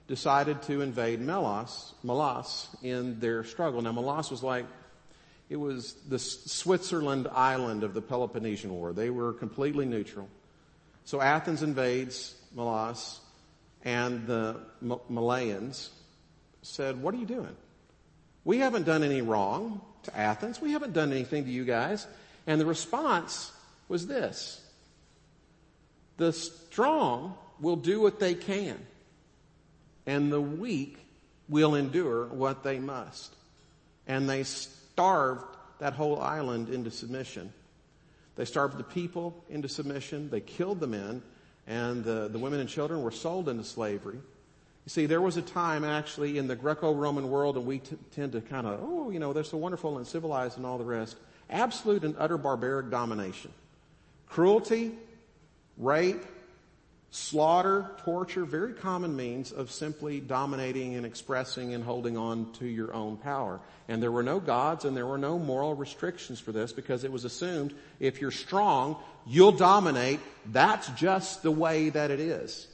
decided 0.08 0.62
to 0.64 0.82
invade 0.82 1.20
Melos, 1.20 1.94
Melos 2.02 2.68
in 2.82 3.20
their 3.20 3.44
struggle. 3.44 3.82
Now, 3.82 3.92
Melos 3.92 4.32
was 4.32 4.42
like, 4.42 4.66
it 5.50 5.56
was 5.56 5.94
the 6.08 6.20
Switzerland 6.20 7.28
island 7.32 7.84
of 7.84 7.94
the 7.94 8.02
Peloponnesian 8.02 8.72
War. 8.72 8.94
They 8.94 9.10
were 9.10 9.34
completely 9.34 9.86
neutral. 9.86 10.30
So 11.06 11.22
Athens 11.22 11.64
invades 11.64 12.36
Melos. 12.56 13.20
and 13.84 14.28
the 14.28 14.58
Melians 14.84 15.90
said, 16.62 17.02
what 17.02 17.14
are 17.16 17.18
you 17.18 17.26
doing? 17.26 17.56
We 18.46 18.60
haven't 18.60 18.86
done 18.86 19.04
any 19.04 19.22
wrong 19.22 19.82
to 20.04 20.16
Athens. 20.16 20.62
We 20.62 20.72
haven't 20.72 20.94
done 20.94 21.12
anything 21.12 21.46
to 21.46 21.52
you 21.52 21.66
guys. 21.66 22.06
And 22.46 22.62
the 22.62 22.66
response 22.66 23.52
was 23.88 24.08
this. 24.08 24.62
The 26.18 26.32
strong 26.32 27.36
will 27.60 27.76
do 27.76 28.02
what 28.02 28.20
they 28.20 28.36
can 28.36 28.78
and 30.06 30.32
the 30.32 30.42
weak 30.42 30.98
will 31.48 31.76
endure 31.76 32.26
what 32.26 32.64
they 32.64 32.80
must. 32.80 33.34
And 34.08 34.30
they 34.30 34.44
starved 35.00 35.46
that 35.78 35.94
whole 35.94 36.20
island 36.20 36.68
into 36.68 36.92
submission. 36.92 37.54
They 38.36 38.44
starved 38.44 38.78
the 38.78 38.84
people 38.84 39.46
into 39.50 39.70
submission. 39.70 40.30
They 40.30 40.42
killed 40.42 40.82
the 40.82 40.88
men 40.88 41.22
and 41.68 42.04
the, 42.04 42.28
the 42.28 42.38
women 42.38 42.60
and 42.60 42.68
children 42.68 43.02
were 43.02 43.12
sold 43.12 43.48
into 43.48 43.64
slavery. 43.64 44.18
You 44.18 44.90
see, 44.90 45.06
there 45.06 45.22
was 45.22 45.38
a 45.38 45.42
time 45.42 45.86
actually 45.86 46.38
in 46.38 46.48
the 46.48 46.56
Greco-Roman 46.58 47.30
world, 47.30 47.56
and 47.56 47.66
we 47.66 47.80
t- 47.80 47.96
tend 48.14 48.34
to 48.34 48.42
kind 48.42 48.68
of, 48.68 48.82
oh, 48.84 49.10
you 49.10 49.20
know, 49.20 49.32
they're 49.32 49.46
so 49.46 49.58
wonderful 49.58 50.00
and 50.00 50.06
civilized 50.06 50.58
and 50.58 50.66
all 50.66 50.78
the 50.78 50.84
rest. 50.84 51.16
Absolute 51.50 52.04
and 52.04 52.14
utter 52.20 52.38
barbaric 52.38 52.90
domination. 52.90 53.54
Cruelty, 54.28 54.92
rape, 55.78 56.26
slaughter, 57.12 57.90
torture, 58.04 58.46
very 58.46 58.74
common 58.74 59.16
means 59.16 59.52
of 59.52 59.72
simply 59.72 60.20
dominating 60.20 60.96
and 60.96 61.06
expressing 61.06 61.74
and 61.74 61.84
holding 61.84 62.18
on 62.18 62.52
to 62.54 62.66
your 62.66 62.94
own 62.94 63.18
power. 63.18 63.60
And 63.88 64.04
there 64.04 64.12
were 64.12 64.24
no 64.24 64.40
gods 64.40 64.86
and 64.86 64.96
there 64.96 65.08
were 65.08 65.18
no 65.18 65.40
moral 65.40 65.74
restrictions 65.74 66.40
for 66.40 66.52
this 66.52 66.72
because 66.72 67.04
it 67.04 67.12
was 67.12 67.26
assumed 67.26 67.74
if 68.00 68.22
you're 68.22 68.30
strong, 68.30 68.98
you'll 69.26 69.52
dominate. 69.52 70.20
That's 70.52 70.88
just 70.90 71.42
the 71.42 71.52
way 71.52 71.90
that 71.90 72.12
it 72.12 72.20
is. 72.20 72.68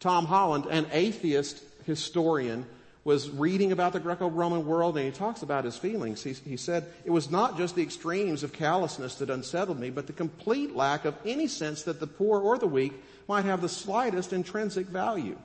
Tom 0.00 0.26
Holland, 0.26 0.66
an 0.70 0.86
atheist 0.92 1.62
historian, 1.86 2.66
was 3.04 3.30
reading 3.30 3.72
about 3.72 3.92
the 3.92 4.00
Greco-Roman 4.00 4.66
world 4.66 4.96
and 4.96 5.06
he 5.06 5.10
talks 5.10 5.42
about 5.42 5.64
his 5.64 5.76
feelings. 5.76 6.22
He, 6.22 6.34
he, 6.34 6.56
said, 6.56 6.84
it 7.04 7.10
was 7.10 7.30
not 7.30 7.56
just 7.56 7.74
the 7.74 7.82
extremes 7.82 8.42
of 8.42 8.52
callousness 8.52 9.16
that 9.16 9.30
unsettled 9.30 9.80
me, 9.80 9.90
but 9.90 10.06
the 10.06 10.12
complete 10.12 10.76
lack 10.76 11.04
of 11.04 11.16
any 11.24 11.48
sense 11.48 11.82
that 11.84 11.98
the 11.98 12.06
poor 12.06 12.38
or 12.40 12.58
the 12.58 12.66
weak 12.66 12.92
might 13.28 13.44
have 13.44 13.60
the 13.60 13.68
slightest 13.68 14.32
intrinsic 14.32 14.86
value. 14.86 15.38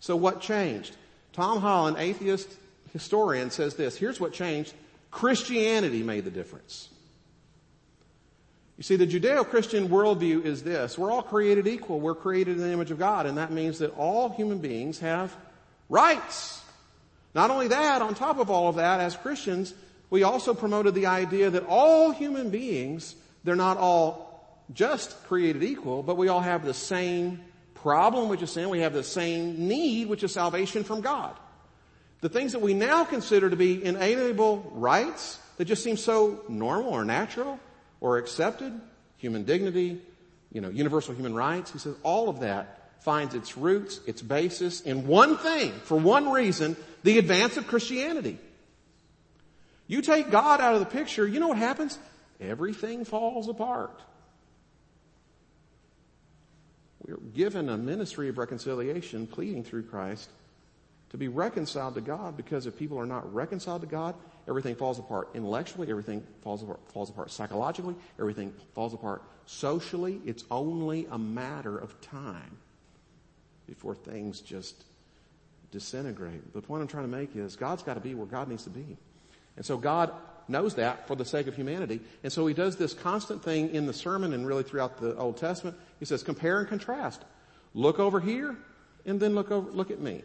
So 0.00 0.16
what 0.16 0.40
changed? 0.40 0.96
Tom 1.32 1.60
Holland, 1.60 1.96
atheist 1.98 2.48
historian, 2.92 3.50
says 3.50 3.74
this. 3.74 3.96
Here's 3.96 4.18
what 4.20 4.32
changed. 4.32 4.72
Christianity 5.10 6.02
made 6.02 6.24
the 6.24 6.30
difference. 6.30 6.88
You 8.76 8.84
see, 8.84 8.96
the 8.96 9.06
Judeo-Christian 9.06 9.90
worldview 9.90 10.44
is 10.44 10.62
this. 10.62 10.96
We're 10.96 11.10
all 11.10 11.22
created 11.22 11.66
equal. 11.66 12.00
We're 12.00 12.14
created 12.14 12.56
in 12.56 12.62
the 12.62 12.72
image 12.72 12.90
of 12.90 12.98
God, 12.98 13.26
and 13.26 13.36
that 13.36 13.52
means 13.52 13.80
that 13.80 13.94
all 13.96 14.30
human 14.30 14.58
beings 14.58 15.00
have 15.00 15.36
rights. 15.90 16.62
Not 17.34 17.50
only 17.50 17.68
that, 17.68 18.00
on 18.00 18.14
top 18.14 18.38
of 18.38 18.50
all 18.50 18.68
of 18.68 18.76
that, 18.76 19.00
as 19.00 19.16
Christians, 19.16 19.74
we 20.08 20.22
also 20.22 20.54
promoted 20.54 20.94
the 20.94 21.06
idea 21.06 21.50
that 21.50 21.66
all 21.66 22.10
human 22.10 22.48
beings, 22.48 23.14
they're 23.44 23.54
not 23.54 23.76
all 23.76 24.29
just 24.74 25.22
created 25.26 25.62
equal, 25.62 26.02
but 26.02 26.16
we 26.16 26.28
all 26.28 26.40
have 26.40 26.64
the 26.64 26.74
same 26.74 27.40
problem, 27.74 28.28
which 28.28 28.42
is 28.42 28.50
sin. 28.52 28.68
We 28.68 28.80
have 28.80 28.92
the 28.92 29.02
same 29.02 29.68
need, 29.68 30.08
which 30.08 30.22
is 30.22 30.32
salvation 30.32 30.84
from 30.84 31.00
God. 31.00 31.36
The 32.20 32.28
things 32.28 32.52
that 32.52 32.60
we 32.60 32.74
now 32.74 33.04
consider 33.04 33.48
to 33.48 33.56
be 33.56 33.82
inalienable 33.82 34.72
rights 34.74 35.38
that 35.56 35.64
just 35.64 35.82
seem 35.82 35.96
so 35.96 36.42
normal 36.48 36.92
or 36.92 37.04
natural 37.04 37.58
or 38.00 38.18
accepted, 38.18 38.78
human 39.16 39.44
dignity, 39.44 40.00
you 40.52 40.60
know, 40.60 40.68
universal 40.68 41.14
human 41.14 41.34
rights, 41.34 41.72
he 41.72 41.78
says 41.78 41.94
all 42.02 42.28
of 42.28 42.40
that 42.40 42.76
finds 43.00 43.34
its 43.34 43.56
roots, 43.56 44.00
its 44.06 44.20
basis 44.20 44.82
in 44.82 45.06
one 45.06 45.38
thing, 45.38 45.72
for 45.84 45.98
one 45.98 46.30
reason, 46.30 46.76
the 47.02 47.18
advance 47.18 47.56
of 47.56 47.66
Christianity. 47.66 48.38
You 49.86 50.02
take 50.02 50.30
God 50.30 50.60
out 50.60 50.74
of 50.74 50.80
the 50.80 50.86
picture, 50.86 51.26
you 51.26 51.40
know 51.40 51.48
what 51.48 51.58
happens? 51.58 51.98
Everything 52.40 53.04
falls 53.04 53.48
apart. 53.48 53.98
We're 57.10 57.30
given 57.34 57.68
a 57.68 57.76
ministry 57.76 58.28
of 58.28 58.38
reconciliation, 58.38 59.26
pleading 59.26 59.64
through 59.64 59.84
Christ 59.84 60.30
to 61.10 61.16
be 61.16 61.28
reconciled 61.28 61.94
to 61.94 62.00
God 62.00 62.36
because 62.36 62.66
if 62.66 62.76
people 62.76 62.98
are 62.98 63.06
not 63.06 63.32
reconciled 63.34 63.80
to 63.80 63.86
God, 63.86 64.14
everything 64.48 64.76
falls 64.76 64.98
apart 64.98 65.28
intellectually, 65.34 65.90
everything 65.90 66.24
falls 66.42 66.62
apart, 66.62 66.80
falls 66.92 67.10
apart 67.10 67.30
psychologically, 67.30 67.96
everything 68.18 68.54
falls 68.74 68.94
apart 68.94 69.22
socially. 69.46 70.20
It's 70.24 70.44
only 70.50 71.06
a 71.10 71.18
matter 71.18 71.76
of 71.76 72.00
time 72.00 72.56
before 73.66 73.94
things 73.94 74.40
just 74.40 74.84
disintegrate. 75.72 76.52
The 76.52 76.62
point 76.62 76.82
I'm 76.82 76.88
trying 76.88 77.04
to 77.04 77.16
make 77.16 77.34
is 77.36 77.56
God's 77.56 77.82
got 77.82 77.94
to 77.94 78.00
be 78.00 78.14
where 78.14 78.26
God 78.26 78.48
needs 78.48 78.64
to 78.64 78.70
be. 78.70 78.96
And 79.56 79.64
so 79.66 79.76
God 79.76 80.12
knows 80.50 80.74
that 80.74 81.06
for 81.06 81.14
the 81.14 81.24
sake 81.24 81.46
of 81.46 81.54
humanity. 81.54 82.00
And 82.22 82.32
so 82.32 82.46
he 82.46 82.54
does 82.54 82.76
this 82.76 82.92
constant 82.92 83.42
thing 83.42 83.74
in 83.74 83.86
the 83.86 83.92
sermon 83.92 84.32
and 84.32 84.46
really 84.46 84.64
throughout 84.64 85.00
the 85.00 85.16
Old 85.16 85.36
Testament. 85.36 85.76
He 85.98 86.04
says, 86.04 86.22
compare 86.22 86.58
and 86.58 86.68
contrast. 86.68 87.22
Look 87.72 87.98
over 87.98 88.20
here 88.20 88.56
and 89.06 89.20
then 89.20 89.34
look 89.34 89.50
over, 89.50 89.70
look 89.70 89.90
at 89.90 90.00
me. 90.00 90.22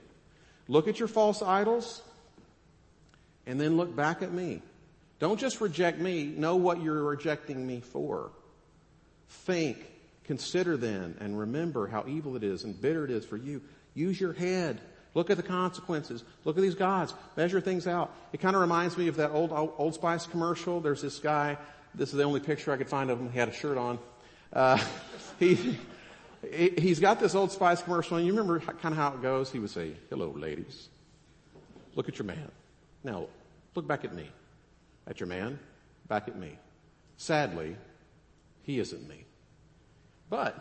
Look 0.68 0.88
at 0.88 1.00
your 1.00 1.08
false 1.08 1.42
idols 1.42 2.02
and 3.46 3.62
then 3.62 3.78
look 3.78 3.96
back 3.96 4.22
at 4.22 4.34
me. 4.34 4.62
Don't 5.20 5.40
just 5.40 5.62
reject 5.62 6.00
me. 6.00 6.24
Know 6.26 6.56
what 6.56 6.82
you're 6.82 7.04
rejecting 7.04 7.66
me 7.66 7.80
for. 7.80 8.32
Think, 9.30 9.78
consider 10.24 10.76
then, 10.76 11.16
and 11.20 11.38
remember 11.40 11.88
how 11.88 12.04
evil 12.08 12.36
it 12.36 12.44
is 12.44 12.64
and 12.64 12.80
bitter 12.80 13.06
it 13.06 13.12
is 13.12 13.26
for 13.26 13.38
you. 13.38 13.62
Use 13.94 14.20
your 14.20 14.34
head. 14.34 14.82
Look 15.16 15.30
at 15.30 15.38
the 15.38 15.44
consequences. 15.44 16.24
Look 16.44 16.58
at 16.58 16.62
these 16.62 16.76
gods. 16.76 17.14
Measure 17.38 17.62
things 17.62 17.88
out. 17.88 18.14
It 18.34 18.42
kind 18.42 18.54
of 18.56 18.62
reminds 18.62 18.98
me 18.98 19.08
of 19.08 19.16
that 19.16 19.32
old 19.32 19.52
Old 19.52 19.96
Spice 19.96 20.28
commercial. 20.28 20.82
There's 20.82 21.02
this 21.02 21.20
guy. 21.20 21.58
This 21.96 22.10
is 22.10 22.16
the 22.16 22.24
only 22.24 22.42
picture 22.42 22.72
I 22.74 22.78
could 22.78 22.90
find 22.90 23.10
of 23.10 23.20
him. 23.20 23.32
He 23.32 23.40
had 23.40 23.48
a 23.48 23.54
shirt 23.54 23.78
on. 23.78 23.98
Uh, 24.52 24.78
he 25.40 25.80
he's 26.54 27.00
got 27.00 27.20
this 27.20 27.34
Old 27.34 27.52
Spice 27.52 27.82
commercial, 27.82 28.18
and 28.18 28.28
you 28.28 28.34
remember 28.34 28.60
kind 28.60 28.94
of 28.94 28.98
how 28.98 29.14
it 29.14 29.22
goes. 29.22 29.50
He 29.50 29.58
would 29.58 29.70
say, 29.70 29.94
"Hello, 30.10 30.34
ladies. 30.36 30.90
Look 31.96 32.10
at 32.10 32.20
your 32.20 32.26
man. 32.26 32.52
Now, 33.06 33.28
look 33.74 33.88
back 33.88 34.04
at 34.04 34.14
me. 34.14 34.30
At 35.08 35.22
your 35.22 35.28
man. 35.28 35.58
Back 36.10 36.28
at 36.28 36.38
me. 36.38 36.58
Sadly, 37.16 37.78
he 38.64 38.80
isn't 38.80 39.08
me. 39.08 39.24
But 40.30 40.58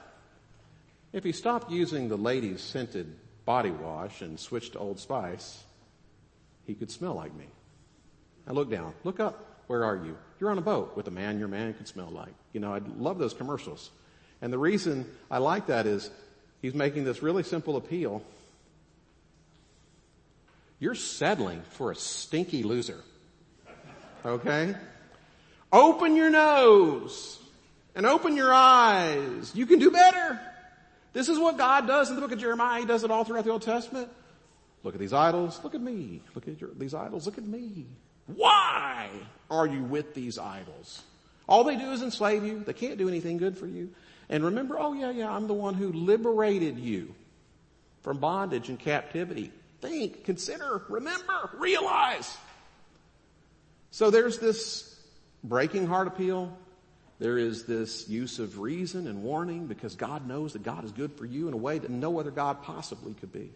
if 1.13 1.25
he 1.25 1.33
stopped 1.33 1.73
using 1.73 2.09
the 2.09 2.17
ladies' 2.17 2.61
scented 2.61 3.17
body 3.45 3.71
wash 3.71 4.23
and 4.23 4.39
switched 4.39 4.73
to 4.73 4.79
Old 4.79 4.99
Spice, 4.99 5.63
he 6.67 6.75
could 6.75 6.91
smell 6.91 7.15
like 7.15 7.35
me. 7.35 7.47
Now 8.47 8.55
look 8.55 8.71
down. 8.71 8.95
Look 9.05 9.21
up. 9.21 9.63
Where 9.67 9.85
are 9.85 9.97
you? 9.97 10.17
You're 10.41 10.51
on 10.51 10.59
a 10.59 10.63
boat 10.63 10.97
with 10.97 11.09
a 11.09 11.11
man 11.11 11.39
your 11.39 11.49
man 11.49 11.73
could 11.75 11.89
smell 11.89 12.11
like. 12.11 12.35
You 12.53 12.61
know, 12.61 12.75
I 12.75 12.81
love 12.99 13.19
those 13.19 13.35
commercials. 13.35 13.91
And 14.43 14.53
the 14.53 14.59
reason 14.59 15.07
I 15.31 15.39
like 15.39 15.67
that 15.67 15.87
is 15.87 16.11
he's 16.61 16.75
making 16.75 17.05
this 17.05 17.23
really 17.23 17.43
simple 17.43 17.77
appeal. 17.77 18.23
You're 20.79 20.95
settling 20.95 21.63
for 21.71 21.93
a 21.93 21.97
stinky 21.97 22.63
loser. 22.63 23.01
Okay? 24.25 24.75
Open 25.73 26.15
your 26.15 26.31
nose 26.31 27.39
and 27.95 28.05
open 28.07 28.37
your 28.37 28.53
eyes. 28.53 29.53
You 29.55 29.67
can 29.67 29.79
do 29.79 29.91
better. 29.91 30.39
This 31.15 31.31
is 31.31 31.39
what 31.39 31.57
God 31.57 31.87
does 31.87 32.11
in 32.11 32.17
the 32.17 32.21
book 32.21 32.33
of 32.33 32.39
Jeremiah. 32.39 32.81
He 32.81 32.87
does 32.87 33.05
it 33.05 33.11
all 33.11 33.25
throughout 33.25 33.45
the 33.45 33.51
Old 33.51 33.63
Testament. 33.63 34.11
Look 34.83 34.95
at 34.95 35.01
these 35.01 35.15
idols. 35.15 35.59
Look 35.65 35.75
at 35.75 35.81
me. 35.81 36.21
Look 36.35 36.47
at 36.47 36.61
your, 36.61 36.71
these 36.77 36.93
idols. 36.93 37.25
Look 37.25 37.39
at 37.39 37.47
me. 37.47 37.87
Why 38.27 39.09
are 39.51 39.67
you 39.67 39.83
with 39.83 40.13
these 40.13 40.39
idols? 40.39 41.03
All 41.49 41.65
they 41.65 41.77
do 41.77 41.93
is 41.93 42.03
enslave 42.03 42.45
you. 42.45 42.61
They 42.61 42.73
can't 42.73 42.99
do 42.99 43.09
anything 43.09 43.39
good 43.39 43.57
for 43.57 43.67
you. 43.67 43.91
And 44.29 44.45
remember, 44.45 44.79
oh 44.79 44.93
yeah, 44.93 45.11
yeah, 45.11 45.31
I'm 45.31 45.47
the 45.47 45.55
one 45.55 45.75
who 45.75 45.93
liberated 45.93 46.79
you 46.79 47.15
from 48.03 48.19
bondage 48.19 48.69
and 48.69 48.79
captivity. 48.79 49.53
Think, 49.81 50.25
consider, 50.25 50.83
remember, 50.89 51.51
realize. 51.55 52.37
So 53.91 54.11
there's 54.11 54.39
this 54.39 54.99
breaking 55.45 55.87
heart 55.87 56.09
appeal. 56.09 56.57
There 57.19 57.39
is 57.39 57.65
this 57.65 58.09
use 58.09 58.39
of 58.39 58.59
reason 58.59 59.07
and 59.07 59.23
warning 59.23 59.67
because 59.67 59.95
God 59.95 60.27
knows 60.27 60.53
that 60.55 60.63
God 60.63 60.85
is 60.85 60.93
good 60.93 61.13
for 61.13 61.25
you 61.25 61.47
in 61.49 61.55
a 61.55 61.57
way 61.57 61.79
that 61.79 61.91
no 61.91 62.19
other 62.19 62.31
God 62.31 62.63
possibly 62.63 63.15
could 63.15 63.33
be. 63.33 63.51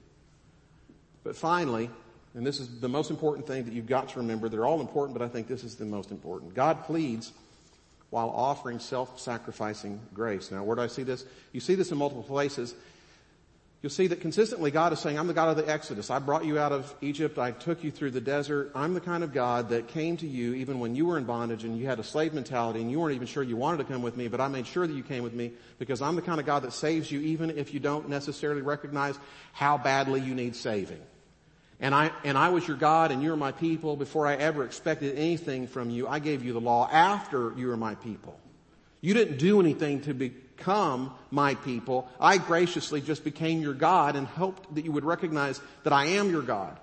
But 1.25 1.37
finally, 1.37 1.91
and 2.35 2.47
this 2.47 2.61
is 2.61 2.81
the 2.81 2.89
most 2.89 3.11
important 3.11 3.47
thing 3.47 3.65
that 3.65 3.73
you've 3.73 3.87
got 3.87 4.11
to 4.11 4.21
remember, 4.21 4.49
they're 4.49 4.67
all 4.67 4.81
important, 4.81 5.19
but 5.19 5.25
I 5.25 5.29
think 5.29 5.49
this 5.49 5.65
is 5.65 5.75
the 5.75 5.85
most 5.85 6.11
important. 6.11 6.55
God 6.55 6.85
pleads 6.85 7.33
while 8.11 8.31
offering 8.31 8.79
self-sacrificing 8.79 10.01
grace. 10.15 10.51
Now, 10.51 10.63
where 10.63 10.77
do 10.77 10.83
I 10.83 10.87
see 10.87 11.03
this? 11.03 11.25
You 11.53 11.61
see 11.61 11.75
this 11.75 11.91
in 11.91 11.99
multiple 11.99 12.23
places. 12.23 12.75
You'll 13.81 13.91
see 13.91 14.09
that 14.09 14.21
consistently 14.21 14.73
God 14.73 14.93
is 14.93 14.99
saying, 14.99 15.17
I'm 15.17 15.29
the 15.29 15.35
God 15.35 15.57
of 15.57 15.57
the 15.57 15.71
Exodus. 15.71 16.11
I 16.11 16.19
brought 16.19 16.45
you 16.45 16.59
out 16.59 16.73
of 16.73 16.93
Egypt. 17.01 17.39
I 17.39 17.53
took 17.53 17.85
you 17.85 17.93
through 17.93 18.11
the 18.11 18.21
desert. 18.21 18.73
I'm 18.75 18.93
the 18.93 19.01
kind 19.01 19.23
of 19.23 19.33
God 19.33 19.69
that 19.69 19.87
came 19.87 20.17
to 20.17 20.27
you 20.27 20.55
even 20.55 20.81
when 20.81 20.97
you 20.97 21.07
were 21.07 21.17
in 21.17 21.25
bondage 21.25 21.63
and 21.63 21.79
you 21.79 21.87
had 21.87 22.01
a 22.01 22.03
slave 22.03 22.35
mentality 22.35 22.81
and 22.81 22.91
you 22.91 22.99
weren't 22.99 23.15
even 23.15 23.29
sure 23.29 23.45
you 23.45 23.57
wanted 23.57 23.77
to 23.77 23.85
come 23.85 24.03
with 24.03 24.17
me, 24.17 24.27
but 24.27 24.41
I 24.41 24.49
made 24.49 24.67
sure 24.67 24.85
that 24.85 24.93
you 24.93 25.05
came 25.05 25.23
with 25.23 25.33
me 25.33 25.53
because 25.79 26.03
I'm 26.03 26.17
the 26.17 26.23
kind 26.23 26.41
of 26.41 26.47
God 26.47 26.65
that 26.65 26.73
saves 26.73 27.13
you 27.13 27.21
even 27.21 27.57
if 27.57 27.73
you 27.73 27.79
don't 27.79 28.09
necessarily 28.09 28.63
recognize 28.63 29.17
how 29.53 29.79
badly 29.79 30.21
you 30.23 30.35
need 30.35 30.57
saving. 30.57 31.01
And 31.79 31.95
I, 31.95 32.11
and 32.25 32.37
I 32.37 32.49
was 32.49 32.67
your 32.67 32.77
God 32.77 33.13
and 33.13 33.23
you 33.23 33.31
were 33.31 33.37
my 33.37 33.53
people 33.53 33.95
before 33.95 34.27
I 34.27 34.35
ever 34.35 34.65
expected 34.65 35.17
anything 35.17 35.69
from 35.69 35.91
you. 35.91 36.09
I 36.09 36.19
gave 36.19 36.45
you 36.45 36.53
the 36.53 36.61
law 36.61 36.89
after 36.91 37.53
you 37.57 37.69
were 37.69 37.77
my 37.77 37.95
people. 37.95 38.41
You 39.01 39.15
didn't 39.15 39.39
do 39.39 39.61
anything 39.61 40.01
to 40.01 40.15
become 40.59 41.13
my 41.31 41.55
people. 41.55 42.09
I 42.21 42.39
graciously 42.39 43.01
just 43.01 43.25
became 43.25 43.63
your 43.63 43.75
God 43.75 44.17
and 44.17 44.27
hoped 44.27 44.75
that 44.75 44.85
you 44.85 44.93
would 44.93 45.05
recognize 45.05 45.61
that 45.85 45.93
I 45.93 46.07
am 46.07 46.31
your 46.31 46.43
God. 46.43 46.77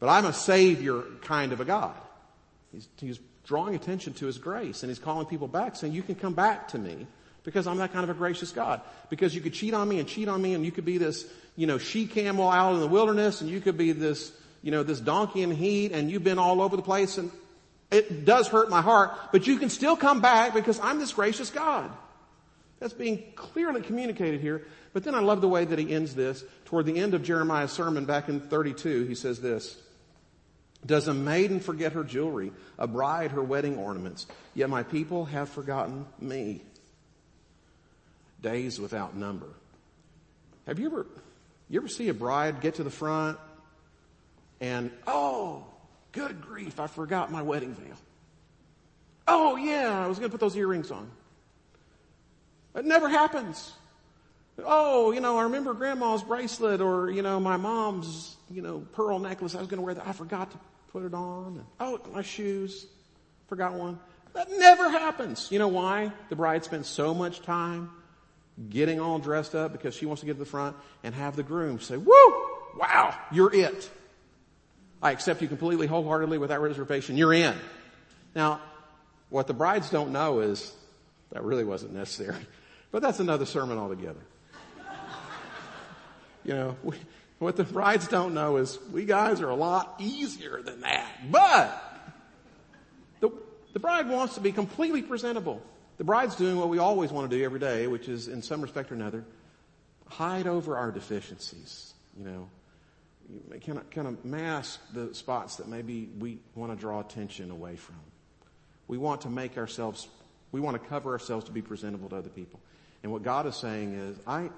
But 0.00 0.08
I'm 0.08 0.24
a 0.24 0.32
savior 0.32 1.02
kind 1.22 1.52
of 1.52 1.60
a 1.60 1.64
God. 1.64 1.96
He's, 2.72 2.88
he's 2.98 3.18
drawing 3.44 3.74
attention 3.74 4.12
to 4.14 4.26
his 4.26 4.38
grace 4.38 4.82
and 4.82 4.90
he's 4.90 4.98
calling 4.98 5.26
people 5.26 5.48
back 5.48 5.74
saying, 5.74 5.92
you 5.92 6.02
can 6.02 6.14
come 6.14 6.34
back 6.34 6.68
to 6.68 6.78
me 6.78 7.06
because 7.44 7.66
I'm 7.66 7.78
that 7.78 7.92
kind 7.92 8.04
of 8.04 8.10
a 8.10 8.14
gracious 8.14 8.52
God. 8.52 8.80
Because 9.10 9.34
you 9.34 9.40
could 9.40 9.54
cheat 9.54 9.74
on 9.74 9.88
me 9.88 9.98
and 9.98 10.08
cheat 10.08 10.28
on 10.28 10.40
me 10.40 10.54
and 10.54 10.64
you 10.64 10.70
could 10.70 10.84
be 10.84 10.98
this, 10.98 11.26
you 11.56 11.66
know, 11.66 11.78
she 11.78 12.06
camel 12.06 12.48
out 12.48 12.74
in 12.74 12.80
the 12.80 12.86
wilderness 12.86 13.40
and 13.40 13.50
you 13.50 13.60
could 13.60 13.76
be 13.76 13.92
this, 13.92 14.32
you 14.62 14.70
know, 14.70 14.82
this 14.82 15.00
donkey 15.00 15.42
in 15.42 15.50
heat 15.50 15.92
and 15.92 16.10
you've 16.10 16.24
been 16.24 16.38
all 16.38 16.60
over 16.60 16.76
the 16.76 16.82
place 16.82 17.18
and 17.18 17.32
it 17.90 18.26
does 18.26 18.46
hurt 18.46 18.68
my 18.68 18.82
heart, 18.82 19.12
but 19.32 19.46
you 19.46 19.56
can 19.56 19.70
still 19.70 19.96
come 19.96 20.20
back 20.20 20.52
because 20.52 20.78
I'm 20.78 20.98
this 20.98 21.14
gracious 21.14 21.50
God. 21.50 21.90
That's 22.80 22.92
being 22.92 23.24
clearly 23.34 23.82
communicated 23.82 24.40
here. 24.40 24.66
But 24.92 25.04
then 25.04 25.14
I 25.14 25.20
love 25.20 25.40
the 25.40 25.48
way 25.48 25.64
that 25.64 25.78
he 25.78 25.92
ends 25.92 26.14
this. 26.14 26.44
Toward 26.64 26.86
the 26.86 26.98
end 26.98 27.14
of 27.14 27.22
Jeremiah's 27.22 27.72
sermon 27.72 28.04
back 28.04 28.28
in 28.28 28.40
32, 28.40 29.04
he 29.04 29.14
says 29.14 29.40
this. 29.40 29.76
Does 30.86 31.08
a 31.08 31.14
maiden 31.14 31.58
forget 31.58 31.92
her 31.92 32.04
jewelry, 32.04 32.52
a 32.78 32.86
bride 32.86 33.32
her 33.32 33.42
wedding 33.42 33.76
ornaments? 33.76 34.26
Yet 34.54 34.70
my 34.70 34.84
people 34.84 35.24
have 35.24 35.48
forgotten 35.48 36.06
me. 36.20 36.62
Days 38.40 38.78
without 38.78 39.16
number. 39.16 39.48
Have 40.66 40.78
you 40.78 40.86
ever, 40.86 41.06
you 41.68 41.80
ever 41.80 41.88
see 41.88 42.08
a 42.08 42.14
bride 42.14 42.60
get 42.60 42.76
to 42.76 42.84
the 42.84 42.90
front 42.90 43.38
and, 44.60 44.92
oh, 45.06 45.64
Good 46.12 46.40
grief, 46.40 46.80
I 46.80 46.86
forgot 46.86 47.30
my 47.30 47.42
wedding 47.42 47.74
veil. 47.74 47.96
Oh 49.26 49.56
yeah, 49.56 50.04
I 50.04 50.06
was 50.06 50.18
going 50.18 50.30
to 50.30 50.32
put 50.32 50.40
those 50.40 50.56
earrings 50.56 50.90
on. 50.90 51.10
It 52.74 52.84
never 52.84 53.08
happens. 53.08 53.72
Oh, 54.64 55.12
you 55.12 55.20
know, 55.20 55.38
I 55.38 55.44
remember 55.44 55.72
grandma's 55.72 56.22
bracelet 56.22 56.80
or, 56.80 57.10
you 57.10 57.22
know, 57.22 57.38
my 57.38 57.56
mom's, 57.56 58.36
you 58.50 58.62
know, 58.62 58.80
pearl 58.92 59.18
necklace. 59.18 59.54
I 59.54 59.58
was 59.58 59.68
going 59.68 59.78
to 59.78 59.84
wear 59.84 59.94
that. 59.94 60.06
I 60.06 60.12
forgot 60.12 60.50
to 60.50 60.58
put 60.92 61.04
it 61.04 61.14
on. 61.14 61.64
Oh, 61.78 62.00
my 62.12 62.22
shoes. 62.22 62.86
Forgot 63.48 63.74
one. 63.74 63.98
That 64.34 64.50
never 64.50 64.90
happens. 64.90 65.48
You 65.50 65.58
know 65.58 65.68
why? 65.68 66.12
The 66.28 66.36
bride 66.36 66.64
spends 66.64 66.88
so 66.88 67.14
much 67.14 67.42
time 67.42 67.90
getting 68.68 69.00
all 69.00 69.18
dressed 69.18 69.54
up 69.54 69.72
because 69.72 69.94
she 69.94 70.06
wants 70.06 70.20
to 70.20 70.26
get 70.26 70.34
to 70.34 70.38
the 70.38 70.44
front 70.44 70.76
and 71.04 71.14
have 71.14 71.36
the 71.36 71.42
groom 71.42 71.78
say, 71.80 71.96
woo, 71.96 72.12
wow, 72.76 73.16
you're 73.32 73.54
it. 73.54 73.90
I 75.00 75.12
accept 75.12 75.40
you 75.40 75.48
completely 75.48 75.86
wholeheartedly 75.86 76.38
without 76.38 76.60
reservation. 76.60 77.16
You're 77.16 77.32
in. 77.32 77.54
Now, 78.34 78.60
what 79.30 79.46
the 79.46 79.54
brides 79.54 79.90
don't 79.90 80.10
know 80.10 80.40
is 80.40 80.72
that 81.32 81.42
really 81.42 81.64
wasn't 81.64 81.94
necessary. 81.94 82.36
But 82.90 83.02
that's 83.02 83.20
another 83.20 83.44
sermon 83.44 83.76
altogether. 83.76 84.20
you 86.44 86.54
know, 86.54 86.76
we, 86.82 86.96
what 87.38 87.56
the 87.56 87.64
brides 87.64 88.08
don't 88.08 88.34
know 88.34 88.56
is 88.56 88.78
we 88.92 89.04
guys 89.04 89.40
are 89.40 89.50
a 89.50 89.54
lot 89.54 89.96
easier 89.98 90.62
than 90.62 90.80
that. 90.80 91.30
But 91.30 92.00
the, 93.20 93.30
the 93.72 93.78
bride 93.78 94.08
wants 94.08 94.34
to 94.34 94.40
be 94.40 94.52
completely 94.52 95.02
presentable. 95.02 95.62
The 95.98 96.04
bride's 96.04 96.36
doing 96.36 96.56
what 96.56 96.68
we 96.68 96.78
always 96.78 97.12
want 97.12 97.30
to 97.30 97.36
do 97.36 97.44
every 97.44 97.60
day, 97.60 97.86
which 97.86 98.08
is 98.08 98.28
in 98.28 98.40
some 98.40 98.62
respect 98.62 98.90
or 98.90 98.94
another, 98.94 99.24
hide 100.06 100.46
over 100.46 100.76
our 100.76 100.90
deficiencies. 100.90 101.92
You 102.16 102.24
know, 102.24 102.48
kind 103.66 103.78
of, 103.78 103.90
kind 103.90 104.06
of 104.06 104.24
mask 104.24 104.80
the 104.92 105.14
spots 105.14 105.56
that 105.56 105.68
maybe 105.68 106.08
we 106.18 106.38
want 106.54 106.72
to 106.72 106.78
draw 106.78 107.00
attention 107.00 107.50
away 107.50 107.76
from. 107.76 107.96
We 108.86 108.96
want 108.96 109.22
to 109.22 109.30
make 109.30 109.58
ourselves, 109.58 110.08
we 110.52 110.60
want 110.60 110.80
to 110.80 110.88
cover 110.88 111.12
ourselves 111.12 111.44
to 111.46 111.52
be 111.52 111.62
presentable 111.62 112.08
to 112.08 112.16
other 112.16 112.30
people. 112.30 112.60
And 113.02 113.12
what 113.12 113.22
God 113.22 113.46
is 113.46 113.56
saying 113.56 113.94
is, 113.94 114.18
I, 114.26 114.50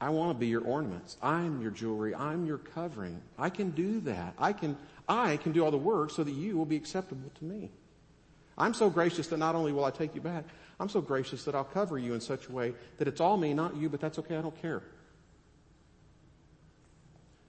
I 0.00 0.10
want 0.10 0.30
to 0.30 0.38
be 0.38 0.48
your 0.48 0.62
ornaments. 0.62 1.16
I'm 1.22 1.62
your 1.62 1.70
jewelry. 1.70 2.14
I'm 2.14 2.46
your 2.46 2.58
covering. 2.58 3.20
I 3.38 3.48
can 3.50 3.70
do 3.70 4.00
that. 4.00 4.34
I 4.38 4.52
can, 4.52 4.76
I 5.08 5.38
can 5.38 5.52
do 5.52 5.64
all 5.64 5.70
the 5.70 5.78
work 5.78 6.10
so 6.10 6.24
that 6.24 6.32
you 6.32 6.56
will 6.56 6.66
be 6.66 6.76
acceptable 6.76 7.30
to 7.38 7.44
me. 7.44 7.70
I'm 8.58 8.74
so 8.74 8.90
gracious 8.90 9.28
that 9.28 9.38
not 9.38 9.54
only 9.54 9.72
will 9.72 9.84
I 9.84 9.90
take 9.90 10.14
you 10.14 10.20
back, 10.20 10.44
I'm 10.78 10.88
so 10.88 11.00
gracious 11.00 11.44
that 11.44 11.54
I'll 11.54 11.64
cover 11.64 11.98
you 11.98 12.14
in 12.14 12.20
such 12.20 12.48
a 12.48 12.52
way 12.52 12.74
that 12.98 13.08
it's 13.08 13.20
all 13.20 13.36
me, 13.36 13.54
not 13.54 13.76
you, 13.76 13.88
but 13.88 14.00
that's 14.00 14.18
okay. 14.18 14.36
I 14.36 14.42
don't 14.42 14.60
care. 14.60 14.82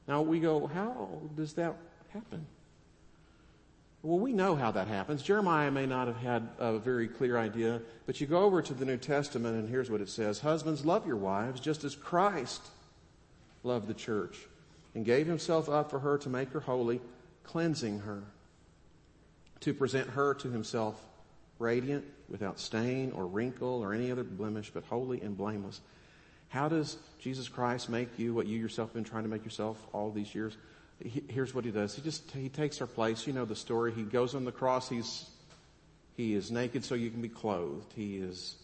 Now 0.08 0.22
we 0.22 0.40
go, 0.40 0.68
how 0.68 1.10
does 1.36 1.54
that 1.54 1.76
happen? 2.14 2.46
Well, 4.04 4.20
we 4.20 4.32
know 4.32 4.56
how 4.56 4.72
that 4.72 4.88
happens. 4.88 5.24
Jeremiah 5.24 5.72
may 5.72 5.86
not 5.86 6.08
have 6.08 6.18
had 6.18 6.48
a 6.60 6.78
very 6.78 7.08
clear 7.08 7.38
idea, 7.38 7.82
but 8.06 8.22
you 8.22 8.28
go 8.28 8.44
over 8.44 8.62
to 8.62 8.74
the 8.74 8.86
New 8.86 8.98
Testament 8.98 9.58
and 9.58 9.68
here's 9.68 9.90
what 9.90 10.02
it 10.02 10.10
says. 10.10 10.40
Husbands, 10.40 10.86
love 10.86 11.08
your 11.08 11.18
wives 11.18 11.60
just 11.60 11.84
as 11.84 11.96
Christ 11.96 12.62
loved 13.64 13.88
the 13.88 13.94
church 13.94 14.38
and 14.94 15.04
gave 15.04 15.28
himself 15.28 15.68
up 15.68 15.90
for 15.90 16.00
her 16.00 16.18
to 16.20 16.30
make 16.30 16.52
her 16.52 16.60
holy, 16.60 17.02
cleansing 17.44 18.00
her, 18.00 18.24
to 19.62 19.74
present 19.74 20.10
her 20.12 20.34
to 20.36 20.50
himself 20.50 21.04
radiant, 21.60 22.06
without 22.30 22.60
stain 22.60 23.12
or 23.12 23.26
wrinkle 23.26 23.82
or 23.82 23.94
any 23.94 24.12
other 24.12 24.24
blemish, 24.24 24.70
but 24.74 24.84
holy 24.84 25.22
and 25.22 25.38
blameless. 25.38 25.82
How 26.50 26.70
does 26.70 26.98
Jesus 27.20 27.48
Christ 27.48 27.90
make 27.90 28.20
you 28.20 28.34
what 28.34 28.48
you 28.48 28.60
yourself 28.60 28.90
have 28.90 28.96
been 28.96 29.04
trying 29.04 29.24
to 29.24 29.30
make 29.30 29.44
yourself 29.44 29.78
all 29.94 30.12
these 30.12 30.34
years? 30.36 30.56
He, 31.00 31.24
here's 31.28 31.54
what 31.54 31.66
he 31.66 31.72
does. 31.72 31.96
He 31.96 32.02
just, 32.02 32.30
he 32.32 32.50
takes 32.50 32.82
our 32.82 32.88
place. 32.88 33.28
You 33.28 33.34
know 33.34 33.46
the 33.46 33.56
story. 33.56 33.94
He 33.94 34.04
goes 34.04 34.36
on 34.36 34.46
the 34.46 34.52
cross. 34.52 34.90
He's, 34.90 35.30
he 36.16 36.34
is 36.34 36.52
naked 36.52 36.84
so 36.84 36.96
you 36.96 37.10
can 37.10 37.22
be 37.22 37.30
clothed. 37.30 37.94
He 37.96 38.18
is 38.18 38.56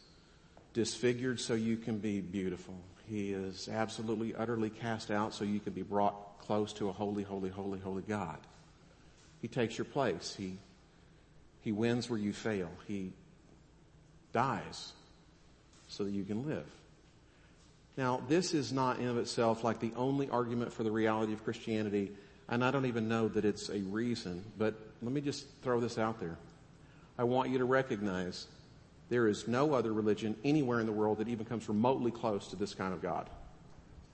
disfigured 0.73 1.39
so 1.39 1.53
you 1.53 1.77
can 1.77 1.99
be 1.99 2.21
beautiful. 2.21 2.75
He 3.07 3.31
is 3.31 3.69
absolutely, 3.69 4.33
utterly 4.33 4.69
cast 4.69 5.11
out 5.11 5.33
so 5.33 5.43
you 5.43 5.59
can 5.59 5.73
be 5.73 5.83
brought 5.83 6.39
close 6.39 6.73
to 6.73 6.89
a 6.89 6.91
holy, 6.91 7.23
holy, 7.23 7.49
holy, 7.49 7.79
holy 7.79 8.01
God. 8.03 8.37
He 9.41 9.47
takes 9.47 9.77
your 9.77 9.85
place. 9.85 10.35
He, 10.37 10.57
he 11.61 11.71
wins 11.71 12.09
where 12.09 12.19
you 12.19 12.33
fail. 12.33 12.69
He 12.87 13.11
dies 14.31 14.93
so 15.87 16.03
that 16.03 16.11
you 16.11 16.23
can 16.23 16.47
live. 16.47 16.65
Now, 17.95 18.21
this 18.27 18.53
is 18.53 18.73
not 18.73 18.99
in 18.99 19.07
of 19.07 19.17
itself 19.17 19.63
like 19.63 19.79
the 19.79 19.91
only 19.95 20.29
argument 20.29 20.73
for 20.73 20.83
the 20.83 20.91
reality 20.91 21.33
of 21.33 21.43
Christianity, 21.43 22.11
and 22.49 22.63
I 22.63 22.71
don't 22.71 22.85
even 22.85 23.07
know 23.07 23.27
that 23.29 23.45
it's 23.45 23.69
a 23.69 23.79
reason, 23.79 24.43
but 24.57 24.75
let 25.01 25.11
me 25.11 25.21
just 25.21 25.45
throw 25.61 25.79
this 25.79 25.97
out 25.97 26.19
there. 26.19 26.37
I 27.17 27.23
want 27.23 27.49
you 27.49 27.57
to 27.59 27.65
recognize 27.65 28.47
there 29.09 29.27
is 29.27 29.47
no 29.47 29.73
other 29.73 29.93
religion 29.93 30.35
anywhere 30.43 30.79
in 30.79 30.85
the 30.85 30.91
world 30.91 31.19
that 31.19 31.27
even 31.27 31.45
comes 31.45 31.67
remotely 31.67 32.11
close 32.11 32.47
to 32.47 32.55
this 32.55 32.73
kind 32.73 32.93
of 32.93 33.01
God. 33.01 33.29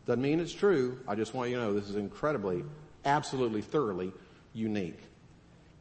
Doesn't 0.06 0.22
mean 0.22 0.40
it's 0.40 0.54
true. 0.54 1.00
I 1.08 1.16
just 1.16 1.34
want 1.34 1.50
you 1.50 1.58
to 1.58 1.62
know 1.62 1.74
this 1.74 1.90
is 1.90 1.96
incredibly, 1.96 2.64
absolutely, 3.06 3.62
thoroughly 3.62 4.12
unique. 4.54 5.00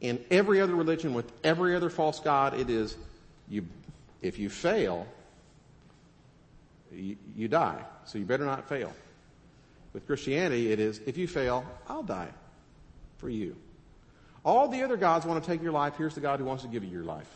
In 0.01 0.23
every 0.31 0.61
other 0.61 0.75
religion 0.75 1.13
with 1.13 1.31
every 1.43 1.75
other 1.75 1.89
false 1.89 2.19
God, 2.19 2.53
it 2.53 2.69
is 2.69 2.95
you, 3.49 3.65
if 4.21 4.39
you 4.39 4.49
fail, 4.49 5.07
you, 6.91 7.17
you 7.35 7.47
die. 7.47 7.83
So 8.05 8.17
you 8.17 8.25
better 8.25 8.45
not 8.45 8.69
fail. 8.69 8.93
With 9.93 10.05
Christianity, 10.05 10.71
it 10.71 10.79
is, 10.79 10.99
if 11.05 11.17
you 11.17 11.27
fail, 11.27 11.65
I'll 11.87 12.03
die 12.03 12.29
for 13.17 13.29
you. 13.29 13.55
All 14.45 14.67
the 14.67 14.83
other 14.83 14.97
gods 14.97 15.25
want 15.25 15.43
to 15.43 15.49
take 15.49 15.61
your 15.61 15.71
life. 15.71 15.95
Here's 15.97 16.15
the 16.15 16.21
God 16.21 16.39
who 16.39 16.45
wants 16.45 16.63
to 16.63 16.69
give 16.69 16.83
you 16.83 16.91
your 16.91 17.03
life. 17.03 17.29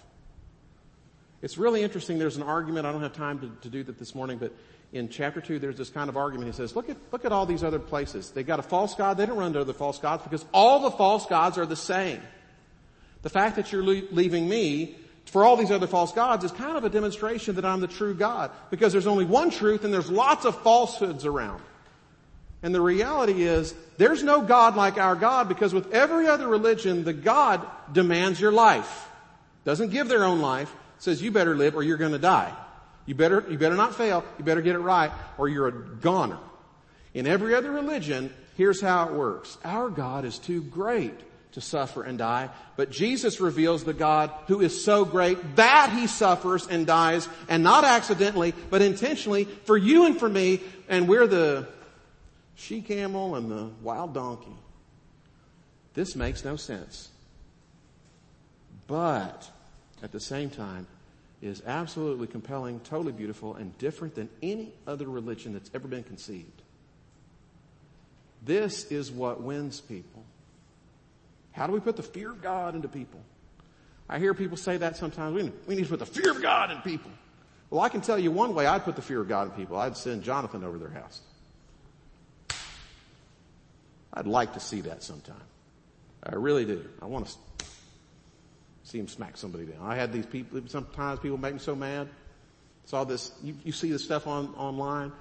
It's 1.41 1.57
really 1.57 1.83
interesting. 1.83 2.17
There's 2.17 2.37
an 2.37 2.43
argument. 2.43 2.85
I 2.85 2.91
don't 2.91 3.01
have 3.01 3.13
time 3.13 3.39
to, 3.39 3.51
to 3.63 3.69
do 3.69 3.83
that 3.83 3.99
this 3.99 4.15
morning, 4.15 4.37
but 4.37 4.53
in 4.93 5.09
chapter 5.09 5.41
two, 5.41 5.59
there's 5.59 5.77
this 5.77 5.89
kind 5.89 6.07
of 6.07 6.15
argument. 6.15 6.51
He 6.51 6.55
says, 6.55 6.75
look 6.75 6.89
at, 6.89 6.97
look 7.11 7.25
at 7.25 7.31
all 7.31 7.45
these 7.45 7.63
other 7.63 7.79
places. 7.79 8.29
They 8.31 8.43
got 8.43 8.59
a 8.59 8.63
false 8.63 8.95
God. 8.95 9.17
They 9.17 9.25
don't 9.25 9.37
run 9.37 9.51
to 9.53 9.61
other 9.61 9.73
false 9.73 9.97
gods 9.97 10.23
because 10.23 10.45
all 10.53 10.79
the 10.79 10.91
false 10.91 11.25
gods 11.25 11.57
are 11.57 11.65
the 11.65 11.75
same. 11.75 12.21
The 13.23 13.29
fact 13.29 13.55
that 13.55 13.71
you're 13.71 13.83
leaving 13.83 14.47
me 14.47 14.95
for 15.25 15.43
all 15.43 15.57
these 15.57 15.71
other 15.71 15.87
false 15.87 16.11
gods 16.11 16.45
is 16.45 16.51
kind 16.51 16.77
of 16.77 16.83
a 16.83 16.89
demonstration 16.89 17.55
that 17.55 17.65
I'm 17.65 17.79
the 17.79 17.87
true 17.87 18.13
God 18.13 18.51
because 18.69 18.91
there's 18.93 19.07
only 19.07 19.25
one 19.25 19.49
truth 19.49 19.83
and 19.83 19.93
there's 19.93 20.11
lots 20.11 20.45
of 20.45 20.61
falsehoods 20.61 21.25
around. 21.25 21.61
And 22.63 22.73
the 22.73 22.81
reality 22.81 23.43
is 23.43 23.75
there's 23.97 24.23
no 24.23 24.41
God 24.41 24.77
like 24.77 24.97
our 24.97 25.15
God 25.15 25.49
because 25.49 25.73
with 25.73 25.93
every 25.93 26.27
other 26.27 26.47
religion, 26.47 27.03
the 27.03 27.13
God 27.13 27.67
demands 27.91 28.39
your 28.39 28.53
life. 28.53 29.09
Doesn't 29.65 29.91
give 29.91 30.07
their 30.07 30.23
own 30.23 30.39
life, 30.39 30.73
says 30.97 31.21
you 31.21 31.29
better 31.29 31.55
live 31.55 31.75
or 31.75 31.83
you're 31.83 31.97
to 31.97 32.17
die. 32.17 32.53
You 33.05 33.15
better, 33.15 33.45
you 33.49 33.57
better 33.57 33.75
not 33.75 33.95
fail. 33.95 34.23
You 34.39 34.45
better 34.45 34.61
get 34.61 34.75
it 34.75 34.79
right 34.79 35.11
or 35.37 35.49
you're 35.49 35.67
a 35.67 35.71
goner. 35.73 36.39
In 37.13 37.27
every 37.27 37.53
other 37.53 37.69
religion, 37.69 38.33
here's 38.55 38.79
how 38.79 39.07
it 39.09 39.13
works. 39.13 39.57
Our 39.65 39.89
God 39.89 40.23
is 40.23 40.39
too 40.39 40.61
great 40.61 41.19
to 41.51 41.61
suffer 41.61 42.01
and 42.01 42.17
die, 42.17 42.49
but 42.77 42.89
Jesus 42.89 43.39
reveals 43.39 43.83
the 43.83 43.93
God 43.93 44.31
who 44.47 44.61
is 44.61 44.83
so 44.83 45.05
great 45.05 45.55
that 45.57 45.91
he 45.91 46.07
suffers 46.07 46.65
and 46.65 46.87
dies, 46.87 47.29
and 47.47 47.61
not 47.61 47.83
accidentally, 47.83 48.55
but 48.71 48.81
intentionally 48.81 49.43
for 49.65 49.77
you 49.77 50.07
and 50.07 50.17
for 50.17 50.27
me, 50.27 50.61
and 50.89 51.07
we're 51.07 51.27
the 51.27 51.67
she 52.55 52.81
camel 52.81 53.35
and 53.35 53.49
the 53.49 53.69
wild 53.81 54.13
donkey. 54.13 54.55
This 55.93 56.15
makes 56.15 56.43
no 56.43 56.55
sense. 56.55 57.09
But 58.87 59.49
at 60.01 60.11
the 60.11 60.19
same 60.19 60.49
time, 60.49 60.87
is 61.43 61.61
absolutely 61.65 62.25
compelling, 62.25 62.79
totally 62.81 63.11
beautiful, 63.11 63.55
and 63.55 63.77
different 63.77 64.15
than 64.15 64.29
any 64.41 64.71
other 64.87 65.05
religion 65.05 65.51
that's 65.51 65.69
ever 65.73 65.89
been 65.89 66.03
conceived. 66.03 66.61
This 68.45 68.85
is 68.85 69.11
what 69.11 69.41
wins 69.41 69.81
people. 69.81 70.23
How 71.51 71.67
do 71.67 71.73
we 71.73 71.81
put 71.81 71.97
the 71.97 72.03
fear 72.03 72.31
of 72.31 72.41
God 72.41 72.75
into 72.75 72.87
people? 72.87 73.19
I 74.07 74.19
hear 74.19 74.33
people 74.33 74.57
say 74.57 74.77
that 74.77 74.95
sometimes. 74.95 75.51
We, 75.67 75.75
need 75.75 75.83
to 75.83 75.89
put 75.89 75.99
the 75.99 76.05
fear 76.05 76.31
of 76.31 76.41
God 76.41 76.71
in 76.71 76.77
people. 76.79 77.11
Well, 77.69 77.81
I 77.81 77.89
can 77.89 78.01
tell 78.01 78.17
you 78.17 78.31
one 78.31 78.55
way 78.55 78.65
I'd 78.65 78.83
put 78.85 78.95
the 78.95 79.01
fear 79.01 79.19
of 79.19 79.27
God 79.27 79.51
in 79.51 79.51
people. 79.51 79.77
I'd 79.77 79.97
send 79.97 80.23
Jonathan 80.23 80.63
over 80.63 80.77
their 80.77 80.89
house. 80.89 81.21
I'd 84.13 84.27
like 84.27 84.53
to 84.53 84.59
see 84.59 84.81
that 84.81 85.03
sometime. 85.03 85.35
I 86.23 86.35
really 86.35 86.65
do. 86.65 86.85
I 87.01 87.05
want 87.05 87.27
to 87.27 87.65
see 88.83 88.99
him 88.99 89.07
smack 89.07 89.37
somebody 89.37 89.65
down. 89.65 89.79
I 89.81 89.95
had 89.95 90.13
these 90.13 90.25
people, 90.25 90.61
sometimes 90.67 91.19
people 91.19 91.37
make 91.37 91.53
me 91.53 91.59
so 91.59 91.75
mad. 91.75 92.07
Saw 92.85 93.03
this, 93.03 93.31
you, 93.41 93.55
you 93.63 93.71
see 93.71 93.91
this 93.91 94.03
stuff 94.03 94.27
on, 94.27 94.53
online. 94.55 95.11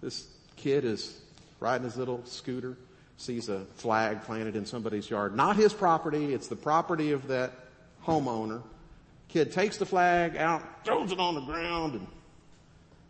This 0.00 0.26
kid 0.56 0.84
is 0.84 1.20
riding 1.60 1.84
his 1.84 1.96
little 1.96 2.24
scooter, 2.24 2.76
sees 3.18 3.48
a 3.48 3.60
flag 3.76 4.22
planted 4.22 4.56
in 4.56 4.66
somebody's 4.66 5.08
yard. 5.08 5.36
Not 5.36 5.56
his 5.56 5.72
property, 5.72 6.34
it's 6.34 6.48
the 6.48 6.56
property 6.56 7.12
of 7.12 7.28
that 7.28 7.52
homeowner. 8.04 8.62
Kid 9.28 9.52
takes 9.52 9.76
the 9.76 9.86
flag 9.86 10.36
out, 10.36 10.62
throws 10.84 11.12
it 11.12 11.20
on 11.20 11.34
the 11.34 11.42
ground, 11.42 11.94
and 11.94 12.06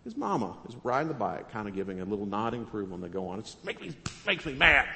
his 0.04 0.16
mama 0.16 0.56
is 0.68 0.74
riding 0.82 1.08
the 1.08 1.14
bike, 1.14 1.50
kind 1.50 1.66
of 1.66 1.74
giving 1.74 2.00
a 2.00 2.04
little 2.04 2.26
nodding 2.26 2.62
approval 2.62 2.92
when 2.92 3.00
they 3.00 3.08
go 3.08 3.28
on. 3.28 3.38
It 3.38 3.54
makes 3.64 3.80
me, 3.80 3.92
makes 4.26 4.44
me 4.44 4.54
mad. 4.54 4.86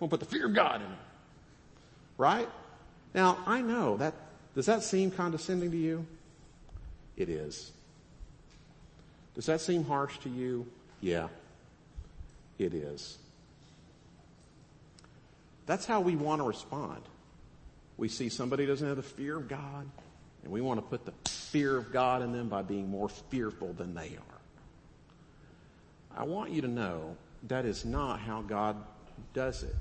I 0.00 0.04
want 0.04 0.10
to 0.12 0.18
put 0.18 0.20
the 0.20 0.34
fear 0.34 0.46
of 0.46 0.54
God 0.54 0.76
in 0.76 0.86
it. 0.86 0.98
Right? 2.16 2.48
Now, 3.14 3.38
I 3.46 3.60
know 3.60 3.98
that, 3.98 4.14
does 4.54 4.66
that 4.66 4.82
seem 4.82 5.10
condescending 5.10 5.70
to 5.72 5.76
you? 5.76 6.06
It 7.16 7.28
is. 7.28 7.72
Does 9.34 9.46
that 9.46 9.60
seem 9.60 9.84
harsh 9.84 10.18
to 10.20 10.30
you? 10.30 10.66
Yeah, 11.02 11.28
it 12.58 12.72
is. 12.72 13.18
That's 15.66 15.84
how 15.84 16.00
we 16.00 16.16
want 16.16 16.40
to 16.40 16.48
respond. 16.48 17.02
We 17.96 18.08
see 18.08 18.30
somebody 18.30 18.64
doesn't 18.64 18.86
have 18.86 18.96
the 18.96 19.02
fear 19.02 19.36
of 19.36 19.48
God, 19.48 19.86
and 20.42 20.52
we 20.52 20.62
want 20.62 20.78
to 20.78 20.82
put 20.82 21.04
the 21.04 21.12
fear 21.28 21.76
of 21.76 21.92
God 21.92 22.22
in 22.22 22.32
them 22.32 22.48
by 22.48 22.62
being 22.62 22.88
more 22.88 23.08
fearful 23.08 23.74
than 23.74 23.94
they 23.94 24.16
are. 24.16 24.40
I 26.16 26.24
want 26.24 26.50
you 26.50 26.62
to 26.62 26.68
know 26.68 27.16
that 27.48 27.66
is 27.66 27.84
not 27.84 28.20
how 28.20 28.40
God 28.42 28.76
does 29.34 29.62
it. 29.62 29.76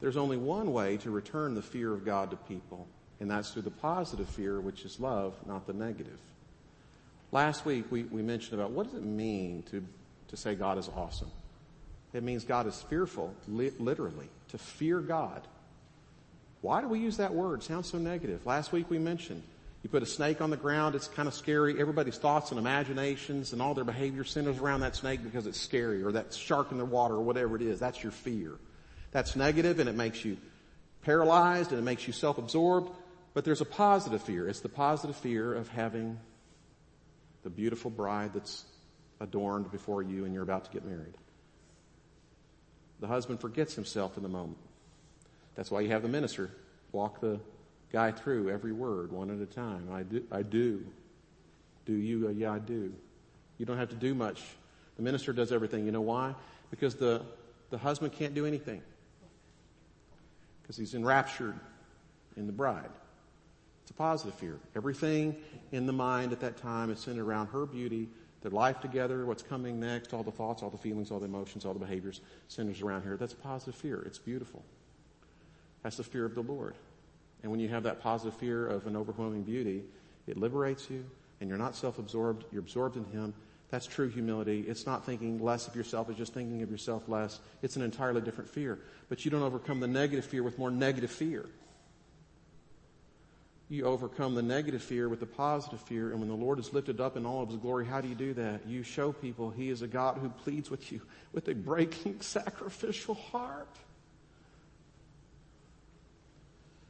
There's 0.00 0.16
only 0.16 0.36
one 0.36 0.72
way 0.72 0.96
to 0.98 1.10
return 1.10 1.54
the 1.54 1.62
fear 1.62 1.92
of 1.92 2.04
God 2.04 2.30
to 2.30 2.36
people, 2.36 2.86
and 3.20 3.30
that's 3.30 3.50
through 3.50 3.62
the 3.62 3.70
positive 3.70 4.28
fear, 4.28 4.60
which 4.60 4.84
is 4.84 4.98
love, 4.98 5.34
not 5.46 5.66
the 5.66 5.72
negative. 5.72 6.18
Last 7.32 7.64
week 7.64 7.84
we, 7.90 8.04
we 8.04 8.22
mentioned 8.22 8.58
about 8.58 8.72
what 8.72 8.86
does 8.86 8.94
it 8.94 9.04
mean 9.04 9.62
to, 9.70 9.84
to 10.28 10.36
say 10.36 10.54
God 10.54 10.78
is 10.78 10.88
awesome? 10.96 11.30
It 12.12 12.22
means 12.22 12.44
God 12.44 12.66
is 12.66 12.80
fearful, 12.82 13.34
li- 13.46 13.72
literally, 13.78 14.28
to 14.48 14.58
fear 14.58 15.00
God. 15.00 15.42
Why 16.60 16.80
do 16.80 16.88
we 16.88 16.98
use 16.98 17.18
that 17.18 17.32
word? 17.32 17.60
It 17.60 17.64
sounds 17.64 17.88
so 17.88 17.98
negative. 17.98 18.44
Last 18.44 18.72
week 18.72 18.90
we 18.90 18.98
mentioned 18.98 19.42
you 19.82 19.88
put 19.88 20.02
a 20.02 20.06
snake 20.06 20.42
on 20.42 20.50
the 20.50 20.58
ground, 20.58 20.94
it's 20.94 21.08
kind 21.08 21.26
of 21.26 21.32
scary. 21.32 21.80
Everybody's 21.80 22.18
thoughts 22.18 22.50
and 22.50 22.58
imaginations 22.58 23.52
and 23.52 23.62
all 23.62 23.72
their 23.72 23.84
behavior 23.84 24.24
centers 24.24 24.58
around 24.58 24.80
that 24.80 24.94
snake 24.94 25.22
because 25.22 25.46
it's 25.46 25.58
scary 25.58 26.02
or 26.02 26.12
that 26.12 26.34
shark 26.34 26.70
in 26.70 26.78
the 26.78 26.84
water 26.84 27.14
or 27.14 27.22
whatever 27.22 27.56
it 27.56 27.62
is. 27.62 27.80
That's 27.80 28.02
your 28.02 28.12
fear. 28.12 28.52
That's 29.12 29.36
negative 29.36 29.78
and 29.78 29.88
it 29.88 29.94
makes 29.94 30.24
you 30.24 30.36
paralyzed 31.02 31.70
and 31.70 31.78
it 31.78 31.84
makes 31.84 32.06
you 32.06 32.12
self-absorbed. 32.12 32.90
But 33.34 33.44
there's 33.44 33.60
a 33.60 33.66
positive 33.66 34.22
fear. 34.22 34.48
It's 34.48 34.60
the 34.60 34.68
positive 34.68 35.16
fear 35.16 35.54
of 35.54 35.68
having 35.68 36.18
the 37.42 37.50
beautiful 37.50 37.90
bride 37.90 38.32
that's 38.34 38.64
adorned 39.20 39.70
before 39.70 40.02
you 40.02 40.24
and 40.24 40.34
you're 40.34 40.42
about 40.42 40.64
to 40.64 40.70
get 40.70 40.84
married. 40.84 41.14
The 43.00 43.06
husband 43.06 43.40
forgets 43.40 43.74
himself 43.74 44.16
in 44.16 44.22
the 44.22 44.28
moment. 44.28 44.58
That's 45.54 45.70
why 45.70 45.80
you 45.80 45.88
have 45.90 46.02
the 46.02 46.08
minister 46.08 46.50
walk 46.92 47.20
the 47.20 47.40
guy 47.92 48.12
through 48.12 48.50
every 48.50 48.72
word 48.72 49.12
one 49.12 49.30
at 49.30 49.40
a 49.40 49.46
time. 49.46 49.88
I 49.92 50.02
do. 50.02 50.24
I 50.30 50.42
do. 50.42 50.84
Do 51.86 51.92
you? 51.92 52.28
Uh, 52.28 52.30
yeah, 52.30 52.52
I 52.52 52.58
do. 52.58 52.92
You 53.58 53.66
don't 53.66 53.78
have 53.78 53.90
to 53.90 53.96
do 53.96 54.14
much. 54.14 54.42
The 54.96 55.02
minister 55.02 55.32
does 55.32 55.50
everything. 55.52 55.86
You 55.86 55.92
know 55.92 56.00
why? 56.00 56.34
Because 56.70 56.94
the, 56.94 57.22
the 57.70 57.78
husband 57.78 58.12
can't 58.12 58.34
do 58.34 58.44
anything 58.44 58.82
because 60.70 60.78
he's 60.78 60.94
enraptured 60.94 61.58
in 62.36 62.46
the 62.46 62.52
bride. 62.52 62.92
It's 63.82 63.90
a 63.90 63.94
positive 63.94 64.34
fear. 64.34 64.56
Everything 64.76 65.34
in 65.72 65.84
the 65.84 65.92
mind 65.92 66.30
at 66.30 66.38
that 66.42 66.58
time 66.58 66.92
is 66.92 67.00
centered 67.00 67.24
around 67.24 67.48
her 67.48 67.66
beauty, 67.66 68.08
their 68.40 68.52
life 68.52 68.78
together, 68.78 69.26
what's 69.26 69.42
coming 69.42 69.80
next, 69.80 70.14
all 70.14 70.22
the 70.22 70.30
thoughts, 70.30 70.62
all 70.62 70.70
the 70.70 70.78
feelings, 70.78 71.10
all 71.10 71.18
the 71.18 71.24
emotions, 71.24 71.64
all 71.64 71.72
the 71.72 71.80
behaviors 71.80 72.20
centers 72.46 72.82
around 72.82 73.02
here. 73.02 73.16
That's 73.16 73.34
positive 73.34 73.74
fear. 73.74 74.04
It's 74.06 74.18
beautiful. 74.18 74.62
That's 75.82 75.96
the 75.96 76.04
fear 76.04 76.24
of 76.24 76.36
the 76.36 76.42
Lord. 76.42 76.76
And 77.42 77.50
when 77.50 77.58
you 77.58 77.68
have 77.68 77.82
that 77.82 78.00
positive 78.00 78.38
fear 78.38 78.68
of 78.68 78.86
an 78.86 78.96
overwhelming 78.96 79.42
beauty, 79.42 79.82
it 80.28 80.36
liberates 80.36 80.88
you 80.88 81.04
and 81.40 81.48
you're 81.48 81.58
not 81.58 81.74
self-absorbed. 81.74 82.44
You're 82.52 82.60
absorbed 82.60 82.96
in 82.96 83.06
Him 83.06 83.34
that's 83.70 83.86
true 83.86 84.08
humility. 84.08 84.64
It's 84.66 84.84
not 84.84 85.06
thinking 85.06 85.42
less 85.42 85.68
of 85.68 85.76
yourself, 85.76 86.08
it's 86.08 86.18
just 86.18 86.34
thinking 86.34 86.62
of 86.62 86.70
yourself 86.70 87.08
less. 87.08 87.40
It's 87.62 87.76
an 87.76 87.82
entirely 87.82 88.20
different 88.20 88.50
fear. 88.50 88.80
But 89.08 89.24
you 89.24 89.30
don't 89.30 89.42
overcome 89.42 89.80
the 89.80 89.88
negative 89.88 90.24
fear 90.24 90.42
with 90.42 90.58
more 90.58 90.70
negative 90.70 91.10
fear. 91.10 91.46
You 93.68 93.84
overcome 93.84 94.34
the 94.34 94.42
negative 94.42 94.82
fear 94.82 95.08
with 95.08 95.20
the 95.20 95.26
positive 95.26 95.80
fear, 95.82 96.10
and 96.10 96.18
when 96.18 96.28
the 96.28 96.34
Lord 96.34 96.58
is 96.58 96.72
lifted 96.72 97.00
up 97.00 97.16
in 97.16 97.24
all 97.24 97.44
of 97.44 97.50
His 97.50 97.58
glory, 97.58 97.86
how 97.86 98.00
do 98.00 98.08
you 98.08 98.16
do 98.16 98.34
that? 98.34 98.66
You 98.66 98.82
show 98.82 99.12
people 99.12 99.50
He 99.50 99.70
is 99.70 99.82
a 99.82 99.86
God 99.86 100.18
who 100.18 100.28
pleads 100.28 100.68
with 100.68 100.90
you 100.90 101.00
with 101.32 101.46
a 101.46 101.54
breaking, 101.54 102.16
sacrificial 102.20 103.14
heart. 103.14 103.68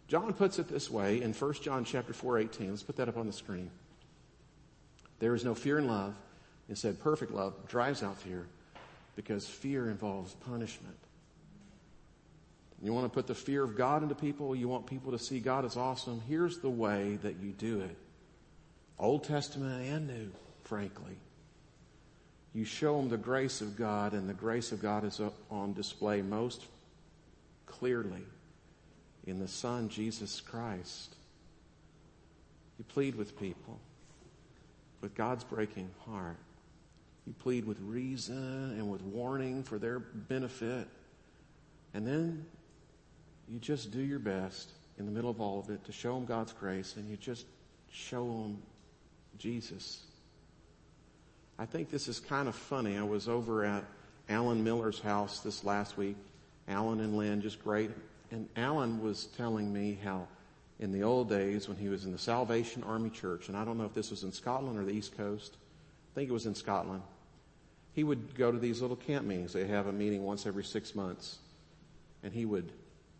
John 0.08 0.32
puts 0.32 0.58
it 0.58 0.68
this 0.68 0.90
way 0.90 1.20
in 1.20 1.34
1 1.34 1.52
John 1.62 1.84
chapter 1.84 2.14
4, 2.14 2.38
18. 2.38 2.70
Let's 2.70 2.82
put 2.82 2.96
that 2.96 3.10
up 3.10 3.18
on 3.18 3.26
the 3.26 3.32
screen. 3.32 3.70
There 5.18 5.34
is 5.34 5.44
no 5.44 5.54
fear 5.54 5.78
in 5.78 5.86
love 5.86 6.14
Instead, 6.70 7.00
perfect 7.00 7.32
love 7.32 7.52
drives 7.68 8.02
out 8.02 8.16
fear 8.16 8.46
because 9.16 9.46
fear 9.46 9.90
involves 9.90 10.34
punishment. 10.34 10.96
You 12.82 12.94
want 12.94 13.04
to 13.04 13.10
put 13.10 13.26
the 13.26 13.34
fear 13.34 13.62
of 13.62 13.76
God 13.76 14.02
into 14.02 14.14
people? 14.14 14.56
You 14.56 14.68
want 14.68 14.86
people 14.86 15.12
to 15.12 15.18
see 15.18 15.40
God 15.40 15.66
as 15.66 15.76
awesome? 15.76 16.22
Here's 16.28 16.58
the 16.58 16.70
way 16.70 17.18
that 17.22 17.40
you 17.42 17.50
do 17.50 17.80
it. 17.80 17.96
Old 18.98 19.24
Testament 19.24 19.86
and 19.86 20.06
New, 20.06 20.30
frankly. 20.62 21.18
You 22.54 22.64
show 22.64 22.96
them 22.96 23.08
the 23.08 23.18
grace 23.18 23.60
of 23.60 23.76
God 23.76 24.12
and 24.12 24.28
the 24.28 24.34
grace 24.34 24.72
of 24.72 24.80
God 24.80 25.04
is 25.04 25.20
on 25.50 25.74
display 25.74 26.22
most 26.22 26.64
clearly 27.66 28.22
in 29.26 29.40
the 29.40 29.48
Son, 29.48 29.88
Jesus 29.88 30.40
Christ. 30.40 31.16
You 32.78 32.84
plead 32.84 33.16
with 33.16 33.38
people 33.38 33.78
with 35.00 35.14
God's 35.14 35.44
breaking 35.44 35.90
heart. 36.06 36.36
You 37.30 37.36
plead 37.38 37.64
with 37.64 37.78
reason 37.82 38.74
and 38.76 38.90
with 38.90 39.02
warning 39.02 39.62
for 39.62 39.78
their 39.78 40.00
benefit. 40.00 40.88
And 41.94 42.04
then 42.04 42.44
you 43.48 43.60
just 43.60 43.92
do 43.92 44.00
your 44.00 44.18
best 44.18 44.72
in 44.98 45.06
the 45.06 45.12
middle 45.12 45.30
of 45.30 45.40
all 45.40 45.60
of 45.60 45.70
it 45.70 45.84
to 45.84 45.92
show 45.92 46.12
them 46.14 46.24
God's 46.24 46.52
grace 46.52 46.96
and 46.96 47.08
you 47.08 47.16
just 47.16 47.46
show 47.92 48.26
them 48.26 48.60
Jesus. 49.38 50.02
I 51.56 51.66
think 51.66 51.88
this 51.88 52.08
is 52.08 52.18
kind 52.18 52.48
of 52.48 52.56
funny. 52.56 52.98
I 52.98 53.04
was 53.04 53.28
over 53.28 53.64
at 53.64 53.84
Alan 54.28 54.64
Miller's 54.64 54.98
house 54.98 55.38
this 55.38 55.62
last 55.62 55.96
week. 55.96 56.16
Alan 56.66 56.98
and 56.98 57.16
Lynn, 57.16 57.40
just 57.40 57.62
great. 57.62 57.92
And 58.32 58.48
Alan 58.56 59.00
was 59.00 59.26
telling 59.36 59.72
me 59.72 60.00
how 60.02 60.26
in 60.80 60.90
the 60.90 61.04
old 61.04 61.28
days 61.28 61.68
when 61.68 61.76
he 61.76 61.88
was 61.90 62.06
in 62.06 62.10
the 62.10 62.18
Salvation 62.18 62.82
Army 62.82 63.10
Church, 63.10 63.46
and 63.46 63.56
I 63.56 63.64
don't 63.64 63.78
know 63.78 63.84
if 63.84 63.94
this 63.94 64.10
was 64.10 64.24
in 64.24 64.32
Scotland 64.32 64.76
or 64.76 64.84
the 64.84 64.90
East 64.94 65.16
Coast, 65.16 65.58
I 66.12 66.14
think 66.16 66.28
it 66.28 66.32
was 66.32 66.46
in 66.46 66.56
Scotland. 66.56 67.02
He 67.92 68.04
would 68.04 68.34
go 68.34 68.52
to 68.52 68.58
these 68.58 68.80
little 68.80 68.96
camp 68.96 69.26
meetings. 69.26 69.52
They 69.52 69.66
have 69.66 69.86
a 69.86 69.92
meeting 69.92 70.22
once 70.22 70.46
every 70.46 70.64
six 70.64 70.94
months. 70.94 71.38
And 72.22 72.32
he 72.32 72.44
would, 72.44 72.72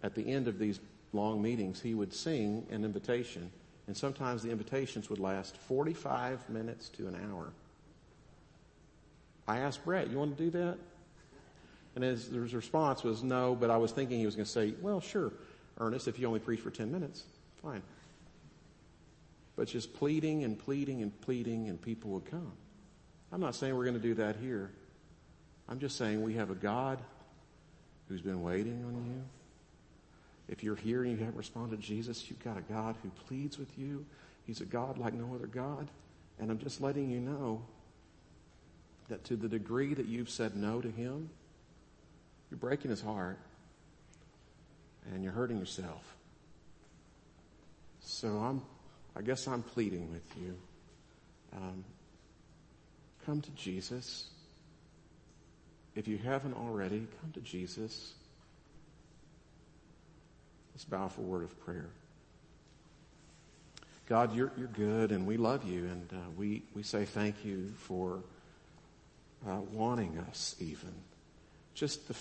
at 0.03 0.15
the 0.15 0.31
end 0.31 0.49
of 0.49 0.59
these 0.59 0.81
long 1.13 1.43
meetings, 1.43 1.81
he 1.81 1.95
would 1.95 2.13
sing 2.13 2.67
an 2.71 2.85
invitation 2.85 3.51
And 3.87 3.97
sometimes 3.97 4.45
the 4.45 4.53
invitations 4.53 5.11
would 5.11 5.19
last 5.19 5.57
45 5.57 6.49
minutes 6.49 6.89
to 6.91 7.09
an 7.09 7.17
hour. 7.29 7.53
I 9.49 9.59
asked 9.59 9.85
Brett, 9.85 10.09
you 10.09 10.17
want 10.17 10.37
to 10.37 10.45
do 10.45 10.51
that? 10.51 10.79
And 11.97 12.05
his, 12.05 12.27
his 12.27 12.55
response 12.55 13.03
was 13.03 13.25
no, 13.25 13.57
but 13.57 13.69
I 13.69 13.77
was 13.77 13.91
thinking 13.91 14.21
he 14.21 14.27
was 14.27 14.37
going 14.37 14.45
to 14.45 14.51
say, 14.51 14.75
well, 14.81 15.01
sure, 15.01 15.33
Ernest, 15.79 16.07
if 16.07 16.21
you 16.21 16.29
only 16.29 16.39
preach 16.39 16.61
for 16.61 16.71
10 16.71 16.93
minutes, 16.93 17.25
fine. 17.61 17.83
But 19.57 19.67
just 19.67 19.93
pleading 19.93 20.45
and 20.45 20.57
pleading 20.57 21.03
and 21.03 21.21
pleading 21.23 21.69
and 21.69 21.83
people 21.83 22.13
would 22.13 22.27
come. 22.27 22.53
I'm 23.33 23.41
not 23.41 23.55
saying 23.55 23.77
we're 23.77 23.85
going 23.85 24.01
to 24.01 24.01
do 24.01 24.15
that 24.15 24.37
here. 24.37 24.71
I'm 25.69 25.79
just 25.79 25.97
saying 25.97 26.23
we 26.23 26.35
have 26.35 26.51
a 26.51 26.55
God 26.55 26.99
who's 28.09 28.21
been 28.21 28.43
waiting 28.43 28.85
on 28.85 28.95
you. 28.95 29.23
If 30.49 30.65
you're 30.65 30.75
here 30.75 31.05
and 31.05 31.13
you 31.13 31.19
haven't 31.19 31.37
responded 31.37 31.81
to 31.81 31.83
Jesus, 31.83 32.29
you've 32.29 32.43
got 32.43 32.59
a 32.59 32.63
God 32.63 32.97
who 33.03 33.11
pleads 33.29 33.57
with 33.57 33.79
you. 33.79 34.05
He's 34.47 34.61
a 34.61 34.65
God 34.65 34.99
like 34.99 35.15
no 35.15 35.33
other 35.35 35.47
God. 35.47 35.89
And 36.41 36.51
I'm 36.51 36.59
just 36.59 36.81
letting 36.81 37.09
you 37.09 37.21
know 37.21 37.63
that 39.09 39.23
to 39.25 39.37
the 39.37 39.49
degree 39.49 39.95
that 39.95 40.07
you've 40.07 40.31
said 40.31 40.57
no 40.57 40.81
to 40.81 40.91
Him, 40.91 41.31
you're 42.51 42.59
breaking 42.59 42.91
His 42.91 43.01
heart 43.01 43.39
and 45.13 45.23
you're 45.23 45.33
hurting 45.33 45.59
yourself. 45.59 46.03
So 48.01 48.29
I'm, 48.39 48.63
I 49.15 49.23
guess 49.23 49.47
I'm 49.47 49.63
pleading 49.63 50.11
with 50.11 50.25
you. 50.43 50.57
Um, 51.57 51.85
come 53.27 53.41
to 53.41 53.51
Jesus. 53.51 54.29
If 55.95 56.09
you 56.09 56.19
haven't 56.19 56.55
already, 56.55 57.07
come 57.21 57.33
to 57.33 57.41
Jesus. 57.41 58.15
Let's 60.75 60.85
bow 60.85 61.09
for 61.09 61.21
a 61.21 61.25
word 61.25 61.45
of 61.45 61.61
prayer. 61.65 61.91
God, 64.07 64.35
you're, 64.35 64.51
you're 64.57 64.67
good 64.67 65.13
and 65.13 65.27
we 65.27 65.37
love 65.37 65.65
you 65.65 65.85
and 65.87 66.13
uh, 66.13 66.17
we, 66.37 66.63
we 66.75 66.83
say 66.83 67.05
thank 67.05 67.45
you 67.45 67.73
for 67.79 68.21
uh, 69.47 69.59
wanting 69.73 70.19
us 70.29 70.57
even. 70.59 70.93
Just 71.75 72.09
the, 72.09 72.17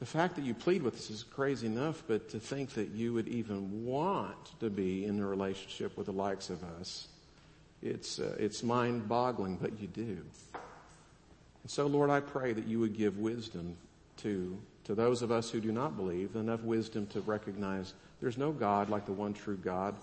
the 0.00 0.06
fact 0.06 0.36
that 0.36 0.44
you 0.44 0.54
plead 0.54 0.82
with 0.82 0.94
us 0.94 1.10
is 1.10 1.22
crazy 1.22 1.66
enough, 1.66 2.02
but 2.08 2.28
to 2.30 2.40
think 2.40 2.70
that 2.70 2.88
you 2.90 3.12
would 3.12 3.28
even 3.28 3.84
want 3.84 4.58
to 4.60 4.70
be 4.70 5.04
in 5.04 5.20
a 5.20 5.26
relationship 5.26 5.96
with 5.96 6.06
the 6.06 6.12
likes 6.12 6.50
of 6.50 6.62
us, 6.80 7.08
it's, 7.82 8.18
uh, 8.18 8.36
it's 8.38 8.62
mind 8.62 9.08
boggling, 9.08 9.56
but 9.56 9.80
you 9.80 9.86
do. 9.88 10.18
And 11.62 11.70
so, 11.70 11.86
Lord, 11.86 12.10
I 12.10 12.20
pray 12.20 12.52
that 12.52 12.66
you 12.66 12.80
would 12.80 12.96
give 12.96 13.18
wisdom 13.18 13.76
to, 14.18 14.58
to 14.84 14.94
those 14.94 15.22
of 15.22 15.30
us 15.30 15.50
who 15.50 15.60
do 15.60 15.72
not 15.72 15.96
believe, 15.96 16.34
enough 16.34 16.62
wisdom 16.62 17.06
to 17.08 17.20
recognize 17.20 17.94
there's 18.20 18.38
no 18.38 18.52
God 18.52 18.90
like 18.90 19.06
the 19.06 19.12
one 19.12 19.34
true 19.34 19.56
God, 19.56 19.94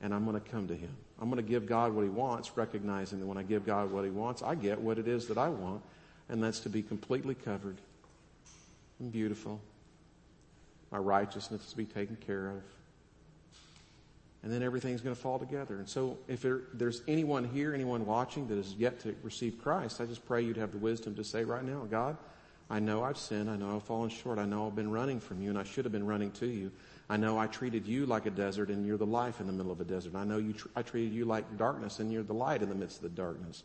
and 0.00 0.12
I'm 0.12 0.24
going 0.24 0.40
to 0.40 0.50
come 0.50 0.66
to 0.68 0.74
him. 0.74 0.94
I'm 1.20 1.30
going 1.30 1.42
to 1.42 1.48
give 1.48 1.66
God 1.66 1.92
what 1.92 2.02
he 2.02 2.10
wants, 2.10 2.56
recognizing 2.56 3.20
that 3.20 3.26
when 3.26 3.38
I 3.38 3.42
give 3.42 3.64
God 3.64 3.90
what 3.90 4.04
he 4.04 4.10
wants, 4.10 4.42
I 4.42 4.54
get 4.54 4.80
what 4.80 4.98
it 4.98 5.08
is 5.08 5.28
that 5.28 5.38
I 5.38 5.48
want, 5.48 5.82
and 6.28 6.42
that's 6.42 6.60
to 6.60 6.68
be 6.68 6.82
completely 6.82 7.34
covered 7.34 7.76
and 8.98 9.12
beautiful. 9.12 9.60
My 10.90 10.98
righteousness 10.98 11.70
to 11.70 11.76
be 11.76 11.84
taken 11.84 12.16
care 12.16 12.48
of. 12.48 12.62
And 14.46 14.54
then 14.54 14.62
everything's 14.62 15.00
going 15.00 15.16
to 15.16 15.20
fall 15.20 15.40
together. 15.40 15.78
And 15.78 15.88
so 15.88 16.18
if 16.28 16.40
there, 16.40 16.60
there's 16.72 17.02
anyone 17.08 17.42
here, 17.42 17.74
anyone 17.74 18.06
watching 18.06 18.46
that 18.46 18.54
has 18.54 18.74
yet 18.74 19.00
to 19.00 19.12
receive 19.24 19.60
Christ, 19.60 20.00
I 20.00 20.06
just 20.06 20.24
pray 20.24 20.42
you'd 20.42 20.56
have 20.56 20.70
the 20.70 20.78
wisdom 20.78 21.16
to 21.16 21.24
say 21.24 21.42
right 21.42 21.64
now, 21.64 21.80
God, 21.90 22.16
I 22.70 22.78
know 22.78 23.02
I've 23.02 23.18
sinned. 23.18 23.50
I 23.50 23.56
know 23.56 23.74
I've 23.74 23.82
fallen 23.82 24.08
short. 24.08 24.38
I 24.38 24.44
know 24.44 24.68
I've 24.68 24.76
been 24.76 24.92
running 24.92 25.18
from 25.18 25.42
you 25.42 25.50
and 25.50 25.58
I 25.58 25.64
should 25.64 25.84
have 25.84 25.90
been 25.90 26.06
running 26.06 26.30
to 26.30 26.46
you. 26.46 26.70
I 27.10 27.16
know 27.16 27.36
I 27.36 27.48
treated 27.48 27.88
you 27.88 28.06
like 28.06 28.26
a 28.26 28.30
desert 28.30 28.70
and 28.70 28.86
you're 28.86 28.96
the 28.96 29.04
life 29.04 29.40
in 29.40 29.48
the 29.48 29.52
middle 29.52 29.72
of 29.72 29.80
a 29.80 29.84
desert. 29.84 30.14
I 30.14 30.22
know 30.22 30.38
you 30.38 30.52
tr- 30.52 30.68
I 30.76 30.82
treated 30.82 31.12
you 31.12 31.24
like 31.24 31.58
darkness 31.58 31.98
and 31.98 32.12
you're 32.12 32.22
the 32.22 32.32
light 32.32 32.62
in 32.62 32.68
the 32.68 32.76
midst 32.76 32.98
of 32.98 33.02
the 33.02 33.20
darkness. 33.20 33.64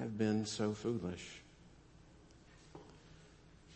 I've 0.00 0.16
been 0.16 0.46
so 0.46 0.72
foolish. 0.72 1.42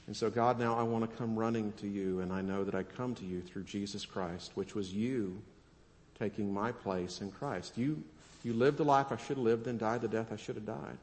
And 0.07 0.17
so, 0.17 0.31
God, 0.31 0.59
now 0.59 0.75
I 0.75 0.85
want 0.85 1.11
to 1.11 1.17
come 1.19 1.39
running 1.39 1.73
to 1.73 1.87
you, 1.87 2.21
and 2.21 2.33
I 2.33 2.41
know 2.41 2.65
that 2.65 2.75
I 2.75 2.83
come 2.83 3.15
to 3.17 3.25
you 3.27 3.43
through 3.43 3.65
Jesus 3.65 4.07
Christ, 4.07 4.53
which 4.55 4.75
was 4.75 4.91
you 4.91 5.43
taking 6.19 6.53
my 6.53 6.73
place 6.73 7.21
in 7.21 7.31
Christ. 7.31 7.77
You, 7.77 8.03
you 8.43 8.53
lived 8.53 8.79
the 8.79 8.85
life 8.85 9.11
I 9.11 9.17
should 9.17 9.37
have 9.37 9.39
lived 9.39 9.67
and 9.67 9.79
died 9.79 10.01
the 10.01 10.09
death 10.09 10.33
I 10.33 10.37
should 10.37 10.57
have 10.57 10.67
died 10.67 10.99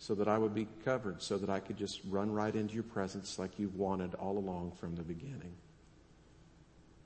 so 0.00 0.14
that 0.14 0.28
I 0.28 0.38
would 0.38 0.54
be 0.54 0.66
covered, 0.82 1.20
so 1.22 1.36
that 1.36 1.50
I 1.50 1.60
could 1.60 1.76
just 1.76 2.00
run 2.08 2.32
right 2.32 2.54
into 2.54 2.74
your 2.74 2.82
presence 2.82 3.38
like 3.38 3.58
you've 3.58 3.76
wanted 3.76 4.14
all 4.14 4.38
along 4.38 4.72
from 4.80 4.96
the 4.96 5.02
beginning. 5.02 5.54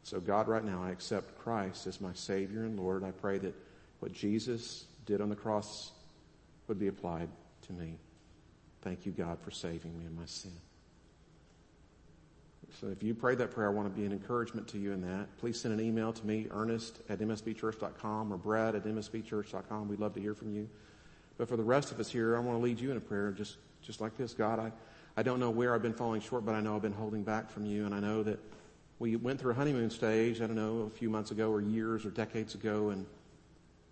So, 0.04 0.20
God, 0.20 0.46
right 0.46 0.64
now, 0.64 0.82
I 0.84 0.90
accept 0.90 1.38
Christ 1.38 1.88
as 1.88 2.00
my 2.00 2.12
Savior 2.12 2.60
and 2.60 2.78
Lord. 2.78 3.02
I 3.02 3.10
pray 3.10 3.38
that 3.38 3.54
what 3.98 4.12
Jesus 4.12 4.84
did 5.06 5.20
on 5.20 5.28
the 5.28 5.34
cross 5.34 5.90
would 6.68 6.78
be 6.78 6.86
applied 6.86 7.28
to 7.66 7.72
me. 7.72 7.96
Thank 8.82 9.06
you, 9.06 9.12
God, 9.12 9.38
for 9.40 9.50
saving 9.50 9.98
me 9.98 10.06
in 10.06 10.14
my 10.16 10.26
sin. 10.26 10.52
So 12.80 12.88
if 12.88 13.02
you 13.02 13.14
prayed 13.14 13.38
that 13.38 13.50
prayer, 13.50 13.68
I 13.68 13.72
want 13.72 13.92
to 13.92 14.00
be 14.00 14.06
an 14.06 14.12
encouragement 14.12 14.68
to 14.68 14.78
you 14.78 14.92
in 14.92 15.00
that. 15.02 15.26
Please 15.38 15.60
send 15.60 15.78
an 15.78 15.84
email 15.84 16.12
to 16.12 16.26
me, 16.26 16.46
ernest 16.50 17.00
at 17.08 17.18
msbchurch.com 17.20 18.32
or 18.32 18.36
brad 18.36 18.74
at 18.74 18.84
msbchurch.com. 18.84 19.88
We'd 19.88 20.00
love 20.00 20.14
to 20.14 20.20
hear 20.20 20.34
from 20.34 20.54
you. 20.54 20.68
But 21.36 21.48
for 21.48 21.56
the 21.56 21.64
rest 21.64 21.92
of 21.92 22.00
us 22.00 22.10
here, 22.10 22.36
I 22.36 22.40
want 22.40 22.58
to 22.58 22.62
lead 22.62 22.80
you 22.80 22.90
in 22.90 22.96
a 22.96 23.00
prayer 23.00 23.32
just, 23.32 23.56
just 23.82 24.00
like 24.00 24.16
this. 24.16 24.34
God, 24.34 24.58
I, 24.58 24.72
I 25.16 25.22
don't 25.22 25.40
know 25.40 25.50
where 25.50 25.74
I've 25.74 25.82
been 25.82 25.94
falling 25.94 26.20
short, 26.20 26.44
but 26.44 26.54
I 26.54 26.60
know 26.60 26.76
I've 26.76 26.82
been 26.82 26.92
holding 26.92 27.22
back 27.22 27.50
from 27.50 27.66
you. 27.66 27.86
And 27.86 27.94
I 27.94 28.00
know 28.00 28.22
that 28.22 28.38
we 28.98 29.16
went 29.16 29.40
through 29.40 29.52
a 29.52 29.54
honeymoon 29.54 29.90
stage, 29.90 30.40
I 30.40 30.46
don't 30.46 30.56
know, 30.56 30.80
a 30.80 30.90
few 30.90 31.10
months 31.10 31.30
ago 31.30 31.50
or 31.50 31.60
years 31.60 32.06
or 32.06 32.10
decades 32.10 32.54
ago. 32.54 32.90
And, 32.90 33.06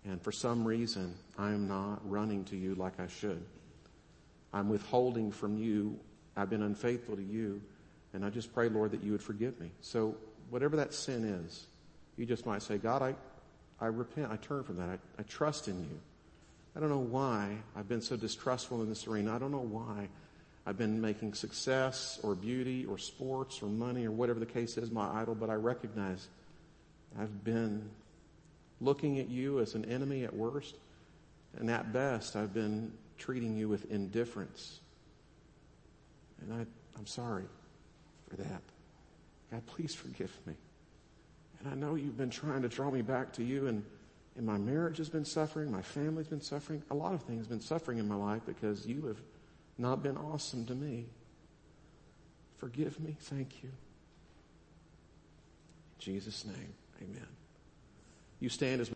and 0.05 0.21
for 0.21 0.31
some 0.31 0.65
reason, 0.65 1.15
I'm 1.37 1.67
not 1.67 1.99
running 2.09 2.45
to 2.45 2.55
you 2.55 2.75
like 2.75 2.99
I 2.99 3.07
should. 3.07 3.43
I'm 4.53 4.69
withholding 4.69 5.31
from 5.31 5.57
you. 5.57 5.99
I've 6.35 6.49
been 6.49 6.63
unfaithful 6.63 7.15
to 7.15 7.23
you. 7.23 7.61
And 8.13 8.23
I 8.23 8.29
just 8.29 8.53
pray, 8.53 8.69
Lord, 8.69 8.91
that 8.91 9.03
you 9.03 9.11
would 9.11 9.23
forgive 9.23 9.59
me. 9.59 9.71
So 9.81 10.15
whatever 10.49 10.75
that 10.77 10.93
sin 10.93 11.23
is, 11.25 11.65
you 12.15 12.25
just 12.25 12.45
might 12.45 12.61
say, 12.61 12.77
God, 12.77 13.01
I, 13.01 13.15
I 13.81 13.87
repent. 13.87 14.31
I 14.31 14.35
turn 14.37 14.63
from 14.63 14.77
that. 14.77 14.89
I, 14.89 14.97
I 15.19 15.23
trust 15.23 15.67
in 15.67 15.79
you. 15.79 15.99
I 16.75 16.79
don't 16.79 16.89
know 16.89 16.97
why 16.97 17.57
I've 17.75 17.87
been 17.87 18.01
so 18.01 18.15
distrustful 18.15 18.81
in 18.81 18.89
this 18.89 19.07
arena. 19.07 19.35
I 19.35 19.39
don't 19.39 19.51
know 19.51 19.57
why 19.59 20.09
I've 20.65 20.77
been 20.77 21.01
making 21.01 21.33
success 21.33 22.19
or 22.23 22.35
beauty 22.35 22.85
or 22.85 22.97
sports 22.97 23.61
or 23.61 23.67
money 23.67 24.05
or 24.05 24.11
whatever 24.11 24.39
the 24.39 24.45
case 24.45 24.77
is 24.77 24.91
my 24.91 25.07
idol, 25.21 25.35
but 25.35 25.49
I 25.49 25.55
recognize 25.55 26.27
I've 27.19 27.43
been 27.43 27.89
looking 28.79 29.19
at 29.19 29.29
you 29.29 29.59
as 29.59 29.75
an 29.75 29.85
enemy 29.85 30.23
at 30.23 30.35
worst. 30.35 30.75
And 31.57 31.69
at 31.69 31.93
best, 31.93 32.35
I've 32.35 32.53
been 32.53 32.91
treating 33.17 33.55
you 33.55 33.69
with 33.69 33.91
indifference. 33.91 34.79
And 36.41 36.53
I, 36.53 36.65
I'm 36.97 37.05
sorry 37.05 37.45
for 38.33 38.41
that. 38.41 38.61
God, 39.51 39.65
please 39.67 39.93
forgive 39.93 40.31
me. 40.45 40.53
And 41.59 41.71
I 41.71 41.75
know 41.75 41.95
you've 41.95 42.17
been 42.17 42.29
trying 42.29 42.61
to 42.63 42.67
draw 42.67 42.89
me 42.89 43.01
back 43.01 43.31
to 43.33 43.43
you, 43.43 43.67
and, 43.67 43.83
and 44.35 44.45
my 44.45 44.57
marriage 44.57 44.97
has 44.97 45.09
been 45.09 45.25
suffering, 45.25 45.71
my 45.71 45.81
family's 45.81 46.27
been 46.27 46.41
suffering, 46.41 46.81
a 46.89 46.95
lot 46.95 47.13
of 47.13 47.21
things 47.21 47.41
have 47.41 47.49
been 47.49 47.61
suffering 47.61 47.99
in 47.99 48.07
my 48.07 48.15
life 48.15 48.41
because 48.45 48.85
you 48.85 49.05
have 49.05 49.21
not 49.77 50.03
been 50.03 50.17
awesome 50.17 50.65
to 50.65 50.75
me. 50.75 51.05
Forgive 52.57 52.99
me. 52.99 53.15
Thank 53.19 53.63
you. 53.63 53.69
In 53.69 53.75
Jesus' 55.99 56.45
name, 56.45 56.73
amen. 57.01 57.27
You 58.39 58.49
stand 58.49 58.81
as 58.81 58.91